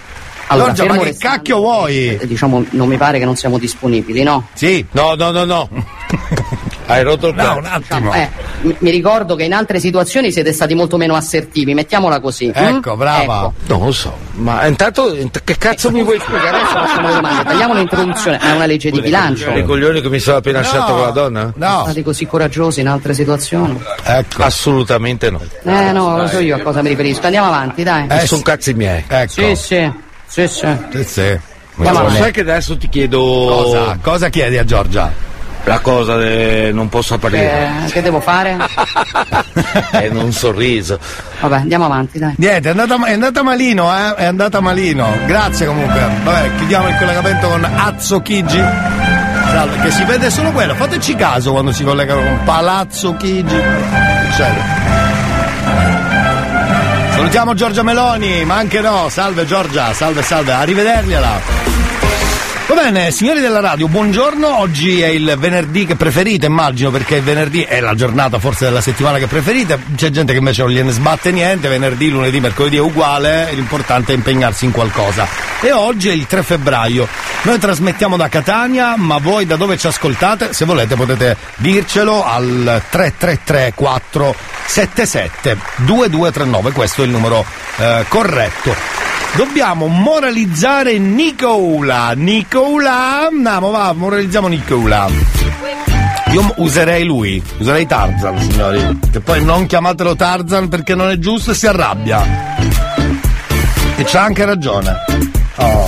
Allora, 0.47 0.73
Giorgia, 0.73 0.95
ma 0.95 1.03
che 1.03 1.16
cacchio 1.16 1.59
vuoi? 1.59 2.19
Eh, 2.19 2.27
Diciamo, 2.27 2.65
non 2.70 2.89
mi 2.89 2.97
pare 2.97 3.19
che 3.19 3.24
non 3.27 3.37
siamo 3.37 3.59
disponibili, 3.59 4.23
no? 4.23 4.49
Sì. 4.55 4.85
No, 4.93 5.15
no, 5.15 5.31
no, 5.31 5.45
no. 5.45 5.69
Hai 6.91 7.03
rotto 7.03 7.29
il 7.29 7.35
No, 7.35 7.43
cazzo. 7.45 7.59
un 7.59 7.65
attimo. 7.67 8.12
Eh, 8.15 8.29
mi 8.79 8.91
ricordo 8.91 9.35
che 9.37 9.45
in 9.45 9.53
altre 9.53 9.79
situazioni 9.81 10.33
siete 10.33 10.53
stati 10.53 10.75
molto 10.75 10.97
meno 10.97 11.15
assertivi, 11.15 11.75
mettiamola 11.75 12.21
così. 12.21 12.47
hm? 12.47 12.53
Ecco, 12.77 12.97
brava. 12.97 13.39
Ecco. 13.39 13.53
Non 13.67 13.85
lo 13.87 13.93
so, 13.93 14.17
ma 14.33 14.67
intanto 14.67 15.15
int- 15.15 15.43
che 15.45 15.57
cazzo 15.57 15.91
mi 15.91 16.03
vuoi 16.03 16.19
Scusi, 16.19 16.47
adesso 16.47 16.67
facciamo 16.73 17.09
le 17.09 17.15
domande, 17.15 17.45
tagliamo 17.45 17.75
l'introduzione, 17.75 18.39
è 18.39 18.51
una 18.53 18.67
legge 18.67 18.91
di 18.91 19.01
bilancio. 19.01 19.51
I 19.51 19.65
coglioni 19.65 20.01
che 20.01 20.09
mi 20.09 20.19
sono 20.19 20.37
appena 20.39 20.59
No, 20.61 20.65
scelto 20.65 20.93
con 20.93 21.01
la 21.03 21.11
donna? 21.11 21.43
No, 21.55 21.67
Siete 21.67 21.83
stati 21.85 22.03
così 22.03 22.27
coraggiosi 22.27 22.81
in 22.81 22.89
altre 22.89 23.15
situazioni? 23.15 23.81
ecco. 24.05 24.43
Assolutamente 24.43 25.31
no. 25.31 25.41
Eh 25.65 25.93
no, 25.93 26.17
lo 26.17 26.27
so 26.27 26.39
io 26.41 26.57
a 26.57 26.61
cosa 26.61 26.83
mi 26.83 26.89
riferisco. 26.89 27.25
Andiamo 27.25 27.47
avanti, 27.49 27.83
dai. 27.83 28.07
Eh, 28.09 28.27
sono 28.27 28.43
cazzi 28.43 28.75
miei. 28.75 29.05
Ecco. 29.07 29.31
Sì, 29.33 29.55
sì, 29.57 29.91
sì, 30.27 30.47
sì. 30.49 30.67
Sì, 30.93 31.05
sì. 31.05 31.39
Avanti. 31.83 32.17
sai 32.17 32.31
che 32.33 32.41
adesso 32.41 32.77
ti 32.77 32.89
chiedo 32.91 33.19
Cosa? 33.19 33.99
Cosa 34.03 34.29
chiedi 34.29 34.59
a 34.59 34.65
Giorgia? 34.65 35.11
La 35.70 35.78
cosa 35.78 36.16
de... 36.16 36.72
non 36.72 36.88
posso 36.88 37.14
apparire. 37.14 37.84
Eh, 37.86 37.90
che 37.92 38.02
devo 38.02 38.20
fare? 38.20 38.56
È 39.92 40.05
in 40.05 40.16
un 40.16 40.32
sorriso. 40.32 40.98
Vabbè, 41.40 41.59
andiamo 41.59 41.84
avanti, 41.84 42.18
dai. 42.18 42.34
Niente, 42.38 42.68
è 42.68 42.70
andata, 42.72 43.06
è 43.06 43.12
andata 43.12 43.42
malino, 43.44 43.88
eh? 43.97 44.14
È 44.16 44.24
andata 44.24 44.60
malino. 44.60 45.16
Grazie 45.26 45.66
comunque. 45.66 46.01
Vabbè, 46.24 46.56
chiudiamo 46.56 46.88
il 46.88 46.97
collegamento 46.97 47.48
con 47.48 47.64
Azzo 47.64 48.20
Chigi. 48.20 48.59
Salve, 48.59 49.78
che 49.80 49.90
si 49.92 50.05
vede 50.05 50.28
solo 50.30 50.51
quello. 50.51 50.74
Fateci 50.74 51.14
caso 51.14 51.52
quando 51.52 51.70
si 51.72 51.84
collegano 51.84 52.20
con 52.20 52.40
Palazzo 52.44 53.16
Chigi. 53.16 53.56
Che 53.56 54.26
succede? 54.28 54.88
Salutiamo 57.12 57.55
Giorgia 57.55 57.82
Meloni, 57.84 58.44
ma 58.44 58.56
anche 58.56 58.80
no. 58.80 59.09
Salve 59.09 59.47
Giorgia, 59.47 59.92
salve, 59.92 60.22
salve. 60.22 60.52
Arrivedergliela. 60.52 61.80
Va 62.70 62.82
bene, 62.82 63.10
signori 63.10 63.40
della 63.40 63.59
radio, 63.59 63.88
buongiorno. 63.88 64.59
Oggi 64.60 65.01
è 65.01 65.09
il 65.09 65.34
venerdì 65.36 65.86
che 65.86 65.97
preferite, 65.97 66.47
immagino, 66.47 66.92
perché 66.92 67.16
il 67.16 67.22
venerdì 67.24 67.62
è 67.62 67.80
la 67.80 67.97
giornata 67.97 68.38
forse 68.38 68.66
della 68.66 68.80
settimana 68.80 69.18
che 69.18 69.26
preferite. 69.26 69.76
C'è 69.97 70.10
gente 70.10 70.30
che 70.30 70.38
invece 70.38 70.62
non 70.62 70.70
gliene 70.70 70.92
sbatte 70.92 71.32
niente, 71.32 71.66
venerdì, 71.66 72.10
lunedì, 72.10 72.38
mercoledì 72.38 72.76
è 72.76 72.80
uguale, 72.80 73.51
l'importante 73.55 74.12
è 74.12 74.14
impegnarsi 74.14 74.66
in 74.66 74.70
qualcosa. 74.70 75.26
E 75.60 75.72
oggi 75.72 76.10
è 76.10 76.12
il 76.12 76.28
3 76.28 76.44
febbraio. 76.44 77.09
Noi 77.42 77.59
trasmettiamo 77.59 78.16
da 78.16 78.28
Catania, 78.28 78.94
ma 78.97 79.18
voi 79.18 79.47
da 79.47 79.56
dove 79.56 79.76
ci 79.76 79.88
ascoltate? 79.88 80.52
Se 80.52 80.64
volete 80.64 80.94
potete 80.94 81.36
dircelo 81.56 82.24
al 82.24 82.80
333 82.88 83.72
477 83.74 85.59
2239, 85.78 86.70
questo 86.70 87.02
è 87.02 87.05
il 87.05 87.10
numero 87.10 87.44
eh, 87.78 88.05
corretto. 88.06 89.01
Dobbiamo 89.34 89.86
moralizzare 89.86 90.98
Nicola. 90.98 92.12
Nicola, 92.12 92.60
andiamo, 92.62 93.70
va, 93.70 93.93
moralizziamo 93.93 94.47
Nicola. 94.47 95.09
Io 96.32 96.55
userei 96.57 97.05
lui, 97.05 97.43
userei 97.59 97.87
Tarzan, 97.87 98.39
signori. 98.39 98.99
Che 99.11 99.20
poi 99.20 99.43
non 99.45 99.66
chiamatelo 99.66 100.15
Tarzan 100.15 100.69
perché 100.69 100.95
non 100.95 101.09
è 101.09 101.19
giusto 101.19 101.51
e 101.51 101.55
si 101.55 101.66
arrabbia. 101.66 102.23
E 103.97 104.05
c'ha 104.05 104.23
anche 104.23 104.45
ragione. 104.45 104.95
Oh. 105.57 105.87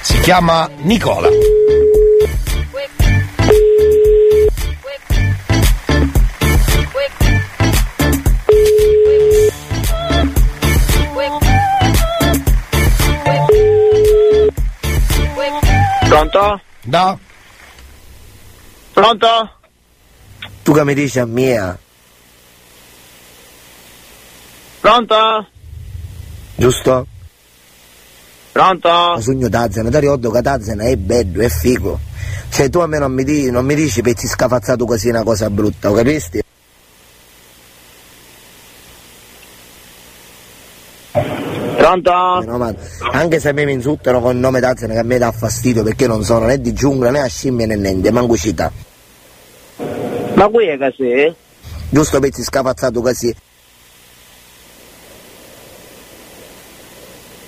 Si 0.00 0.20
chiama 0.20 0.68
Nicola. 0.82 1.28
Pronto? 16.08 16.60
No? 16.84 17.20
Pronto? 18.94 19.26
Tu 20.62 20.72
che 20.72 20.84
mi 20.84 20.94
dici 20.94 21.18
a 21.18 21.26
mia? 21.26 21.78
Pronto? 24.80 25.46
Giusto? 26.56 27.06
Pronto? 28.52 28.88
Ma 28.88 29.20
sogno 29.20 29.50
Tarzan, 29.50 29.90
ti 29.90 29.98
ricordo 30.00 30.30
che 30.30 30.40
Tarzan 30.40 30.80
è 30.80 30.96
bello, 30.96 31.42
è 31.42 31.48
figo. 31.50 32.00
Cioè 32.48 32.70
tu 32.70 32.78
a 32.78 32.86
me 32.86 32.98
non 32.98 33.12
mi, 33.12 33.22
di, 33.22 33.50
non 33.50 33.66
mi 33.66 33.74
dici 33.74 34.00
pezzi 34.00 34.26
scafazzato 34.26 34.86
così 34.86 35.10
una 35.10 35.22
cosa 35.22 35.50
brutta, 35.50 35.90
ho 35.90 35.92
capisti? 35.92 36.42
Pronto? 41.88 42.40
Meno 42.40 42.58
male. 42.58 42.76
Anche 43.12 43.40
se 43.40 43.48
a 43.48 43.52
me 43.52 43.64
mi 43.64 43.72
insultano 43.72 44.20
con 44.20 44.34
il 44.34 44.40
nome 44.40 44.60
Tarzan 44.60 44.90
che 44.90 44.98
a 44.98 45.02
me 45.02 45.16
dà 45.16 45.32
fastidio 45.32 45.82
perché 45.82 46.06
non 46.06 46.22
sono 46.22 46.44
né 46.44 46.60
di 46.60 46.74
giungla 46.74 47.10
né 47.10 47.20
a 47.20 47.26
scimmia 47.26 47.64
né 47.64 47.76
niente, 47.76 48.10
manco 48.10 48.36
città. 48.36 48.70
Ma 50.34 50.48
qui 50.48 50.66
è 50.66 50.92
sei? 50.94 51.34
Giusto 51.88 52.20
pezzi 52.20 52.42
scafazzato 52.42 53.00
così. 53.00 53.34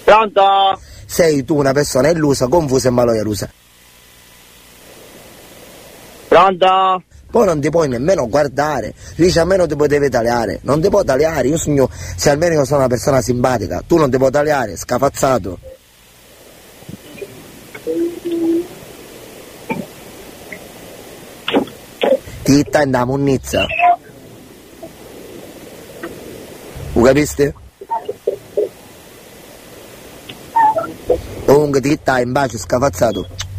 Pronto? 0.04 0.80
Sei 1.04 1.44
tu 1.44 1.56
una 1.56 1.72
persona 1.72 2.08
illusa, 2.08 2.48
confusa 2.48 2.88
e 2.88 2.92
maloierusa. 2.92 3.52
Pronto? 6.28 7.02
Poi 7.30 7.46
non 7.46 7.60
ti 7.60 7.70
puoi 7.70 7.88
nemmeno 7.88 8.28
guardare, 8.28 8.92
dici 9.14 9.38
almeno 9.38 9.66
ti 9.66 9.76
potevi 9.76 10.08
tagliare, 10.08 10.58
non 10.62 10.80
ti 10.80 10.88
puoi 10.88 11.04
tagliare, 11.04 11.46
io 11.46 11.56
sogno, 11.56 11.88
se 12.16 12.28
almeno 12.28 12.54
io 12.54 12.64
sono 12.64 12.80
una 12.80 12.88
persona 12.88 13.22
simpatica, 13.22 13.82
tu 13.86 13.96
non 13.96 14.10
ti 14.10 14.16
puoi 14.16 14.32
tagliare, 14.32 14.76
scafazzato. 14.76 15.58
Ti 22.42 22.64
stai 22.66 22.84
in 22.84 22.90
da 22.90 23.04
munnizza. 23.04 23.66
Lo 26.94 27.02
capisti? 27.02 27.54
Comunque 31.44 31.80
ti 31.80 31.96
stai 32.00 32.24
in 32.24 32.32
bacio 32.32 32.58
scafazzato. 32.58 33.49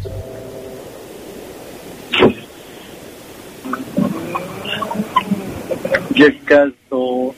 Che 6.12 6.40
cazzo? 6.44 7.34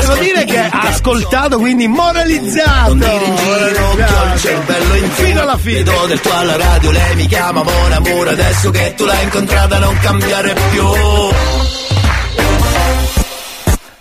Devo 0.00 0.14
dire 0.20 0.44
che 0.44 0.58
ha 0.58 0.80
ascoltato, 0.82 1.58
quindi 1.58 1.86
moralizzato. 1.88 2.92
Ho 2.92 2.94
il 2.96 4.40
cervello 4.40 4.94
in 4.94 5.10
Fino 5.10 5.40
alla 5.40 5.56
fine. 5.56 5.82
Vedo 5.82 6.06
del 6.06 6.20
tuo 6.20 6.32
alla 6.32 6.56
radio, 6.56 6.90
lei 6.90 7.14
mi 7.16 7.26
chiama 7.26 7.62
buon 7.62 7.92
amore, 7.92 8.30
adesso 8.30 8.70
che 8.70 8.94
tu 8.96 9.04
l'hai 9.04 9.22
incontrata 9.24 9.78
non 9.78 9.98
cambiare 10.00 10.54
più. 10.70 10.84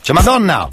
C'è 0.02 0.14
Madonna. 0.14 0.68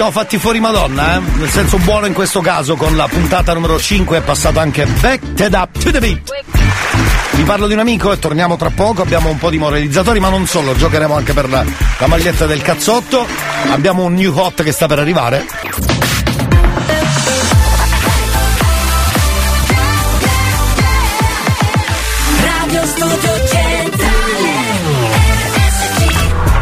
siamo 0.00 0.14
fatti 0.14 0.38
fuori 0.38 0.60
Madonna, 0.60 1.16
eh? 1.16 1.20
Nel 1.34 1.50
senso 1.50 1.76
buono 1.76 2.06
in 2.06 2.14
questo 2.14 2.40
caso, 2.40 2.74
con 2.74 2.96
la 2.96 3.06
puntata 3.06 3.52
numero 3.52 3.78
5 3.78 4.16
è 4.16 4.20
passato 4.22 4.58
anche 4.58 4.86
Back 4.86 5.34
Ted 5.34 5.52
Up 5.52 5.78
to 5.78 5.90
the 5.90 5.98
Beat. 5.98 6.32
Vi 7.32 7.42
parlo 7.42 7.66
di 7.66 7.74
un 7.74 7.80
amico 7.80 8.10
e 8.10 8.18
torniamo 8.18 8.56
tra 8.56 8.70
poco, 8.70 9.02
abbiamo 9.02 9.28
un 9.28 9.36
po' 9.36 9.50
di 9.50 9.58
moralizzatori, 9.58 10.18
ma 10.18 10.30
non 10.30 10.46
solo, 10.46 10.74
giocheremo 10.74 11.14
anche 11.14 11.34
per 11.34 11.50
la, 11.50 11.62
la 11.98 12.06
maglietta 12.06 12.46
del 12.46 12.62
cazzotto. 12.62 13.26
Abbiamo 13.68 14.04
un 14.04 14.14
new 14.14 14.34
hot 14.34 14.62
che 14.62 14.72
sta 14.72 14.86
per 14.86 15.00
arrivare. 15.00 15.46
Radio 22.42 22.86
Studio 22.86 23.46
Centrale 23.48 24.48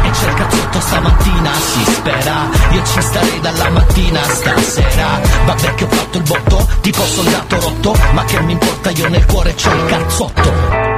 E 0.03 0.09
c'è 0.09 0.27
il 0.27 0.33
cazzotto 0.33 0.79
stamattina, 0.81 1.53
si 1.53 1.91
spera 1.93 2.58
io 2.71 2.83
ci 2.83 3.01
starei 3.01 3.39
dalla 3.41 3.69
mattina 3.69 4.21
stasera. 4.23 5.19
Vabbè 5.45 5.73
che 5.75 5.83
ho 5.83 5.89
fatto 5.89 6.17
il 6.17 6.23
botto, 6.23 6.67
tipo 6.81 7.03
soldato 7.03 7.59
rotto 7.59 7.95
Ma 8.13 8.23
che 8.25 8.39
mi 8.41 8.51
importa 8.53 8.89
io 8.91 9.09
nel 9.09 9.25
cuore 9.25 9.53
c'ho 9.55 9.73
il 9.73 9.85
cazzotto. 9.85 10.88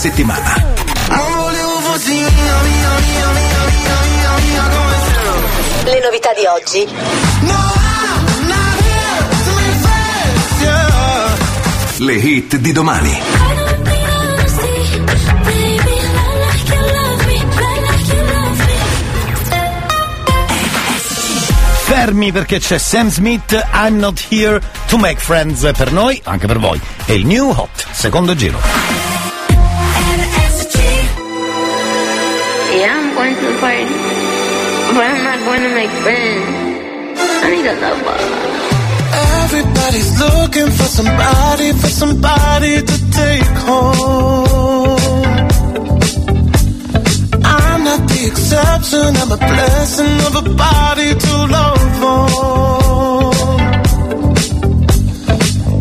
Settimana. 0.00 0.54
Non 1.10 1.32
volevo 1.36 1.78
fossi 1.80 2.14
mia, 2.14 2.26
mia, 2.30 2.62
mia, 2.62 3.28
mia, 3.28 3.66
mia, 3.68 3.98
mia, 4.08 4.32
mia, 4.40 4.62
come 4.62 4.96
se 5.04 5.90
Le 5.90 6.00
novità 6.00 6.30
di 6.32 6.46
oggi. 6.46 6.88
Le 11.98 12.14
hit 12.14 12.56
di 12.56 12.72
domani. 12.72 13.20
Fermi 21.84 22.32
perché 22.32 22.58
c'è 22.58 22.78
Sam 22.78 23.10
Smith, 23.10 23.52
I'm 23.74 23.98
not 23.98 24.18
here 24.30 24.62
to 24.86 24.96
make 24.96 25.20
friends 25.20 25.70
per 25.76 25.92
noi, 25.92 26.18
anche 26.24 26.46
per 26.46 26.58
voi. 26.58 26.80
È 27.04 27.12
il 27.12 27.26
New 27.26 27.50
Hot, 27.50 27.84
secondo 27.90 28.34
giro. 28.34 28.79
But 33.60 35.04
I'm 35.04 35.22
not 35.22 35.38
going 35.44 35.62
to 35.62 35.72
make 35.74 35.90
friends. 36.00 36.48
I 37.44 37.50
need 37.50 37.66
a 37.66 37.76
lover. 37.84 38.18
Everybody's 39.44 40.12
looking 40.18 40.70
for 40.78 40.88
somebody, 40.88 41.72
for 41.72 41.88
somebody 41.88 42.80
to 42.80 42.96
take 43.10 43.52
home. 43.68 44.96
I'm 47.44 47.84
not 47.84 48.08
the 48.08 48.20
exception, 48.30 49.16
I'm 49.20 49.30
a 49.30 49.36
blessing 49.36 50.16
of 50.28 50.32
a 50.40 50.44
body 50.56 51.14
to 51.24 51.32
love 51.58 52.04
on. 52.14 53.60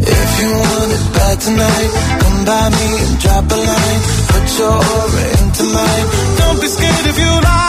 If 0.04 0.30
you 0.42 0.50
want 0.52 0.92
it 0.98 1.04
bad 1.16 1.38
tonight, 1.48 1.92
come 2.20 2.40
by 2.44 2.66
me 2.76 2.88
and 3.08 3.16
drop 3.24 3.46
a 3.48 3.60
line. 3.72 4.02
Put 4.32 4.46
your 4.60 4.76
aura 4.76 5.26
into 5.40 5.64
mine. 5.64 6.06
Don't 6.40 6.60
be 6.60 6.68
scared 6.68 7.08
if 7.08 7.18
you 7.18 7.32
like 7.42 7.69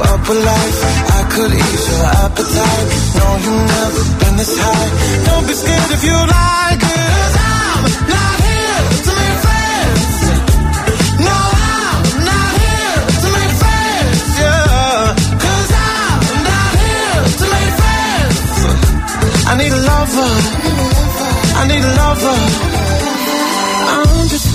up 0.00 0.28
with 0.28 0.44
life. 0.44 0.78
I 1.18 1.22
could 1.32 1.52
ease 1.52 1.84
your 1.90 2.04
appetite. 2.24 2.88
No, 3.18 3.26
you've 3.44 3.66
never 3.76 4.02
been 4.20 4.36
this 4.36 4.54
high. 4.58 4.90
Don't 5.26 5.46
be 5.46 5.54
scared 5.54 5.90
if 5.96 6.02
you 6.04 6.16
like 6.38 6.82
it. 6.96 7.10
'Cause 7.12 7.36
I'm 7.52 7.82
not 8.14 8.34
here 8.46 8.80
to 9.06 9.10
make 9.20 9.38
friends. 9.46 10.14
No, 11.28 11.38
I'm 11.76 12.02
not 12.30 12.50
here 12.62 12.98
to 13.22 13.28
make 13.36 13.54
friends. 13.62 14.20
Yeah. 14.42 15.14
'Cause 15.42 15.70
I'm 15.90 16.22
not 16.50 16.70
here 16.82 17.20
to 17.40 17.44
make 17.54 17.74
friends. 17.82 18.36
I 19.50 19.52
need 19.60 19.72
a 19.72 19.82
lover. 19.92 20.32
I 21.60 21.62
need 21.70 21.84
a 21.90 21.92
lover. 22.02 22.38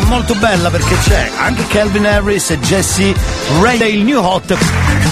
È 0.00 0.04
molto 0.06 0.34
bella 0.34 0.70
perché 0.70 0.94
c'è 1.02 1.30
anche 1.38 1.66
Calvin 1.68 2.06
Harris 2.06 2.50
e 2.50 2.58
Jesse 2.60 3.14
Ray. 3.60 3.78
Il 3.94 4.04
New 4.04 4.20
Hot. 4.22 4.56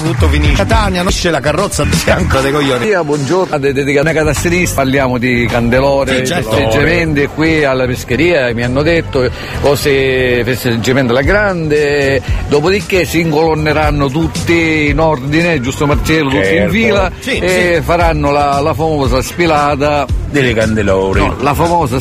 Tutto 0.03 0.29
finisce. 0.29 0.55
Catania 0.55 1.03
non 1.03 1.11
c'è 1.13 1.31
la 1.31 1.41
carrozza 1.41 1.85
di 1.85 1.91
fianco 1.97 2.39
dei 2.41 2.53
coglioni. 2.53 2.87
Io, 2.87 3.05
buongiorno, 3.05 3.59
dedicata 3.59 4.11
a 4.11 4.13
catastrofisti, 4.13 4.75
parliamo 4.75 5.19
di 5.19 5.47
candelore, 5.51 6.19
Sì, 6.19 6.27
certo. 6.27 6.51
festeggiamenti 6.51 7.27
qui 7.35 7.65
alla 7.65 7.85
pescheria, 7.87 8.53
mi 8.55 8.63
hanno 8.63 8.83
detto 8.83 9.29
cose, 9.61 10.43
festeggiamento 10.45 11.13
alla 11.13 11.23
grande, 11.23 12.23
dopodiché 12.49 13.05
si 13.05 13.21
incolonneranno 13.21 14.09
tutti 14.09 14.89
in 14.89 15.01
ordine, 15.01 15.61
giusto 15.61 15.87
Marcello, 15.87 16.31
tutti 16.31 16.37
in 16.39 16.45
Certo. 16.45 16.73
fila. 16.73 17.11
Sì, 17.19 17.39
e 17.39 17.75
sì. 17.77 17.83
faranno 17.83 18.31
la, 18.31 18.61
la 18.61 18.75
famosa 18.75 19.21
spilata 19.21 20.07
delle 20.31 20.53
candelori. 20.55 21.21
No, 21.21 21.37
la 21.41 21.55
famosa 21.55 21.99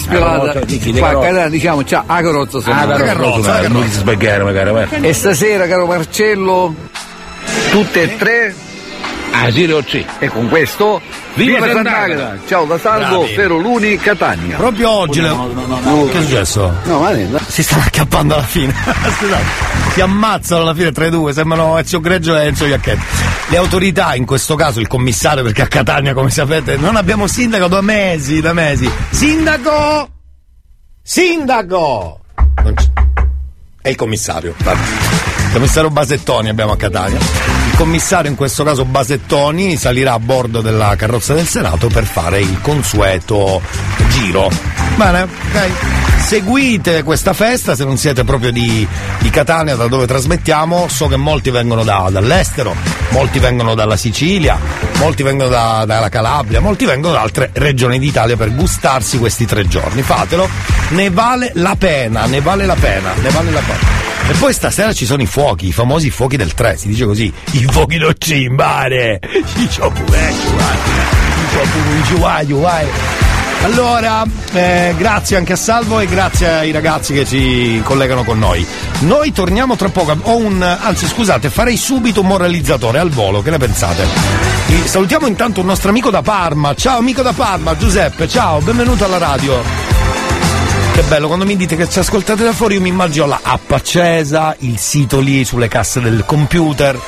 dici, 0.66 0.92
di 0.92 1.00
qua 1.00 1.08
a 1.08 1.12
carrozza. 1.12 1.28
Catania, 1.28 1.50
diciamo 1.50 1.82
c'ha 1.84 2.04
la 2.08 2.22
carrozza 2.22 2.58
Ah, 2.58 2.62
sonata. 2.62 3.04
carrozza, 3.04 3.68
non 3.68 3.84
ti 3.84 3.92
sbagliare 3.92 4.44
magari, 4.44 4.72
vai. 4.72 4.88
E 5.02 5.14
stasera, 5.14 5.68
caro 5.68 5.86
Marcello, 5.86 6.74
tutte 7.72 8.02
e 8.04 8.18
tre. 8.18 8.56
Ah, 9.40 9.52
sì, 9.52 9.66
lo 9.68 9.84
sì. 9.88 10.04
E 10.20 10.28
con 10.30 10.50
questo, 10.50 11.00
Viva 11.36 11.60
viva 11.60 11.72
Sant'Agata! 11.74 12.08
Sant'Agata! 12.08 12.48
Ciao 12.48 12.66
da 12.66 12.80
Salvo. 12.80 13.24
Feroluni, 13.26 13.98
Catania. 13.98 14.56
proprio 14.58 14.90
oggi 14.90 15.22
le- 15.22 15.30
che 16.12 16.18
è 16.18 16.22
successo? 16.22 16.74
No, 16.86 17.00
ma 17.02 17.12
niente. 17.12 17.40
si 17.48 17.62
stanno 17.64 17.84
accappando 17.86 18.34
alla 18.34 18.44
fine 18.44 18.74
Scusate. 19.18 19.44
si 19.94 20.02
ammazzano 20.02 20.62
alla 20.64 20.74
fine 20.74 20.92
tra 20.92 21.06
i 21.06 21.10
due 21.10 21.34
sembrano 21.34 21.78
Ezio 21.78 22.00
Greggio 22.00 22.36
e 22.38 22.46
Enzo 22.46 22.66
Iacchetti 22.66 23.02
le 23.50 23.58
autorità 23.58 24.16
in 24.16 24.26
questo 24.26 24.56
caso 24.56 24.80
il 24.80 24.88
commissario 24.88 25.44
perché 25.44 25.62
a 25.62 25.68
Catania 25.68 26.14
come 26.14 26.30
sapete 26.30 26.76
non 26.78 26.96
abbiamo 26.96 27.28
sindaco 27.28 27.68
da 27.68 27.82
mesi 27.82 28.42
da 28.42 28.54
mesi 28.54 28.90
sindaco 29.12 30.10
sindaco 31.04 32.20
Non 32.64 32.74
c- 32.74 32.88
è 33.82 33.90
il 33.90 33.96
commissario 33.96 34.54
vabbè. 34.58 34.80
il 35.48 35.52
commissario 35.54 35.90
Basettoni 35.90 36.50
abbiamo 36.50 36.74
a 36.74 36.78
Catania 36.78 37.20
commissario 37.78 38.32
in 38.32 38.36
questo 38.36 38.64
caso 38.64 38.86
Basettoni 38.86 39.78
salirà 39.78 40.14
a 40.14 40.20
bordo 40.20 40.62
della 40.62 40.96
carrozza 40.96 41.36
del 41.36 41.46
Senato 41.46 41.88
per 41.90 42.06
fare 42.06 42.42
il 42.42 42.60
consueto 42.60 43.62
giro 44.10 44.50
Bene, 44.96 45.22
ok. 45.22 46.07
Seguite 46.28 47.04
questa 47.04 47.32
festa 47.32 47.74
se 47.74 47.86
non 47.86 47.96
siete 47.96 48.26
proprio 48.26 48.52
di, 48.52 48.86
di 49.20 49.30
Catania 49.30 49.76
da 49.76 49.88
dove 49.88 50.06
trasmettiamo, 50.06 50.90
so 50.90 51.08
che 51.08 51.16
molti 51.16 51.52
vengono 51.52 51.86
da- 51.86 52.10
dall'estero, 52.12 52.76
molti 53.12 53.40
vengono 53.40 53.76
dalla 53.76 53.96
Sicilia, 53.96 54.60
molti 54.98 55.24
vengono 55.24 55.48
da- 55.48 55.86
dalla 55.88 56.10
Calabria, 56.10 56.60
molti 56.60 56.84
vengono 56.84 57.14
da 57.14 57.22
altre 57.22 57.52
regioni 57.54 57.98
d'Italia 57.98 58.36
per 58.36 58.54
gustarsi 58.54 59.18
questi 59.20 59.46
tre 59.46 59.70
giorni. 59.70 60.02
Fatelo, 60.02 60.50
ne 60.90 61.10
vale 61.10 61.52
la 61.56 61.78
pena, 61.78 62.26
ne 62.26 62.42
vale 62.42 62.66
la 62.66 62.76
pena, 62.76 63.14
ne 63.22 63.30
vale 63.30 63.50
la 63.52 63.62
pena. 63.62 63.80
E 64.28 64.34
poi 64.34 64.52
stasera 64.52 64.92
ci 64.92 65.06
sono 65.06 65.22
i 65.22 65.28
fuochi, 65.28 65.68
i 65.68 65.72
famosi 65.72 66.10
fuochi 66.10 66.36
del 66.36 66.54
3, 66.54 66.76
si 66.76 66.90
dice 66.90 67.06
così, 67.06 67.32
i 67.52 67.66
fuochi 67.70 67.98
do 67.98 68.14
cimbare, 68.14 69.22
i 69.56 69.70
ciocculacci, 69.70 70.48
allora, 73.64 74.24
eh, 74.54 74.94
grazie 74.98 75.38
anche 75.38 75.54
a 75.54 75.56
Salvo 75.56 76.00
e 76.00 76.06
grazie 76.06 76.48
ai 76.48 76.72
ragazzi 76.72 77.14
che 77.14 77.26
si 77.26 77.82
collegano 77.84 78.24
con 78.24 78.40
noi. 78.40 78.66
Noi 79.00 79.32
torniamo 79.32 79.76
tra 79.76 79.90
poco. 79.90 80.16
Ho 80.24 80.38
un. 80.38 80.62
Anzi, 80.62 81.08
scusate, 81.08 81.50
farei 81.50 81.78
subito 81.78 82.22
un 82.22 82.28
moralizzatore 82.28 83.00
al 83.00 83.10
volo, 83.10 83.42
che 83.42 83.50
ne 83.50 83.58
pensate? 83.58 84.06
E 84.68 84.88
salutiamo 84.88 85.28
intanto 85.28 85.62
un 85.62 85.66
nostro 85.66 85.90
amico 85.90 86.10
da 86.10 86.22
Parma. 86.22 86.74
Ciao 86.76 86.98
amico 86.98 87.22
da 87.22 87.34
Parma, 87.34 87.76
Giuseppe, 87.78 88.28
ciao, 88.28 88.60
benvenuto 88.60 89.06
alla 89.06 89.18
radio. 89.18 89.62
Che 90.94 91.04
bello, 91.04 91.28
quando 91.28 91.46
mi 91.46 91.56
dite 91.56 91.76
che 91.76 91.88
ci 91.88 92.00
ascoltate 92.00 92.44
da 92.44 92.54
fuori 92.54 92.74
io 92.74 92.82
mi 92.82 92.90
immagino 92.90 93.28
la 93.28 93.40
app 93.44 93.72
accesa, 93.72 94.56
il 94.60 94.80
sito 94.80 95.20
lì 95.20 95.46
sulle 95.46 95.68
casse 95.68 96.02
del 96.02 96.24
computer, 96.26 97.00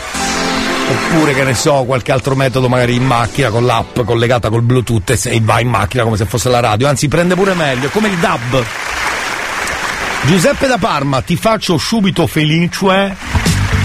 oppure 0.89 1.33
che 1.33 1.43
ne 1.43 1.53
so, 1.53 1.83
qualche 1.85 2.11
altro 2.11 2.35
metodo 2.35 2.67
magari 2.67 2.95
in 2.95 3.05
macchina 3.05 3.49
con 3.49 3.65
l'app 3.65 3.99
collegata 4.01 4.49
col 4.49 4.63
Bluetooth 4.63 5.25
e 5.25 5.39
va 5.41 5.59
in 5.59 5.69
macchina 5.69 6.03
come 6.03 6.17
se 6.17 6.25
fosse 6.25 6.49
la 6.49 6.59
radio, 6.59 6.87
anzi 6.87 7.07
prende 7.07 7.35
pure 7.35 7.53
meglio, 7.53 7.89
come 7.89 8.07
il 8.07 8.17
DAB. 8.17 8.65
Giuseppe 10.25 10.67
da 10.67 10.77
Parma, 10.77 11.21
ti 11.21 11.35
faccio 11.35 11.77
subito 11.77 12.27
felice 12.27 13.15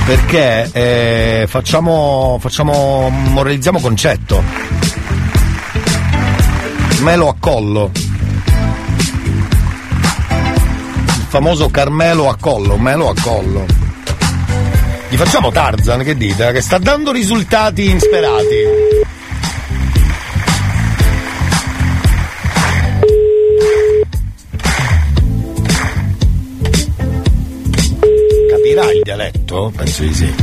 perché 0.04 0.70
eh, 0.72 1.46
facciamo, 1.48 2.38
facciamo, 2.40 3.08
moralizziamo 3.08 3.80
concetto. 3.80 4.42
Melo 7.00 7.28
a 7.28 7.34
collo. 7.38 7.90
Il 11.06 11.26
famoso 11.28 11.70
Carmelo 11.70 12.28
a 12.28 12.36
collo, 12.38 12.76
melo 12.76 13.08
a 13.08 13.14
collo. 13.20 13.83
Gli 15.14 15.16
facciamo 15.16 15.52
Tarzan, 15.52 16.02
che 16.02 16.16
dite? 16.16 16.50
Che 16.50 16.60
sta 16.60 16.78
dando 16.78 17.12
risultati 17.12 17.88
insperati. 17.88 18.56
Capirà 28.50 28.90
il 28.90 29.02
dialetto? 29.04 29.72
Penso 29.76 30.02
di 30.02 30.14
sì. 30.14 30.34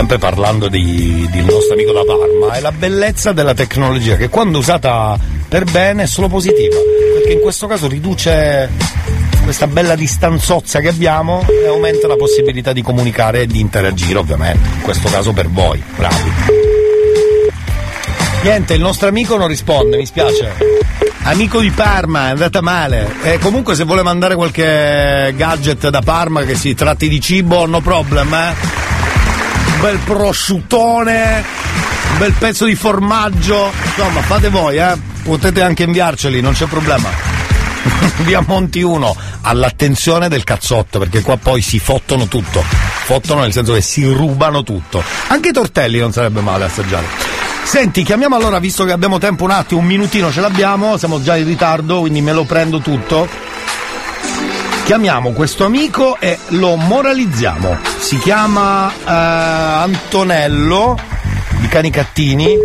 Sempre 0.00 0.16
parlando 0.16 0.68
di, 0.68 1.28
del 1.30 1.44
nostro 1.44 1.74
amico 1.74 1.92
da 1.92 2.02
Parma, 2.02 2.54
è 2.54 2.60
la 2.60 2.72
bellezza 2.72 3.32
della 3.32 3.52
tecnologia 3.52 4.16
che 4.16 4.30
quando 4.30 4.56
usata 4.56 5.18
per 5.46 5.64
bene 5.64 6.04
è 6.04 6.06
solo 6.06 6.26
positiva, 6.26 6.76
perché 7.12 7.32
in 7.32 7.40
questo 7.40 7.66
caso 7.66 7.86
riduce 7.86 8.70
questa 9.44 9.66
bella 9.66 9.94
distanzozza 9.96 10.80
che 10.80 10.88
abbiamo 10.88 11.44
e 11.46 11.66
aumenta 11.66 12.06
la 12.06 12.16
possibilità 12.16 12.72
di 12.72 12.80
comunicare 12.80 13.42
e 13.42 13.46
di 13.46 13.60
interagire 13.60 14.18
ovviamente, 14.18 14.66
in 14.76 14.80
questo 14.80 15.10
caso 15.10 15.34
per 15.34 15.50
voi, 15.50 15.82
bravi. 15.96 16.32
Niente, 18.42 18.72
il 18.72 18.80
nostro 18.80 19.08
amico 19.08 19.36
non 19.36 19.48
risponde, 19.48 19.98
mi 19.98 20.06
spiace. 20.06 20.78
Amico 21.24 21.60
di 21.60 21.70
Parma, 21.72 22.28
è 22.28 22.30
andata 22.30 22.62
male. 22.62 23.16
E 23.22 23.38
comunque 23.38 23.74
se 23.74 23.84
vuole 23.84 24.02
mandare 24.02 24.34
qualche 24.34 25.34
gadget 25.36 25.90
da 25.90 26.00
Parma 26.00 26.42
che 26.44 26.54
si 26.54 26.74
tratti 26.74 27.06
di 27.06 27.20
cibo, 27.20 27.66
no 27.66 27.82
problem, 27.82 28.32
eh? 28.32 28.79
Bel 29.80 29.98
prosciuttone, 30.04 31.44
un 32.12 32.18
bel 32.18 32.34
pezzo 32.34 32.66
di 32.66 32.74
formaggio, 32.74 33.72
insomma 33.82 34.20
fate 34.20 34.50
voi, 34.50 34.76
eh? 34.76 34.94
Potete 35.22 35.62
anche 35.62 35.84
inviarceli, 35.84 36.42
non 36.42 36.52
c'è 36.52 36.66
problema. 36.66 37.08
Via 38.24 38.44
Monti 38.46 38.82
1, 38.82 39.16
all'attenzione 39.40 40.28
del 40.28 40.44
cazzotto, 40.44 40.98
perché 40.98 41.22
qua 41.22 41.38
poi 41.38 41.62
si 41.62 41.78
fottono 41.78 42.26
tutto. 42.26 42.62
Fottono 42.62 43.40
nel 43.40 43.52
senso 43.52 43.72
che 43.72 43.80
si 43.80 44.04
rubano 44.04 44.62
tutto. 44.62 45.02
Anche 45.28 45.48
i 45.48 45.52
tortelli 45.52 45.98
non 45.98 46.12
sarebbe 46.12 46.42
male 46.42 46.64
assaggiare. 46.66 47.06
Senti, 47.64 48.02
chiamiamo 48.02 48.36
allora, 48.36 48.58
visto 48.58 48.84
che 48.84 48.92
abbiamo 48.92 49.18
tempo 49.18 49.44
un 49.44 49.50
attimo, 49.50 49.80
un 49.80 49.86
minutino 49.86 50.30
ce 50.30 50.42
l'abbiamo, 50.42 50.98
siamo 50.98 51.22
già 51.22 51.36
in 51.36 51.46
ritardo, 51.46 52.00
quindi 52.00 52.20
me 52.20 52.32
lo 52.32 52.44
prendo 52.44 52.80
tutto. 52.80 53.28
Chiamiamo 54.90 55.30
questo 55.30 55.64
amico 55.64 56.18
e 56.18 56.36
lo 56.48 56.74
moralizziamo. 56.74 57.78
Si 58.00 58.18
chiama 58.18 58.90
eh, 58.92 59.04
Antonello 59.04 60.98
di 61.60 61.68
Canicattini. 61.68 62.56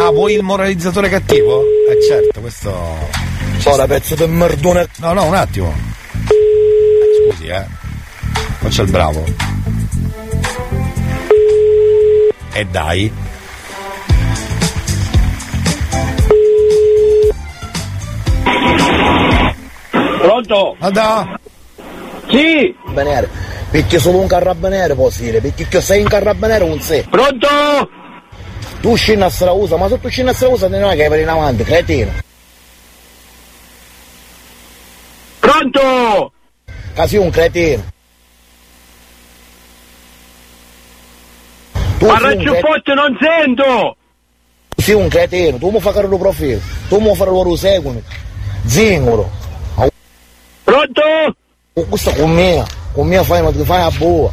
Ah, 0.00 0.08
vuoi 0.08 0.32
il 0.32 0.42
moralizzatore 0.42 1.10
cattivo? 1.10 1.62
Eh 1.62 2.02
certo, 2.08 2.40
questo. 2.40 2.74
Ora 3.64 3.86
pezzo 3.86 4.14
del 4.14 4.30
merdone. 4.30 4.88
No, 4.96 5.12
no, 5.12 5.24
un 5.24 5.34
attimo. 5.34 5.74
Eh, 6.30 7.32
Scusi, 7.32 7.48
eh. 7.48 7.66
Faccia 8.60 8.80
il 8.80 8.90
bravo. 8.90 9.22
E 12.54 12.64
dai. 12.64 13.12
Pronto? 20.18 20.76
Adà? 20.78 21.38
Sì! 22.34 22.74
Carabiniere. 22.84 23.28
Perché 23.70 23.98
solo 23.98 24.18
un 24.18 24.26
carabiniere 24.26 24.94
può 24.94 25.08
dire, 25.10 25.40
perché 25.40 25.68
che 25.68 25.80
sei 25.80 26.00
un 26.00 26.08
carabiniere 26.08 26.66
non 26.66 26.80
sei. 26.80 27.02
Pronto? 27.02 27.48
Tu 28.80 28.94
scendi 28.96 29.22
a 29.22 29.30
Strausa, 29.30 29.76
ma 29.76 29.88
se 29.88 30.00
tu 30.00 30.08
scendi 30.08 30.30
a 30.30 30.34
Strausa 30.34 30.68
non 30.68 30.90
è 30.90 30.96
che 30.96 31.08
per 31.08 31.20
in 31.20 31.28
avanti, 31.28 31.62
cretino. 31.62 32.12
Pronto? 35.38 36.32
Che 36.94 37.06
sei 37.06 37.18
un 37.18 37.30
cretino. 37.30 37.92
Tu 41.98 42.06
Ma 42.06 42.18
forte 42.18 42.94
non 42.94 43.16
sento! 43.20 43.96
Tu 44.74 44.82
sei 44.82 44.94
un 44.94 45.08
cretino, 45.08 45.56
tu 45.56 45.70
mi 45.70 45.80
fai 45.80 45.92
fare 45.92 46.06
il 46.06 46.18
profilo, 46.18 46.60
tu 46.88 46.98
mi 46.98 47.14
fai 47.14 47.26
fare 47.26 47.30
il 47.50 47.58
seguito. 47.58 48.02
Zingolo. 48.66 49.30
Pronto? 50.64 51.02
Questo 51.74 52.12
con 52.12 52.30
me, 52.30 52.64
con 52.92 53.08
me 53.08 53.22
fai, 53.24 53.42
ma 53.42 53.50
ti 53.50 53.64
fai 53.64 53.82
a 53.82 53.90
boa. 53.90 54.32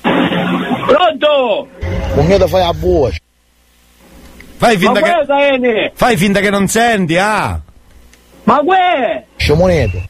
Pronto? 0.00 1.68
Con 2.14 2.26
me 2.26 2.38
ti 2.38 2.48
fai 2.48 2.62
a 2.62 2.72
boa. 2.72 3.10
Fai 4.58 4.76
finta 4.78 5.00
Ma 5.00 5.06
che. 5.06 5.12
guarda, 5.12 5.46
Ene! 5.46 5.92
Fai 5.94 6.16
finta 6.16 6.40
che 6.40 6.50
non 6.50 6.68
senti, 6.68 7.16
ah! 7.16 7.60
Ma 8.44 8.60
guè! 8.62 9.24
Sciamoneto. 9.36 10.02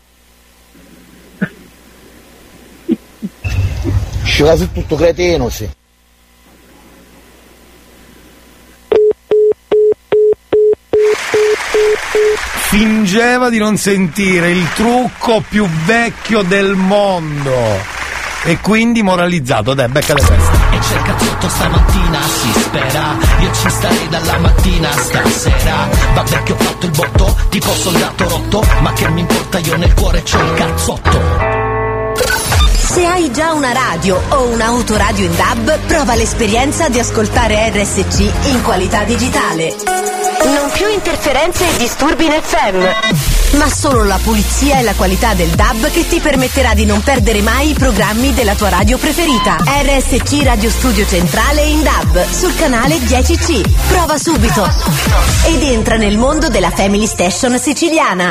Scivola 4.24 4.56
su 4.56 4.70
tutto 4.72 4.94
cretino, 4.96 5.48
sì. 5.48 5.68
Fingeva 12.68 13.48
di 13.48 13.58
non 13.58 13.76
sentire 13.76 14.50
il 14.50 14.66
trucco 14.74 15.42
più 15.48 15.66
vecchio 15.84 16.42
del 16.42 16.74
mondo. 16.74 17.96
E 18.44 18.58
quindi 18.60 19.02
moralizzato, 19.02 19.74
dai, 19.74 19.88
becca 19.88 20.14
le 20.14 20.20
teste. 20.20 20.56
E 20.70 20.78
c'è 20.78 20.96
il 20.96 21.02
cazzotto 21.02 21.48
stamattina, 21.48 22.20
si 22.22 22.60
spera. 22.60 23.16
Io 23.40 23.52
ci 23.52 23.70
starei 23.70 24.08
dalla 24.08 24.38
mattina 24.38 24.90
stasera. 24.92 25.88
Vabbè 26.14 26.42
che 26.44 26.52
ho 26.52 26.56
fatto 26.56 26.86
il 26.86 26.92
botto, 26.92 27.36
tipo 27.48 27.72
soldato 27.72 28.28
rotto. 28.28 28.64
Ma 28.80 28.92
che 28.92 29.08
mi 29.08 29.20
importa, 29.20 29.58
io 29.58 29.76
nel 29.76 29.94
cuore 29.94 30.22
c'ho 30.22 30.40
il 30.40 30.54
cazzotto 30.54 31.37
Se 32.90 33.04
hai 33.04 33.30
già 33.30 33.52
una 33.52 33.72
radio 33.72 34.18
o 34.30 34.46
un'autoradio 34.46 35.26
in 35.26 35.36
DAB, 35.36 35.78
prova 35.80 36.14
l'esperienza 36.14 36.88
di 36.88 36.98
ascoltare 36.98 37.70
RSC 37.70 38.18
in 38.46 38.62
qualità 38.62 39.04
digitale. 39.04 39.74
Non 40.46 40.70
più 40.72 40.88
interferenze 40.88 41.68
e 41.68 41.76
disturbi 41.76 42.24
in 42.24 42.32
FM. 42.32 43.56
ma 43.58 43.68
solo 43.68 44.04
la 44.04 44.18
pulizia 44.22 44.78
e 44.78 44.82
la 44.82 44.94
qualità 44.94 45.34
del 45.34 45.50
DAB 45.50 45.90
che 45.90 46.08
ti 46.08 46.18
permetterà 46.18 46.72
di 46.72 46.86
non 46.86 47.02
perdere 47.02 47.42
mai 47.42 47.70
i 47.70 47.74
programmi 47.74 48.32
della 48.32 48.54
tua 48.54 48.70
radio 48.70 48.96
preferita. 48.96 49.56
RSC 49.60 50.42
Radio 50.44 50.70
Studio 50.70 51.06
Centrale 51.06 51.62
in 51.64 51.82
DAB 51.82 52.26
sul 52.30 52.54
canale 52.56 52.96
10C. 52.96 53.62
Prova 53.88 54.16
subito 54.16 54.66
ed 55.46 55.62
entra 55.62 55.96
nel 55.96 56.16
mondo 56.16 56.48
della 56.48 56.70
Family 56.70 57.06
Station 57.06 57.58
siciliana. 57.58 58.30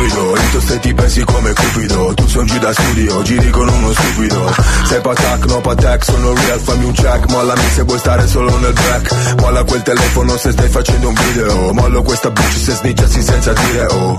Ruvido, 0.00 0.34
io 0.52 0.60
ste 0.60 0.78
ti 0.80 0.94
pensi 0.94 1.22
come 1.24 1.52
cupido. 1.52 2.14
Tu 2.14 2.26
son 2.26 2.46
giù 2.46 2.58
da 2.58 2.72
studio, 2.72 3.22
giri 3.22 3.50
con 3.50 3.68
uno 3.68 3.92
stupido. 3.92 4.54
Sei 4.86 5.00
patac, 5.00 5.44
no 5.44 5.60
patac, 5.60 6.04
sono 6.04 6.32
real, 6.32 6.58
fammi 6.58 6.84
un 6.86 6.92
check. 6.92 7.28
Mollami 7.28 7.68
se 7.74 7.82
vuoi 7.82 7.98
stare 7.98 8.26
solo 8.26 8.56
nel 8.58 8.72
back. 8.72 9.40
Molla 9.40 9.62
quel 9.62 9.82
telefono 9.82 10.36
se 10.38 10.52
stai 10.52 10.68
facendo 10.70 11.08
un 11.08 11.14
video. 11.14 11.72
Mollo 11.74 12.02
questa 12.02 12.30
bitch 12.30 12.56
se 12.56 12.72
snitchassi 12.72 13.22
senza 13.22 13.52
dire 13.52 13.86
oh. 13.90 14.16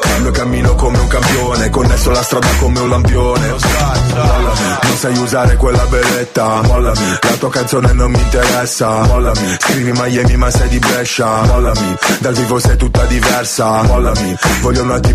Cambio 0.00 0.30
cammino 0.30 0.74
come 0.76 0.98
un 0.98 1.08
campione. 1.08 1.70
Connesso 1.70 2.10
la 2.10 2.22
strada 2.22 2.48
come 2.60 2.78
un 2.78 2.88
lampione. 2.88 3.48
Mollami, 3.48 4.78
non 4.82 4.96
sai 4.96 5.18
usare 5.18 5.56
quella 5.56 5.84
beretta. 5.86 6.62
Mollami, 6.62 7.18
la 7.20 7.36
tua 7.38 7.50
canzone 7.50 7.92
non 7.92 8.12
mi 8.12 8.20
interessa. 8.20 9.02
Mollami, 9.02 9.56
scrivi 9.58 9.90
Miami 9.92 10.36
ma 10.36 10.50
sei 10.50 10.68
di 10.68 10.78
Brescia. 10.78 11.42
Mollami, 11.42 11.96
dal 12.20 12.34
vivo 12.34 12.60
sei 12.60 12.76
tutta 12.76 13.04
diversa. 13.06 13.82
Mollami, 13.82 14.36
voglio 14.60 14.82
una 14.82 15.00
tipa 15.00 15.14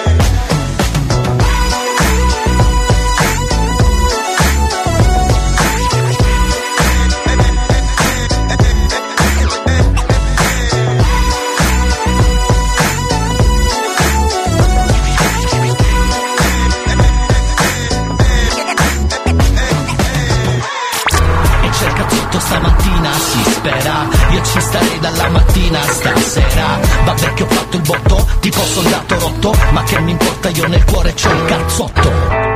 botto, 28.61 28.65
tipo 28.65 28.65
soldato 28.65 29.19
rotto 29.19 29.55
Ma 29.71 29.83
che 29.83 29.99
mi 29.99 30.11
importa, 30.11 30.49
io 30.49 30.67
nel 30.67 30.83
cuore 30.85 31.13
c'ho 31.13 31.31
il 31.31 31.45
cazzotto 31.45 32.49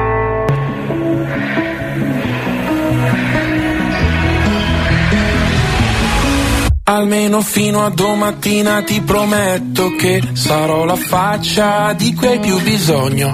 Almeno 6.87 7.41
fino 7.41 7.83
a 7.83 7.89
domattina 7.89 8.83
ti 8.83 9.01
prometto 9.01 9.95
che 9.95 10.21
sarò 10.33 10.85
la 10.85 10.95
faccia 10.95 11.93
di 11.93 12.13
cui 12.13 12.27
hai 12.27 12.39
più 12.39 12.61
bisogno. 12.61 13.31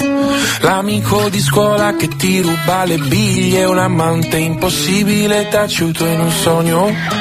L'amico 0.62 1.28
di 1.28 1.42
scuola 1.42 1.94
che 1.98 2.08
ti 2.08 2.40
ruba 2.40 2.86
le 2.86 2.98
biglie, 2.98 3.66
un 3.66 3.78
amante 3.78 4.38
impossibile 4.38 5.50
taciuto 5.50 6.06
in 6.06 6.22
un 6.22 6.32
sogno. 6.32 7.21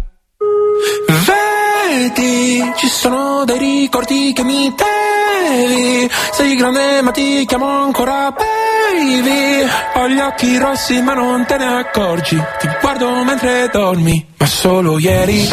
Vedi, 1.91 2.71
ci 2.77 2.87
sono 2.87 3.43
dei 3.43 3.57
ricordi 3.57 4.31
che 4.31 4.43
mi 4.45 4.73
devi. 4.73 6.09
Sei 6.31 6.55
grande 6.55 7.01
ma 7.01 7.11
ti 7.11 7.43
chiamo 7.45 7.67
ancora 7.67 8.31
baby. 8.31 9.67
Ho 9.95 10.07
gli 10.07 10.17
occhi 10.17 10.57
rossi 10.57 11.01
ma 11.01 11.13
non 11.13 11.45
te 11.45 11.57
ne 11.57 11.65
accorgi. 11.65 12.41
Ti 12.59 12.69
guardo 12.79 13.25
mentre 13.25 13.69
dormi, 13.73 14.25
ma 14.37 14.45
solo 14.45 14.99
ieri. 14.99 15.49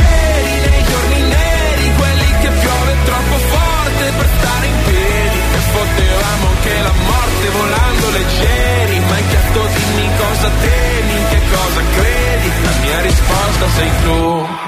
Cosa 10.19 10.51
temi, 10.61 11.13
in 11.13 11.29
che 11.31 11.41
cosa 11.51 11.81
credi? 11.95 12.49
La 12.63 12.71
mia 12.81 13.01
risposta 13.01 13.69
sei 13.77 13.91
tu 14.05 14.68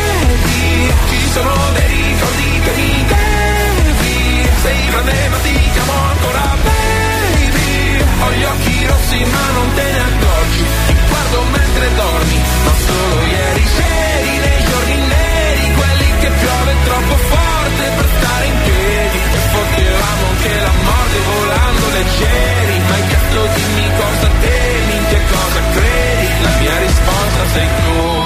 Ci 1.09 1.29
sono 1.33 1.53
dei 1.73 1.87
ricordi 1.87 2.59
che 2.65 2.71
mi 2.79 3.05
devi. 3.11 4.49
Sei 4.63 4.85
grande 4.89 5.29
ma 5.29 5.37
ti 5.37 5.53
chiamo 5.73 5.93
ancora 6.11 6.45
baby. 6.63 8.03
Ho 8.21 8.31
gli 8.31 8.43
occhi 8.43 8.85
rossi 8.85 9.19
ma 9.25 9.45
non 9.57 9.73
te 9.75 9.83
ne 9.91 9.99
accorgi. 9.99 10.63
Ti 10.87 10.95
guardo 11.09 11.41
mentre 11.55 11.85
dormi 11.95 12.37
Ma 12.65 12.73
solo 12.85 13.15
ieri 13.25 13.65
seri 13.77 14.33
nei 14.45 14.63
giorni 14.69 14.95
neri 15.07 15.73
Quelli 15.79 16.09
che 16.19 16.29
piove 16.41 16.73
troppo 16.85 17.15
forte 17.31 17.83
per 17.97 18.07
stare 18.17 18.45
in 18.45 18.57
piedi. 18.63 19.19
E 19.37 19.39
potevamo 19.51 20.23
anche 20.31 20.53
la 20.67 20.75
morte 20.87 21.17
volando 21.31 21.85
leggeri. 21.97 22.79
Ma 22.87 22.93
hai 22.93 23.07
chiesto 23.07 23.39
dimmi 23.55 23.87
cosa 23.97 24.29
temi, 24.41 24.95
in 24.97 25.05
che 25.09 25.21
cosa 25.31 25.59
credi? 25.73 26.27
La 26.43 26.53
mia 26.59 26.77
risposta 26.79 27.41
sei 27.53 27.67
tu 27.81 28.20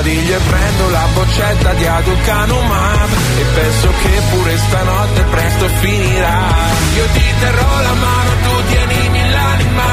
Sbadiglio 0.00 0.34
e 0.34 0.40
prendo 0.48 0.88
la 0.88 1.06
boccetta 1.12 1.74
di 1.74 1.84
Aducanumab 1.84 3.10
E 3.38 3.44
penso 3.54 3.88
che 4.02 4.22
pure 4.30 4.56
stanotte 4.56 5.22
presto 5.24 5.68
finirà. 5.68 6.48
Io 6.96 7.04
ti 7.12 7.24
terrò 7.38 7.82
la 7.82 7.92
mano, 7.92 8.30
tu 8.42 8.64
tienimi 8.68 9.30
l'anima 9.30 9.84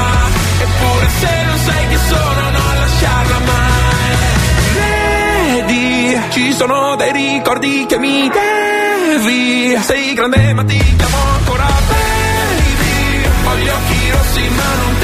Eppure 0.60 1.08
se 1.20 1.42
non 1.44 1.58
sai 1.58 1.88
chi 1.88 1.98
sono 2.08 2.50
non 2.50 2.76
lasciarla 2.78 3.38
mai. 3.38 4.16
Vedi, 5.52 6.20
ci 6.30 6.52
sono 6.54 6.96
dei 6.96 7.12
ricordi 7.12 7.84
che 7.86 7.98
mi 7.98 8.30
devi. 8.30 9.78
Sei 9.82 10.14
grande 10.14 10.54
ma 10.54 10.64
ti 10.64 10.96
chiamo 10.96 11.18
ancora 11.36 11.66
baby. 11.66 13.26
Ho 13.44 13.56
gli 13.56 13.68
occhi 13.68 14.10
rossi 14.10 14.48
ma 14.48 14.74
non 14.74 14.97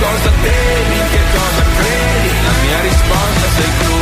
cosa 0.00 0.30
temi, 0.42 0.98
che 1.10 1.22
cosa 1.32 1.62
credi 1.76 2.30
La 2.46 2.54
mia 2.62 2.80
risposta 2.80 3.46
sei 3.56 3.70
tu 3.80 3.94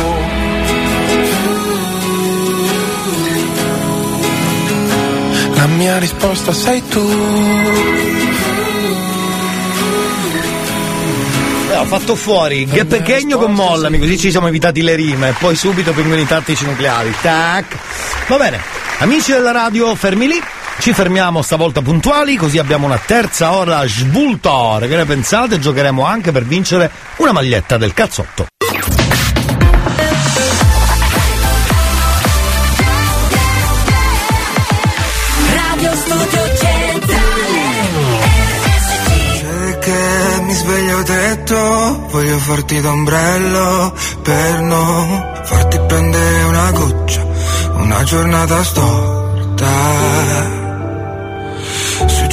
La 5.55 5.67
mia 5.67 5.97
risposta 5.99 6.53
sei 6.53 6.87
tu 6.87 7.05
Eh, 11.71 11.77
ho 11.77 11.85
fatto 11.85 12.15
fuori 12.15 12.65
Che 12.65 12.85
Pechegno 12.85 13.37
con 13.37 13.51
Mollami, 13.53 13.99
così 13.99 14.17
ci 14.17 14.31
siamo 14.31 14.47
evitati 14.47 14.81
le 14.81 14.95
rime. 14.95 15.35
Poi 15.37 15.55
subito 15.55 15.91
pinguini 15.93 16.25
tattici 16.25 16.63
nucleari. 16.65 17.13
Tac. 17.21 17.77
Va 18.27 18.37
bene, 18.37 18.61
amici 18.99 19.31
della 19.31 19.51
radio, 19.51 19.93
fermi 19.95 20.27
lì. 20.27 20.41
Ci 20.77 20.93
fermiamo 20.93 21.41
stavolta 21.41 21.81
puntuali, 21.81 22.35
così 22.35 22.59
abbiamo 22.59 22.85
una 22.85 22.99
terza 23.03 23.53
ora 23.53 23.85
sbultore. 23.87 24.87
Che 24.87 24.95
ne 24.95 25.05
pensate? 25.05 25.57
Giocheremo 25.59 26.05
anche 26.05 26.31
per 26.31 26.43
vincere 26.43 26.91
una 27.17 27.31
maglietta 27.31 27.77
del 27.77 27.93
cazzotto. 27.93 28.45
Radio 35.55 35.95
Studio 35.95 36.55
Centrale 36.55 37.61
C'è 39.39 39.79
che 39.79 40.41
mi 40.41 40.53
sveglio 40.53 41.01
detto, 41.01 42.07
voglio 42.11 42.37
farti 42.37 42.79
d'ombrello 42.81 43.93
per 44.21 44.59
non 44.61 45.31
farti 45.43 45.79
prendere 45.87 46.43
una 46.43 46.71
goccia, 46.71 47.25
una 47.73 48.03
giornata 48.03 48.63
storta. 48.63 50.64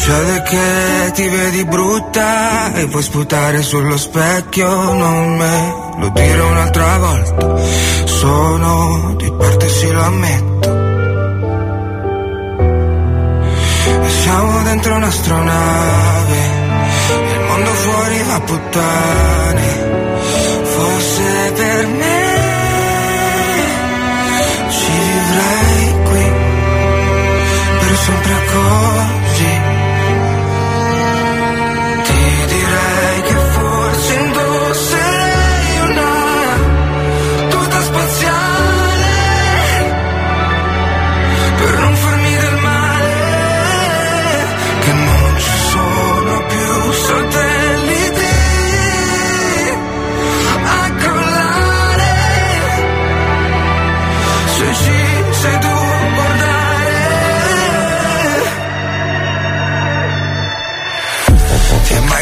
Succede 0.03 0.43
che 0.43 1.13
ti 1.15 1.29
vedi 1.29 1.65
brutta 1.65 2.75
e 2.75 2.89
puoi 2.89 3.03
sputare 3.05 3.63
sullo 3.63 3.97
specchio, 3.97 4.69
non 4.95 5.37
me 5.37 5.75
lo 5.97 6.09
dire 6.09 6.41
un'altra 6.41 6.99
volta, 6.99 7.57
sono 8.07 9.15
di 9.17 9.33
parte 9.39 9.69
sì 9.69 9.93
lo 9.93 10.03
ammetto. 10.03 10.71
E 14.03 14.09
siamo 14.09 14.63
dentro 14.65 14.97
un'astronave, 14.97 16.37
il 17.35 17.41
mondo 17.47 17.71
fuori 17.71 18.23
va 18.25 18.35
a 18.35 18.41
puttane. 18.41 19.91
Fosse 20.65 21.53
per 21.55 21.87
me, 21.87 22.41
ci 24.69 24.91
vivrei 24.91 26.03
qui, 26.11 26.33
per 27.79 27.97
sempre 27.99 28.35
così. 28.53 29.22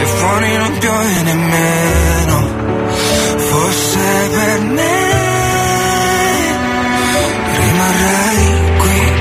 E 0.00 0.04
fuori 0.04 0.56
non 0.56 0.78
piove 0.78 1.22
nemmeno 1.22 2.36
Fosse 3.36 4.28
per 4.30 4.60
me 4.60 5.18
rimarrei 7.60 8.78
qui 8.78 9.12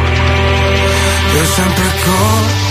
per 1.34 1.46
sempre 1.46 1.86
così. 2.04 2.67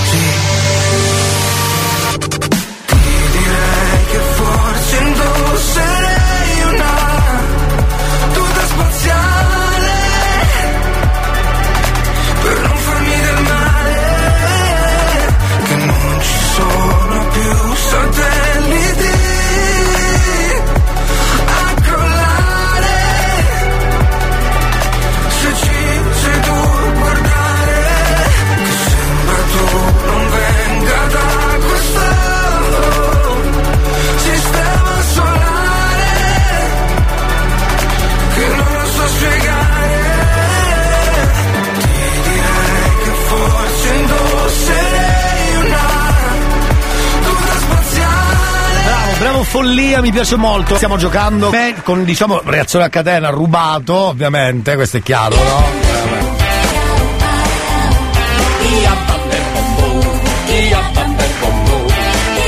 Follia, 49.96 50.00
mi 50.00 50.12
piace 50.12 50.36
molto. 50.36 50.76
Stiamo 50.76 50.96
giocando 50.96 51.50
beh, 51.50 51.76
con 51.82 52.04
diciamo 52.04 52.40
reazione 52.44 52.84
a 52.84 52.88
catena, 52.88 53.30
rubato, 53.30 53.94
ovviamente, 53.94 54.74
questo 54.74 54.98
è 54.98 55.02
chiaro, 55.02 55.36
no? 55.36 55.84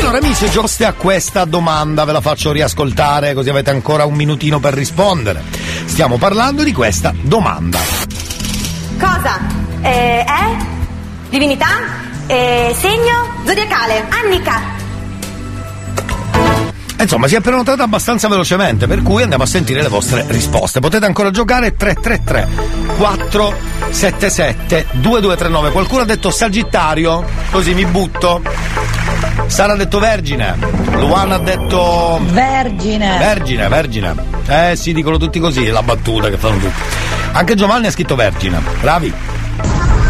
Allora 0.00 0.18
amici, 0.18 0.48
giuste 0.50 0.86
a 0.86 0.92
questa 0.94 1.44
domanda, 1.44 2.04
ve 2.04 2.12
la 2.12 2.20
faccio 2.22 2.50
riascoltare 2.50 3.34
così 3.34 3.50
avete 3.50 3.70
ancora 3.70 4.04
un 4.04 4.14
minutino 4.14 4.58
per 4.58 4.72
rispondere. 4.72 5.42
Stiamo 5.84 6.16
parlando 6.16 6.62
di 6.62 6.72
questa 6.72 7.12
domanda. 7.20 7.78
Cosa? 8.98 9.38
Eh, 9.82 10.24
è? 10.24 10.56
Divinità? 11.28 11.66
Eh, 12.26 12.74
segno? 12.78 13.42
Zodiacale? 13.44 14.06
Annica? 14.08 14.77
E 17.00 17.04
Insomma, 17.04 17.28
si 17.28 17.36
è 17.36 17.40
prenotata 17.40 17.84
abbastanza 17.84 18.26
velocemente, 18.26 18.88
per 18.88 19.02
cui 19.02 19.22
andiamo 19.22 19.44
a 19.44 19.46
sentire 19.46 19.82
le 19.82 19.88
vostre 19.88 20.24
risposte. 20.26 20.80
Potete 20.80 21.06
ancora 21.06 21.30
giocare 21.30 21.76
333 21.76 22.48
477 22.96 24.86
2239. 24.94 25.70
Qualcuno 25.70 26.02
ha 26.02 26.04
detto 26.04 26.32
Sagittario, 26.32 27.24
così 27.52 27.72
mi 27.72 27.84
butto. 27.84 28.42
Sara 29.46 29.74
ha 29.74 29.76
detto 29.76 30.00
Vergine, 30.00 30.56
Luana 30.96 31.36
ha 31.36 31.38
detto 31.38 32.20
Vergine. 32.20 33.16
Vergine, 33.16 33.68
Vergine. 33.68 34.14
Eh 34.48 34.74
sì, 34.74 34.92
dicono 34.92 35.18
tutti 35.18 35.38
così, 35.38 35.66
la 35.68 35.84
battuta 35.84 36.28
che 36.28 36.36
fanno 36.36 36.58
tutti. 36.58 36.80
Anche 37.30 37.54
Giovanni 37.54 37.86
ha 37.86 37.92
scritto 37.92 38.16
Vergine. 38.16 38.60
Bravi. 38.80 39.37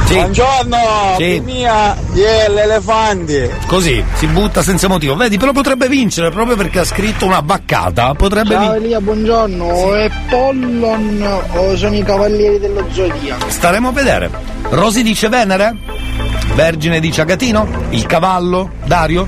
Sì. 0.08 0.14
Buongiorno, 0.14 0.76
Sì. 1.18 1.38
mia, 1.44 1.94
yeah, 2.14 2.48
l'elefante. 2.48 3.54
Così, 3.66 4.02
si 4.14 4.26
butta 4.28 4.62
senza 4.62 4.88
motivo. 4.88 5.14
Vedi, 5.16 5.36
però 5.36 5.52
potrebbe 5.52 5.86
vincere 5.86 6.30
proprio 6.30 6.56
perché 6.56 6.78
ha 6.78 6.84
scritto 6.84 7.26
una 7.26 7.42
baccata. 7.42 8.14
Potrebbe 8.14 8.48
Ciao 8.52 8.58
vincere. 8.60 8.84
Elia, 8.84 9.00
buongiorno. 9.02 9.94
È 9.96 10.10
Pollon 10.30 11.40
o 11.52 11.76
sono 11.76 11.94
i 11.94 12.02
cavalieri 12.02 12.58
dello 12.58 12.86
zodiaco? 12.90 13.50
Staremo 13.50 13.88
a 13.88 13.92
vedere. 13.92 14.30
Rosi 14.70 15.02
dice 15.02 15.28
Venere? 15.28 15.76
Vergine 16.54 17.00
dice 17.00 17.20
Agatino? 17.20 17.68
Il 17.90 18.06
cavallo? 18.06 18.70
Dario? 18.86 19.26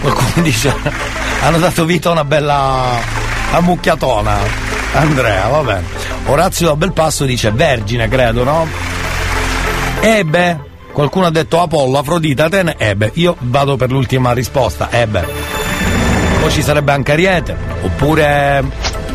Qualcuno 0.00 0.42
dice 0.42 0.74
hanno 1.42 1.58
dato 1.58 1.84
vita 1.84 2.08
a 2.08 2.12
una 2.12 2.24
bella 2.24 2.98
ammucchiatona. 3.52 4.38
Andrea, 4.94 5.46
va 5.46 5.60
bene. 5.62 5.82
Orazio 6.26 6.66
da 6.66 6.74
Belpasso 6.76 7.24
dice 7.24 7.52
Vergine, 7.52 8.08
credo, 8.08 8.42
no? 8.42 8.66
Ebe. 10.04 10.60
Qualcuno 10.92 11.24
ha 11.24 11.30
detto 11.30 11.62
Apollo, 11.62 11.96
Afrodite, 11.96 12.42
Atene, 12.42 12.74
Ebe. 12.76 13.10
Io 13.14 13.36
vado 13.38 13.76
per 13.76 13.90
l'ultima 13.90 14.32
risposta, 14.34 14.88
Ebe. 14.90 15.26
Poi 16.42 16.50
ci 16.50 16.60
sarebbe 16.60 16.92
anche 16.92 17.12
Ariete. 17.12 17.56
Oppure. 17.80 18.62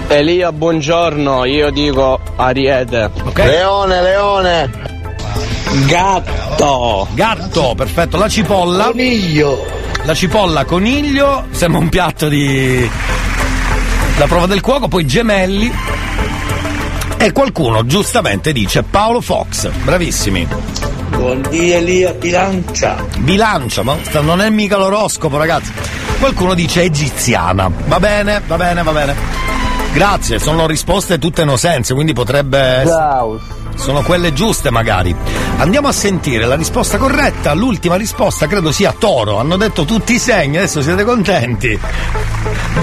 Elia, 0.07 0.52
buongiorno, 0.52 1.45
io 1.45 1.70
dico 1.70 2.20
Ariete. 2.36 3.11
Leone, 3.36 4.02
leone. 4.02 4.72
Gatto. 5.86 7.07
Gatto, 7.11 7.76
perfetto. 7.76 8.18
La 8.18 8.28
cipolla. 8.28 8.86
Coniglio. 8.86 9.64
La 10.06 10.16
cipolla, 10.16 10.66
coniglio. 10.66 11.45
Sembra 11.52 11.82
un 11.82 11.90
piatto 11.90 12.28
di. 12.28 12.90
La 14.18 14.26
prova 14.26 14.48
del 14.48 14.61
cuoco, 14.61 14.88
poi 14.88 15.06
gemelli. 15.06 15.72
E 17.21 17.33
qualcuno 17.33 17.85
giustamente 17.85 18.53
dice 18.53 18.83
Paolo 18.83 19.19
Fox. 19.19 19.69
Bravissimi. 19.83 20.47
Buondì 21.09 21.71
Elia, 21.71 22.13
bilancia. 22.13 23.05
Bilancia, 23.17 23.83
ma 23.83 23.97
non 24.21 24.39
è 24.39 24.49
mica 24.49 24.77
l'oroscopo, 24.77 25.35
ragazzi. 25.35 25.69
Qualcuno 26.17 26.53
dice 26.53 26.83
egiziana. 26.83 27.69
Va 27.87 27.99
bene, 27.99 28.41
va 28.47 28.55
bene, 28.55 28.83
va 28.83 28.91
bene. 28.93 29.15
Grazie, 29.91 30.39
sono 30.39 30.65
risposte 30.65 31.19
tutte 31.19 31.43
no 31.43 31.57
sense, 31.57 31.93
quindi 31.93 32.13
potrebbe. 32.13 32.83
Sono 33.80 34.03
quelle 34.03 34.34
giuste 34.34 34.69
magari. 34.72 35.15
Andiamo 35.57 35.88
a 35.88 35.93
sentire 35.93 36.45
la 36.45 36.56
risposta 36.56 36.97
corretta. 36.97 37.53
L'ultima 37.53 37.95
risposta 37.95 38.45
credo 38.45 38.72
sia 38.72 38.93
Toro. 38.97 39.39
Hanno 39.39 39.56
detto 39.56 39.85
tutti 39.85 40.14
i 40.14 40.19
segni, 40.19 40.57
adesso 40.57 40.81
siete 40.81 41.06
contenti. 41.06 41.80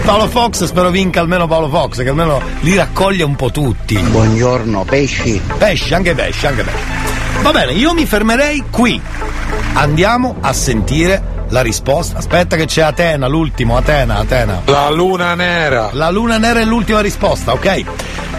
Paolo 0.04 0.26
Fox, 0.26 0.64
spero 0.64 0.90
vinca 0.90 1.20
almeno 1.20 1.46
Paolo 1.46 1.68
Fox, 1.68 2.02
che 2.02 2.08
almeno 2.08 2.40
li 2.60 2.74
raccoglie 2.74 3.24
un 3.24 3.36
po' 3.36 3.50
tutti. 3.50 3.96
Buongiorno, 3.96 4.84
pesci. 4.84 5.40
Pesci, 5.58 5.94
anche 5.94 6.14
pesci, 6.14 6.46
anche 6.46 6.62
pesci. 6.62 7.42
Va 7.42 7.52
bene, 7.52 7.72
io 7.72 7.92
mi 7.92 8.06
fermerei 8.06 8.64
qui. 8.70 9.00
Andiamo 9.76 10.36
a 10.40 10.54
sentire 10.54 11.44
la 11.50 11.60
risposta. 11.60 12.16
Aspetta 12.16 12.56
che 12.56 12.64
c'è 12.64 12.80
Atena, 12.80 13.26
l'ultimo, 13.26 13.76
Atena, 13.76 14.16
Atena. 14.16 14.62
La 14.64 14.88
luna 14.88 15.34
nera. 15.34 15.90
La 15.92 16.08
luna 16.08 16.38
nera 16.38 16.60
è 16.60 16.64
l'ultima 16.64 17.02
risposta, 17.02 17.52
ok? 17.52 17.84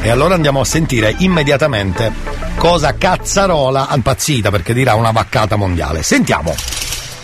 E 0.02 0.10
allora 0.10 0.34
andiamo 0.34 0.62
a 0.62 0.66
sentire 0.66 1.14
immediatamente 1.20 2.12
cosa 2.58 2.96
Cazzarola 2.96 3.88
ha 3.88 3.96
impazzita 3.96 4.50
perché 4.50 4.74
dirà 4.74 4.96
una 4.96 5.12
vaccata 5.12 5.56
mondiale. 5.56 6.02
Sentiamo. 6.02 6.56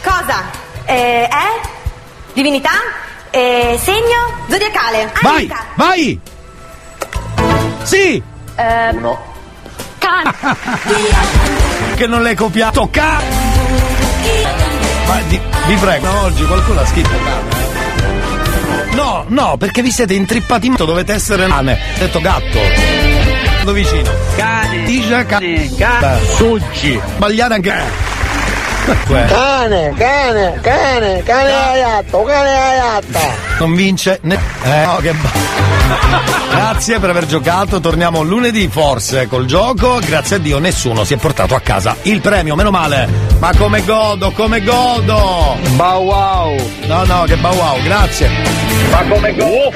Cosa? 0.03 0.43
Eh, 0.85 1.27
è? 1.27 1.61
Divinità? 2.33 2.69
Eh, 3.31 3.79
segno? 3.81 4.45
Zodiacale? 4.47 5.11
Vai, 5.23 5.51
vai! 5.75 6.19
Sì! 7.81 8.21
Eh, 8.55 8.91
no. 8.91 9.19
Cane. 9.97 10.33
Che 11.95 12.07
non 12.07 12.21
l'hai 12.21 12.35
copiato, 12.35 12.89
ca... 12.91 13.62
Ma 15.07 15.19
di- 15.27 15.39
vi 15.67 15.75
prego, 15.75 16.05
no, 16.05 16.21
oggi 16.23 16.45
qualcuno 16.45 16.79
ha 16.81 16.85
scritto 16.85 17.09
cane. 17.09 17.61
No, 18.93 19.25
no, 19.27 19.57
perché 19.57 19.81
vi 19.81 19.91
siete 19.91 20.13
intrippati 20.13 20.67
molto, 20.69 20.85
dovete 20.85 21.13
essere 21.13 21.47
cane. 21.47 21.73
Ho 21.95 21.99
detto 21.99 22.21
gatto. 22.21 22.59
Vado 23.59 23.71
vicino. 23.73 24.09
Cane. 24.35 24.83
Dice 24.83 25.25
cane. 25.25 25.69
Cane. 25.77 26.19
Suggi. 26.35 26.99
Sbagliare 27.15 27.53
anche. 27.55 27.73
Cane, 29.07 29.93
cane, 29.97 30.59
cane, 30.61 31.23
cane 31.23 31.53
aiato, 31.53 32.23
cane 32.23 32.49
aiatta. 32.49 33.19
Non 33.59 33.75
vince 33.75 34.19
né. 34.23 34.37
Eh, 34.63 34.85
no, 34.85 34.95
che 34.97 35.13
Grazie 36.49 36.99
per 36.99 37.09
aver 37.09 37.25
giocato. 37.25 37.79
Torniamo 37.79 38.21
lunedì 38.23 38.67
forse 38.67 39.27
col 39.27 39.45
gioco. 39.45 39.99
Grazie 40.03 40.35
a 40.37 40.39
Dio 40.39 40.59
nessuno 40.59 41.03
si 41.03 41.13
è 41.13 41.17
portato 41.17 41.55
a 41.55 41.59
casa 41.59 41.95
il 42.03 42.19
premio, 42.19 42.55
meno 42.55 42.71
male. 42.71 43.07
Ma 43.39 43.51
come 43.55 43.83
godo, 43.83 44.31
come 44.31 44.61
godo! 44.61 45.57
Bow 45.75 46.03
wow! 46.03 46.55
No, 46.87 47.03
no, 47.05 47.23
che 47.23 47.35
bow 47.37 47.53
wow, 47.55 47.81
grazie. 47.83 48.29
Ma 48.91 49.01
come 49.03 49.33
godo? 49.35 49.71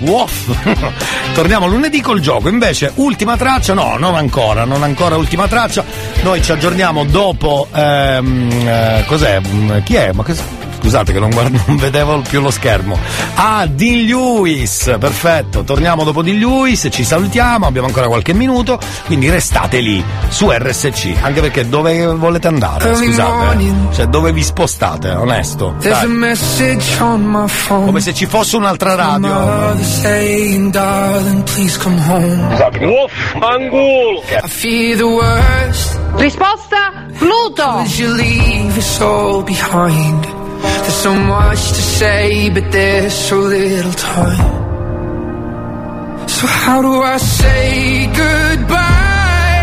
Woff! 0.00 0.92
Torniamo 1.34 1.66
lunedì 1.66 2.00
col 2.00 2.20
gioco. 2.20 2.48
Invece, 2.48 2.92
ultima 2.96 3.36
traccia, 3.36 3.74
no, 3.74 3.96
non 3.98 4.14
ancora, 4.14 4.64
non 4.64 4.82
ancora 4.82 5.16
ultima 5.16 5.46
traccia. 5.48 5.84
Noi 6.22 6.42
ci 6.42 6.52
aggiorniamo 6.52 7.04
dopo. 7.04 7.68
ehm, 7.72 8.50
eh, 8.66 9.04
cos'è? 9.06 9.40
Mm, 9.40 9.78
Chi 9.82 9.94
è? 9.94 10.10
Ma 10.12 10.22
che. 10.22 10.34
Scusate 10.80 11.12
che 11.12 11.18
non, 11.18 11.30
guardo, 11.30 11.58
non 11.66 11.76
vedevo 11.76 12.22
più 12.28 12.40
lo 12.40 12.50
schermo. 12.50 12.98
Ah, 13.34 13.66
Dean 13.66 14.04
Lewis, 14.04 14.96
perfetto. 14.98 15.64
Torniamo 15.64 16.04
dopo 16.04 16.22
Dean 16.22 16.38
Lewis, 16.38 16.88
ci 16.90 17.04
salutiamo, 17.04 17.66
abbiamo 17.66 17.86
ancora 17.86 18.06
qualche 18.06 18.32
minuto, 18.32 18.78
quindi 19.06 19.28
restate 19.30 19.80
lì 19.80 20.02
su 20.28 20.50
RSC, 20.50 21.14
anche 21.20 21.40
perché 21.40 21.68
dove 21.68 22.06
volete 22.06 22.48
andare? 22.48 22.94
Scusate. 22.94 23.72
Cioè 23.92 24.06
dove 24.06 24.32
vi 24.32 24.42
spostate, 24.42 25.10
onesto. 25.10 25.74
There's 25.80 25.98
a 25.98 26.06
Dai. 26.06 26.14
message 26.14 27.00
on 27.00 27.22
my 27.24 27.48
phone. 27.48 27.86
Come 27.86 28.00
se 28.00 28.14
ci 28.14 28.26
fosse 28.26 28.56
un'altra 28.56 28.94
radio. 28.94 29.74
The 34.96 35.02
worst. 35.02 35.98
Risposta 36.16 37.04
Pluto. 37.18 37.84
There's 40.62 41.00
so 41.08 41.14
much 41.14 41.68
to 41.68 41.82
say, 41.98 42.50
but 42.50 42.70
there's 42.72 43.14
so 43.14 43.38
little 43.40 43.92
time. 43.92 44.54
So 46.28 46.46
how 46.46 46.82
do 46.82 46.92
I 47.02 47.16
say 47.18 48.06
goodbye? 48.22 49.62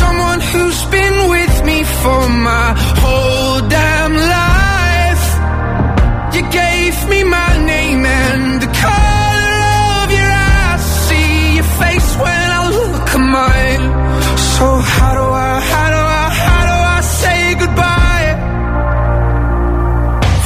Someone 0.00 0.40
who's 0.40 0.84
been 0.96 1.30
with 1.30 1.64
me 1.64 1.78
for 2.02 2.28
my 2.50 2.74
whole 3.02 3.60
damn 3.68 4.14
life. 4.14 5.26
You 6.34 6.42
gave 6.50 6.96
me 7.08 7.20
my 7.24 7.52
name 7.72 8.04
and 8.04 8.62
the 8.64 8.70
color 8.86 9.56
of 10.02 10.06
your 10.18 10.32
eyes. 10.58 10.82
See 11.08 11.56
your 11.56 11.68
face 11.82 12.10
when 12.24 12.46
I 12.58 12.62
look 12.78 13.08
at 13.18 13.24
mine. 13.38 13.84
So 14.54 14.66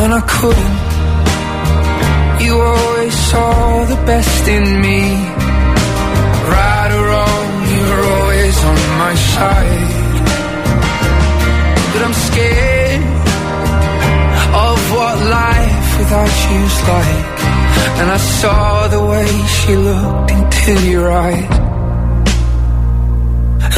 When 0.00 0.12
I 0.12 0.20
couldn't. 0.20 0.78
You 2.44 2.54
always 2.60 3.14
saw 3.30 3.84
the 3.84 3.96
best 4.06 4.46
in 4.46 4.64
me. 4.80 5.00
Right 6.54 6.90
or 6.96 7.04
wrong, 7.10 7.48
you 7.72 7.82
were 7.90 8.04
always 8.16 8.56
on 8.70 8.80
my 9.02 9.14
side. 9.34 10.24
But 11.92 12.00
I'm 12.06 12.16
scared 12.28 13.02
of 14.66 14.78
what 14.94 15.16
life 15.42 15.88
without 15.98 16.34
you's 16.50 16.78
like. 16.94 17.38
And 18.00 18.08
I 18.18 18.20
saw 18.38 18.86
the 18.86 19.02
way 19.12 19.28
she 19.56 19.72
looked 19.76 20.30
into 20.30 20.74
your 20.94 21.10
eyes. 21.10 21.54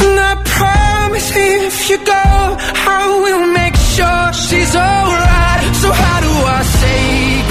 And 0.01 0.15
I 0.29 0.33
promise 0.45 1.31
if 1.35 1.89
you 1.89 1.97
go, 2.05 2.25
I 2.97 3.01
will 3.23 3.47
make 3.59 3.80
sure 3.95 4.33
she's 4.33 4.73
alright. 4.75 5.75
So 5.81 5.89
how 5.91 6.19
do 6.25 6.33
I 6.57 6.61
say 6.79 7.50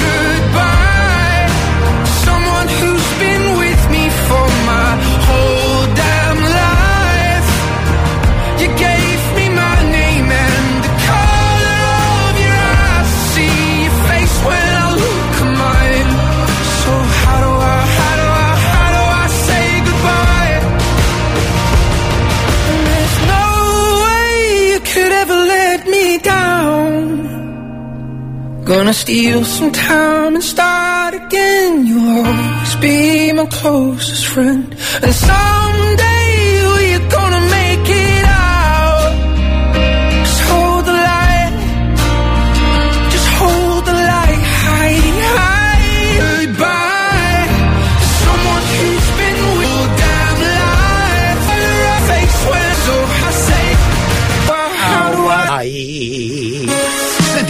Wanna 28.71 28.95
steal 28.95 29.45
some 29.45 29.73
time 29.73 30.37
and 30.37 30.45
start 30.45 31.13
again. 31.15 31.87
You'll 31.89 32.25
always 32.25 32.77
be 32.77 33.33
my 33.33 33.47
closest 33.47 34.27
friend. 34.27 34.65
And 35.03 35.13
someday 35.13 36.20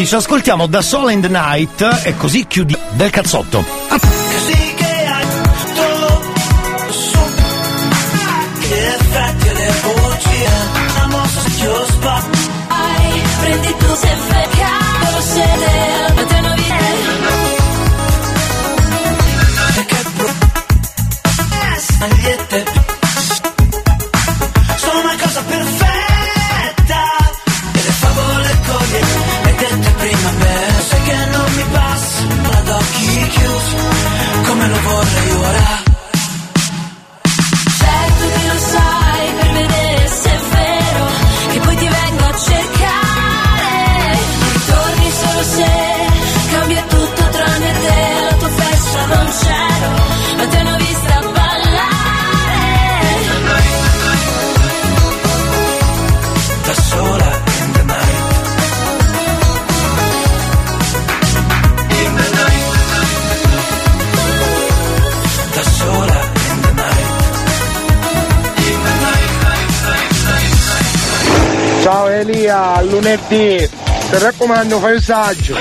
Senti, 0.00 0.06
ci 0.06 0.14
ascoltiamo 0.14 0.66
da 0.66 0.80
Soul 0.80 1.12
in 1.12 1.20
the 1.20 1.28
Night 1.28 2.00
e 2.04 2.16
così 2.16 2.46
chiudi 2.46 2.76
del 2.92 3.10
cazzotto. 3.10 3.62
Mossa 11.08 11.40
si 11.40 11.50
chiuspa 11.50 12.22
Prendi 13.40 13.74
tu 13.78 13.94
se 13.94 14.08
fai 14.28 14.48
Lunedì. 73.10 73.68
Ti 74.10 74.18
raccomando, 74.18 74.78
fai 74.78 74.92
un 74.94 75.00
saggio. 75.00 75.54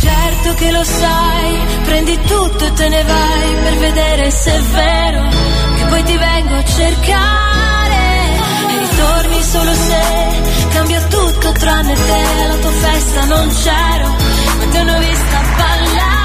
Certo 0.00 0.54
che 0.54 0.70
lo 0.70 0.84
sai, 0.84 1.66
prendi 1.84 2.18
tutto 2.22 2.64
e 2.64 2.72
te 2.72 2.88
ne 2.88 3.02
vai 3.02 3.54
per 3.62 3.76
vedere 3.76 4.30
se 4.30 4.54
è 4.54 4.60
vero 4.60 5.28
che 5.76 5.84
poi 5.84 6.02
ti 6.04 6.16
vengo 6.16 6.54
a 6.54 6.64
cercare 6.64 7.96
e 8.70 8.78
ritorni 8.78 9.42
solo 9.42 9.74
se 9.74 10.02
cambia 10.70 11.02
tutto 11.02 11.52
tranne 11.52 11.94
te, 11.94 12.42
alla 12.42 12.54
tua 12.54 12.70
festa 12.70 13.24
non 13.24 13.48
c'ero, 13.48 14.16
ma 14.58 14.64
ti 14.70 14.76
hanno 14.76 14.98
vista 14.98 15.16
ballare. 15.28 15.47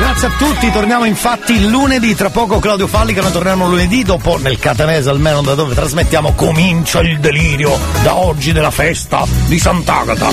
Grazie 0.04 0.28
a 0.28 0.32
tutti, 0.32 0.70
torniamo 0.70 1.06
infatti 1.06 1.66
lunedì, 1.66 2.14
tra 2.14 2.30
poco 2.30 2.60
Claudio 2.60 2.88
Falli 2.88 3.14
che 3.14 3.22
noi 3.22 3.32
torniamo 3.32 3.70
lunedì, 3.70 4.04
dopo 4.04 4.38
nel 4.38 4.60
catanese 4.60 5.10
almeno 5.10 5.42
da 5.42 5.56
dove 5.56 5.74
trasmettiamo 5.74 6.34
comincia 6.34 7.00
il 7.00 7.22
delirio 7.22 7.80
da 8.04 8.18
oggi 8.18 8.52
della 8.52 8.70
festa 8.70 9.26
di 9.46 9.58
Sant'Agata. 9.58 10.30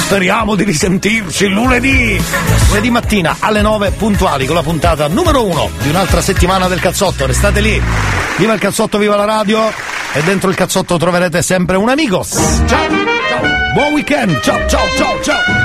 Speriamo 0.00 0.54
di 0.54 0.64
risentirci 0.64 1.46
lunedì, 1.48 2.22
lunedì 2.68 2.90
mattina 2.90 3.36
alle 3.38 3.62
9 3.62 3.92
puntuali 3.92 4.44
con 4.44 4.54
la 4.54 4.62
puntata 4.62 5.08
numero 5.08 5.46
uno 5.46 5.70
di 5.80 5.88
un'altra 5.88 6.20
settimana 6.20 6.68
del 6.68 6.78
cazzotto, 6.78 7.24
restate 7.24 7.62
lì, 7.62 7.82
viva 8.36 8.52
il 8.52 8.60
cazzotto, 8.60 8.98
viva 8.98 9.16
la 9.16 9.24
radio. 9.24 9.72
E 10.12 10.22
dentro 10.24 10.50
il 10.50 10.56
cazzotto 10.56 10.98
troverete 10.98 11.40
sempre 11.40 11.78
un 11.78 11.88
amigos. 11.88 12.32
Ciao, 12.66 12.66
ciao, 12.66 13.72
buon 13.72 13.92
weekend, 13.94 14.40
ciao 14.42 14.68
ciao 14.68 14.86
ciao 14.94 15.22
ciao. 15.22 15.59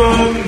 Amico 0.00 0.41